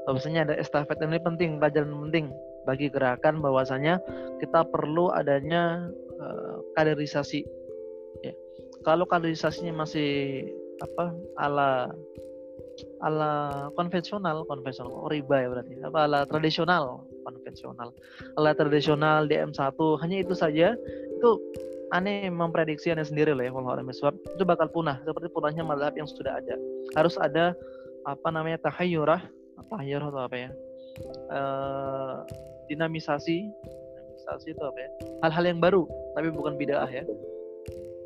Bahwasanya 0.04 0.48
ada 0.48 0.54
estafet 0.60 1.00
ini 1.00 1.16
penting, 1.20 1.60
pelajaran 1.60 1.92
penting 2.08 2.32
bagi 2.68 2.92
gerakan 2.92 3.40
bahwasanya 3.40 4.00
kita 4.40 4.68
perlu 4.68 5.08
adanya 5.12 5.88
uh, 6.20 6.60
kaderisasi. 6.76 7.44
Ya. 8.20 8.32
Kalau 8.80 9.04
kaderisasinya 9.04 9.84
masih 9.84 10.44
apa 10.80 11.12
ala 11.36 11.92
ala 13.04 13.32
konvensional, 13.76 14.48
konvensional 14.48 14.92
oh, 14.92 15.12
riba 15.12 15.44
ya 15.44 15.48
berarti. 15.52 15.74
Apa 15.84 15.98
ala 16.08 16.20
tradisional, 16.24 17.04
konvensional. 17.28 17.92
Ala 18.40 18.56
tradisional 18.56 19.28
DM1 19.28 19.76
hanya 20.00 20.16
itu 20.16 20.32
saja 20.32 20.72
itu 21.20 21.30
aneh 21.90 22.30
memprediksi 22.30 22.94
aneh 22.94 23.04
sendiri 23.04 23.34
loh 23.34 23.44
ya 23.44 23.50
kalau 23.50 23.76
itu 24.14 24.44
bakal 24.46 24.70
punah 24.70 25.02
seperti 25.02 25.26
punahnya 25.34 25.66
mazhab 25.66 25.92
yang 25.98 26.06
sudah 26.06 26.38
ada 26.38 26.54
harus 26.94 27.18
ada 27.18 27.52
apa 28.06 28.28
namanya 28.30 28.62
tahayyurah 28.62 29.20
tahayyur 29.68 30.00
atau 30.00 30.20
apa 30.24 30.36
ya 30.38 30.50
uh, 31.34 32.22
dinamisasi 32.70 33.50
dinamisasi 33.50 34.48
itu 34.54 34.62
apa 34.62 34.78
ya 34.78 34.90
hal-hal 35.26 35.44
yang 35.50 35.60
baru 35.60 35.82
tapi 36.14 36.30
bukan 36.30 36.54
bid'ah 36.54 36.88
ya 36.88 37.02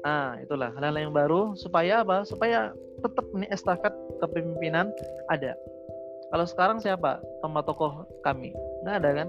nah 0.05 0.37
itulah 0.37 0.71
hal-hal 0.77 1.09
yang 1.09 1.13
baru 1.17 1.57
supaya 1.57 2.05
apa? 2.05 2.29
Supaya 2.29 2.77
tetap 3.01 3.25
ini 3.33 3.49
estafet 3.49 3.93
kepemimpinan 4.21 4.93
ada. 5.33 5.57
Kalau 6.29 6.47
sekarang 6.47 6.79
siapa? 6.79 7.25
Tokoh 7.41 7.63
tokoh 7.65 7.93
kami? 8.21 8.53
Nggak 8.85 8.97
ada 9.01 9.11
kan? 9.25 9.29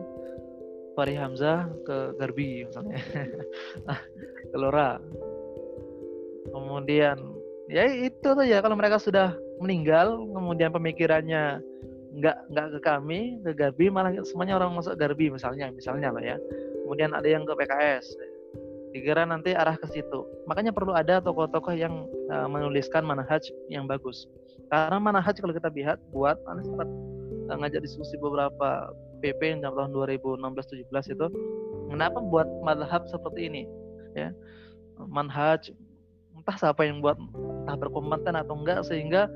Fahri 0.96 1.16
Hamzah 1.16 1.68
ke 1.84 2.16
Garbi 2.20 2.68
misalnya. 2.68 3.00
Gelora 4.52 5.00
kemudian 6.56 7.18
ya 7.68 7.84
itu 7.90 8.24
tuh 8.24 8.46
ya 8.46 8.62
kalau 8.64 8.78
mereka 8.78 9.02
sudah 9.02 9.36
meninggal 9.60 10.24
kemudian 10.32 10.72
pemikirannya 10.72 11.60
nggak 12.16 12.38
nggak 12.48 12.68
ke 12.78 12.80
kami 12.80 13.44
ke 13.44 13.52
Garbi 13.52 13.92
malah 13.92 14.16
semuanya 14.24 14.56
orang 14.56 14.72
masuk 14.72 14.96
Garbi 14.96 15.28
misalnya 15.28 15.68
misalnya 15.76 16.16
lah 16.16 16.24
ya. 16.24 16.38
Kemudian 16.86 17.12
ada 17.18 17.26
yang 17.28 17.44
ke 17.44 17.54
PKS 17.58 18.35
dikira 18.96 19.28
nanti 19.28 19.52
arah 19.52 19.76
ke 19.76 19.92
situ. 19.92 20.24
Makanya 20.48 20.72
perlu 20.72 20.96
ada 20.96 21.20
tokoh-tokoh 21.20 21.76
yang 21.76 22.08
uh, 22.32 22.48
menuliskan 22.48 23.04
manhaj 23.04 23.44
yang 23.68 23.84
bagus. 23.92 24.24
Karena 24.72 24.96
manhaj 25.04 25.36
kalau 25.36 25.52
kita 25.52 25.68
lihat 25.76 26.00
buat 26.16 26.40
anda 26.48 26.64
sempat 26.64 26.88
uh, 27.52 27.58
ngajak 27.60 27.84
diskusi 27.84 28.16
beberapa 28.16 28.96
PP 29.20 29.60
yang 29.60 29.68
tahun 29.68 29.92
2016-17 29.92 31.12
itu 31.12 31.28
kenapa 31.92 32.24
buat 32.24 32.48
madhab 32.64 33.04
seperti 33.12 33.52
ini? 33.52 33.64
Ya. 34.16 34.32
Manhaj 34.96 35.76
entah 36.32 36.56
siapa 36.56 36.88
yang 36.88 37.04
buat 37.04 37.20
entah 37.68 37.76
berkompeten 37.76 38.40
atau 38.40 38.56
enggak 38.56 38.88
sehingga 38.88 39.28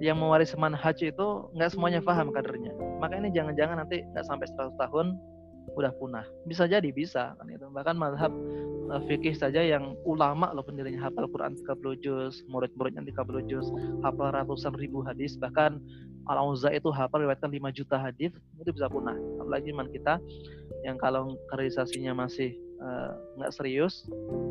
yang 0.00 0.16
mewarisi 0.16 0.56
manhaj 0.56 0.96
itu 1.04 1.52
nggak 1.52 1.70
semuanya 1.76 2.00
paham 2.00 2.32
kadernya. 2.32 2.72
Maka 3.04 3.20
ini 3.20 3.28
jangan-jangan 3.36 3.84
nanti 3.84 4.00
nggak 4.16 4.24
sampai 4.24 4.48
100 4.48 4.80
tahun 4.80 5.06
udah 5.72 5.92
punah. 5.96 6.26
Bisa 6.44 6.68
jadi 6.68 6.92
bisa 6.92 7.32
kan 7.40 7.46
itu 7.48 7.64
bahkan 7.72 7.96
madhab 7.96 8.30
uh, 8.92 9.00
fikih 9.08 9.32
saja 9.32 9.64
yang 9.64 9.96
ulama 10.04 10.52
loh 10.52 10.62
pendirinya 10.62 11.08
hafal 11.08 11.24
Quran 11.32 11.56
30 11.56 12.04
juz 12.04 12.44
murid-muridnya 12.52 13.00
30 13.00 13.50
juz 13.50 13.66
hafal 14.04 14.30
ratusan 14.30 14.76
ribu 14.76 15.00
hadis 15.00 15.40
bahkan 15.40 15.80
al 16.28 16.40
auza 16.40 16.72
itu 16.72 16.92
hafal 16.92 17.24
riwayatkan 17.24 17.48
5 17.48 17.78
juta 17.78 17.96
hadis 17.96 18.32
itu 18.60 18.70
bisa 18.70 18.86
punah. 18.92 19.16
Apalagi 19.40 19.72
man 19.72 19.88
kita 19.88 20.20
yang 20.84 21.00
kalau 21.00 21.40
karisasinya 21.48 22.12
masih 22.12 22.52
Eh, 22.84 23.10
nggak 23.40 23.48
uh, 23.48 23.54
serius 23.54 24.04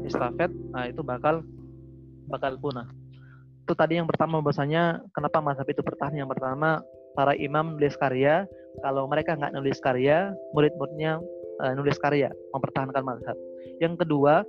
estafet 0.07 0.49
nah 0.73 0.89
itu 0.89 1.05
bakal 1.05 1.45
bakal 2.31 2.57
punah. 2.57 2.89
Itu 3.61 3.77
tadi 3.77 4.01
yang 4.01 4.09
pertama 4.09 4.41
bahasanya 4.41 5.05
kenapa 5.13 5.37
mazhab 5.37 5.69
itu 5.69 5.85
bertahan. 5.85 6.17
Yang 6.17 6.33
pertama 6.33 6.81
para 7.13 7.37
imam 7.37 7.77
nulis 7.77 7.93
karya 7.93 8.49
kalau 8.81 9.05
mereka 9.05 9.37
nggak 9.37 9.53
nulis 9.53 9.77
karya 9.83 10.33
murid-muridnya 10.55 11.21
uh, 11.61 11.73
nulis 11.77 11.99
karya 12.01 12.33
mempertahankan 12.55 13.03
mazhab. 13.05 13.37
Yang 13.77 14.05
kedua 14.05 14.47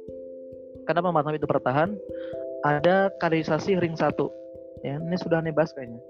kenapa 0.89 1.13
mazhab 1.13 1.37
itu 1.37 1.45
bertahan? 1.45 1.99
Ada 2.65 3.13
kaderisasi 3.21 3.77
ring 3.77 3.99
satu. 3.99 4.33
Ya 4.81 4.97
ini 4.97 5.17
sudah 5.21 5.45
nebas 5.45 5.73
kayaknya. 5.77 6.01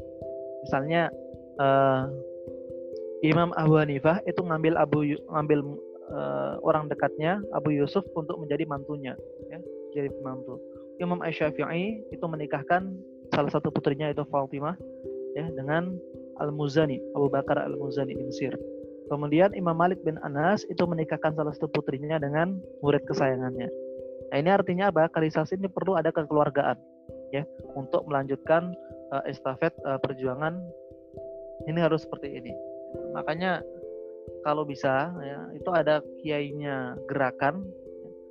Misalnya 0.63 1.03
uh, 1.59 2.07
Imam 3.27 3.51
Abu 3.59 3.81
Hanifah 3.81 4.23
itu 4.29 4.39
ngambil 4.39 4.79
Abu 4.79 5.03
ngambil 5.07 5.61
uh, 6.15 6.61
orang 6.63 6.87
dekatnya 6.87 7.43
Abu 7.57 7.75
Yusuf 7.75 8.07
untuk 8.15 8.39
menjadi 8.39 8.63
mantunya. 8.69 9.19
Ya 9.51 9.59
jadi 9.95 10.11
mantu. 10.23 10.59
Imam 11.03 11.23
Asy-Syafi'i 11.23 12.07
itu 12.15 12.23
menikahkan 12.23 12.95
salah 13.35 13.51
satu 13.51 13.71
putrinya 13.75 14.11
itu 14.11 14.23
Fatimah 14.31 14.79
ya 15.35 15.47
dengan 15.59 15.99
Al-Muzani 16.41 16.99
Abu 17.15 17.31
Bakar 17.31 17.61
Al-Muzani 17.61 18.15
di 18.15 18.25
Mesir. 18.25 18.55
Kemudian 19.13 19.53
Imam 19.53 19.77
Malik 19.77 20.01
bin 20.01 20.17
Anas 20.25 20.65
itu 20.73 20.81
menikahkan 20.89 21.37
salah 21.37 21.53
satu 21.53 21.69
putrinya 21.69 22.17
dengan 22.17 22.57
murid 22.81 23.05
kesayangannya. 23.05 23.69
Nah 24.33 24.37
ini 24.41 24.51
artinya 24.51 24.89
apa? 24.89 25.13
Karisasi 25.13 25.61
ini 25.61 25.69
perlu 25.69 25.95
ada 25.95 26.09
kekeluargaan 26.09 26.81
ya 27.31 27.45
untuk 27.77 28.09
melanjutkan 28.09 28.73
uh, 29.13 29.23
estafet 29.29 29.77
uh, 29.85 30.01
perjuangan 30.01 30.57
ini 31.69 31.79
harus 31.79 32.09
seperti 32.09 32.33
ini. 32.33 32.53
Makanya 33.13 33.61
kalau 34.41 34.65
bisa 34.65 35.13
ya 35.21 35.41
itu 35.53 35.69
ada 35.69 36.01
kiainya 36.25 36.97
gerakan 37.11 37.61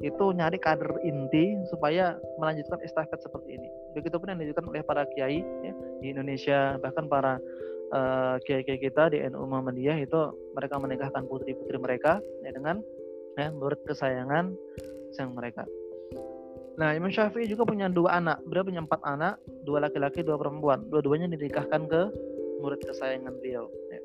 itu 0.04 0.36
nyari 0.36 0.60
kader 0.60 1.00
inti 1.06 1.56
supaya 1.72 2.20
melanjutkan 2.42 2.82
estafet 2.84 3.24
seperti 3.24 3.56
ini. 3.56 3.70
Begitupun 3.96 4.34
yang 4.34 4.38
dilanjutkan 4.42 4.68
oleh 4.68 4.82
para 4.84 5.08
kiai 5.16 5.40
ya, 5.64 5.74
di 6.04 6.12
Indonesia 6.12 6.76
bahkan 6.84 7.08
para 7.08 7.40
uh, 7.94 8.36
kiai-kiai 8.44 8.82
kita 8.82 9.14
di 9.14 9.22
NU 9.30 9.46
Muhammadiyah 9.46 10.02
itu 10.02 10.20
mereka 10.58 10.82
menikahkan 10.82 11.24
putri-putri 11.30 11.78
mereka 11.78 12.20
ya, 12.42 12.52
dengan 12.52 12.82
ya, 13.38 13.54
murid 13.54 13.80
kesayangan 13.86 14.52
sang 15.14 15.38
mereka. 15.38 15.64
Nah 16.74 16.98
Imam 16.98 17.14
Syafi'i 17.14 17.46
juga 17.46 17.70
punya 17.70 17.86
dua 17.86 18.18
anak, 18.18 18.42
beliau 18.50 18.66
punya 18.66 18.82
empat 18.82 19.02
anak, 19.06 19.38
dua 19.62 19.86
laki-laki, 19.86 20.26
dua 20.26 20.42
perempuan. 20.42 20.90
Dua-duanya 20.90 21.30
dinikahkan 21.30 21.86
ke 21.86 22.02
murid 22.66 22.82
kesayangan 22.82 23.38
beliau. 23.38 23.70
Ya. 23.94 24.02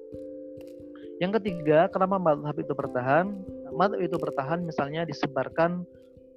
Yang 1.18 1.42
ketiga, 1.42 1.88
kenapa 1.88 2.20
madhab 2.20 2.56
itu 2.60 2.70
bertahan? 2.76 3.32
Madhab 3.72 3.98
itu 4.04 4.16
bertahan 4.20 4.62
misalnya 4.62 5.08
disebarkan 5.08 5.82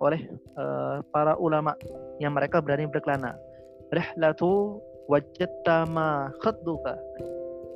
oleh 0.01 0.25
uh, 0.57 1.05
para 1.13 1.37
ulama 1.37 1.77
yang 2.17 2.33
mereka 2.33 2.63
berani 2.63 2.89
berkelana. 2.89 3.37
Rihlatu 3.93 4.81
wajadta 5.11 5.83
ma 5.85 6.31
khadduka. 6.39 6.95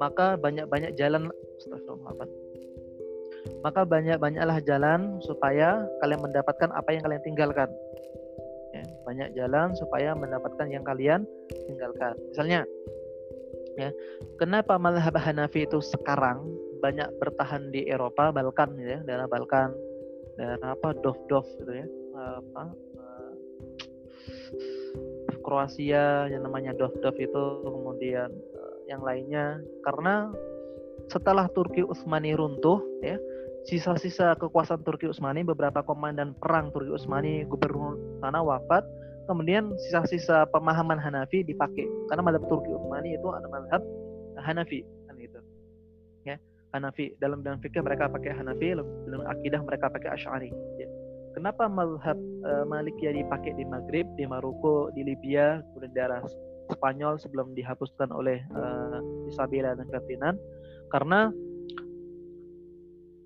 Maka 0.02 0.36
banyak-banyak 0.36 0.94
jalan 1.00 1.32
maka 3.66 3.82
banyak-banyaklah 3.82 4.62
jalan 4.62 5.18
supaya 5.26 5.86
kalian 6.02 6.22
mendapatkan 6.22 6.70
apa 6.70 6.90
yang 6.94 7.02
kalian 7.02 7.24
tinggalkan. 7.26 7.70
Ya, 8.74 8.84
banyak 9.06 9.30
jalan 9.34 9.74
supaya 9.74 10.14
mendapatkan 10.14 10.70
yang 10.70 10.86
kalian 10.86 11.26
tinggalkan. 11.66 12.14
Misalnya, 12.30 12.62
ya, 13.74 13.90
kenapa 14.38 14.78
mazhab 14.78 15.18
Hanafi 15.18 15.66
itu 15.66 15.82
sekarang 15.82 16.46
banyak 16.84 17.10
bertahan 17.18 17.74
di 17.74 17.90
Eropa, 17.90 18.30
Balkan 18.30 18.78
ya, 18.78 19.02
daerah 19.02 19.26
Balkan, 19.26 19.74
daerah 20.38 20.78
apa? 20.78 20.94
Dov-Dov 21.02 21.46
gitu 21.62 21.72
ya, 21.74 21.88
apa? 22.18 22.70
Kroasia 25.42 26.30
yang 26.30 26.46
namanya 26.46 26.74
Dov-Dov 26.78 27.18
itu, 27.18 27.44
kemudian 27.66 28.30
yang 28.90 29.02
lainnya. 29.02 29.60
Karena 29.86 30.30
setelah 31.10 31.46
Turki 31.54 31.86
Utsmani 31.86 32.34
runtuh 32.34 32.82
ya 33.06 33.20
sisa-sisa 33.66 34.38
kekuasaan 34.38 34.86
Turki 34.86 35.10
Utsmani 35.10 35.42
beberapa 35.42 35.82
komandan 35.82 36.38
perang 36.38 36.70
Turki 36.70 36.94
Utsmani 36.94 37.46
gubernur 37.50 37.98
sana 38.22 38.42
wafat 38.42 38.86
kemudian 39.26 39.74
sisa-sisa 39.86 40.46
pemahaman 40.54 41.02
Hanafi 41.02 41.42
dipakai. 41.42 41.86
Karena 42.10 42.22
madhab 42.26 42.46
Turki 42.46 42.70
Utsmani 42.70 43.18
itu 43.18 43.28
ada 43.34 43.48
madhab 43.50 43.82
Hanafi 44.38 44.86
kan 45.10 45.18
itu 45.18 45.40
ya 46.26 46.38
Hanafi. 46.74 47.18
Dalam 47.18 47.42
dalam 47.42 47.58
fikih 47.62 47.82
mereka 47.82 48.06
pakai 48.10 48.34
Hanafi 48.38 48.78
dalam 48.78 49.22
akidah 49.26 49.62
mereka 49.66 49.90
pakai 49.90 50.14
Asy'ari 50.14 50.50
ya. 50.78 50.88
kenapa 51.34 51.66
madhab 51.66 52.18
uh, 52.46 52.64
Malikiyah 52.70 53.18
dipakai 53.18 53.58
di 53.58 53.66
Maghrib 53.66 54.06
di 54.14 54.30
Maroko 54.30 54.94
di 54.94 55.02
Libya 55.04 55.60
kemudian 55.74 55.94
daerah 55.98 56.22
Spanyol 56.72 57.22
sebelum 57.22 57.54
dihapuskan 57.54 58.10
oleh 58.10 58.42
uh, 58.54 59.00
Isabella 59.30 59.78
dan 59.78 59.88
Ferdinand. 59.90 60.38
Karena 60.90 61.30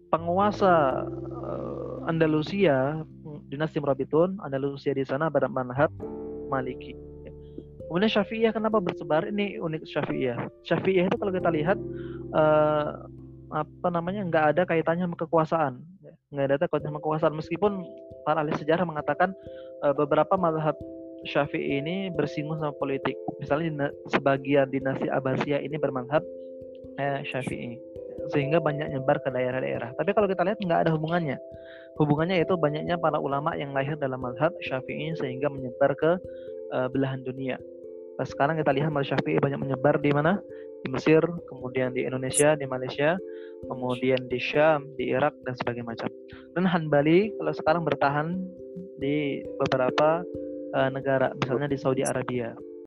penguasa 0.10 1.06
uh, 1.46 2.10
Andalusia 2.10 3.06
dinasti 3.50 3.82
Murabitun 3.82 4.38
Andalusia 4.42 4.94
di 4.94 5.06
sana 5.06 5.30
pada 5.30 5.50
manhab 5.50 5.90
Maliki. 6.50 6.98
Kemudian 7.90 8.10
Syafi'iyah 8.10 8.54
kenapa 8.54 8.78
bersebar? 8.78 9.26
Ini 9.26 9.58
unik 9.58 9.82
Syafi'iyah. 9.90 10.38
Syafi'iyah 10.62 11.10
itu 11.10 11.18
kalau 11.18 11.34
kita 11.34 11.50
lihat 11.50 11.78
uh, 12.38 13.10
apa 13.50 13.88
namanya 13.90 14.22
nggak 14.30 14.46
ada 14.54 14.62
kaitannya 14.70 15.10
sama 15.10 15.18
kekuasaan. 15.18 15.82
Nggak 16.30 16.46
ada 16.54 16.56
kaitannya 16.70 16.94
sama 16.94 17.02
kekuasaan. 17.02 17.34
Meskipun 17.34 17.82
para 18.30 18.46
ahli 18.46 18.54
sejarah 18.62 18.86
mengatakan 18.86 19.34
uh, 19.82 19.94
beberapa 19.98 20.38
mazhab 20.38 20.78
Syafi'i 21.28 21.84
ini 21.84 22.08
bersinggung 22.14 22.60
sama 22.60 22.76
politik 22.78 23.16
misalnya 23.40 23.92
sebagian 24.12 24.72
dinasti 24.72 25.08
Abbasiyah 25.12 25.60
ini 25.64 25.76
bermanhab 25.76 26.24
eh, 27.00 27.24
Syafi'i 27.28 27.80
sehingga 28.30 28.60
banyak 28.60 28.92
nyebar 28.92 29.18
ke 29.24 29.32
daerah-daerah. 29.32 29.96
Tapi 29.96 30.12
kalau 30.12 30.28
kita 30.28 30.44
lihat 30.44 30.60
nggak 30.60 30.88
ada 30.88 30.92
hubungannya. 30.94 31.40
Hubungannya 31.98 32.44
itu 32.44 32.54
banyaknya 32.60 33.00
para 33.00 33.18
ulama 33.18 33.56
yang 33.56 33.72
lahir 33.72 33.96
dalam 33.96 34.20
mazhab 34.20 34.52
Syafi'i 34.64 35.16
sehingga 35.18 35.48
menyebar 35.48 35.96
ke 35.96 36.12
uh, 36.76 36.88
belahan 36.92 37.24
dunia. 37.24 37.58
Nah, 38.20 38.28
sekarang 38.28 38.60
kita 38.60 38.76
lihat 38.76 38.92
mazhab 38.92 39.20
Syafi'i 39.20 39.40
banyak 39.40 39.60
menyebar 39.60 39.98
di 40.04 40.12
mana? 40.12 40.38
Di 40.80 40.88
Mesir, 40.88 41.20
kemudian 41.52 41.92
di 41.92 42.08
Indonesia, 42.08 42.56
di 42.56 42.64
Malaysia, 42.64 43.20
kemudian 43.68 44.32
di 44.32 44.40
Syam, 44.40 44.88
di 44.96 45.12
Irak 45.12 45.36
dan 45.44 45.60
sebagainya 45.60 45.88
macam. 45.92 46.10
Dan 46.56 46.64
Hanbali 46.64 47.36
kalau 47.36 47.52
sekarang 47.52 47.84
bertahan 47.84 48.28
di 48.96 49.44
beberapa 49.60 50.24
uh, 50.74 50.90
negara, 50.90 51.34
misalnya 51.36 51.68
di 51.70 51.78
Saudi 51.78 52.02
Arabia. 52.06 52.54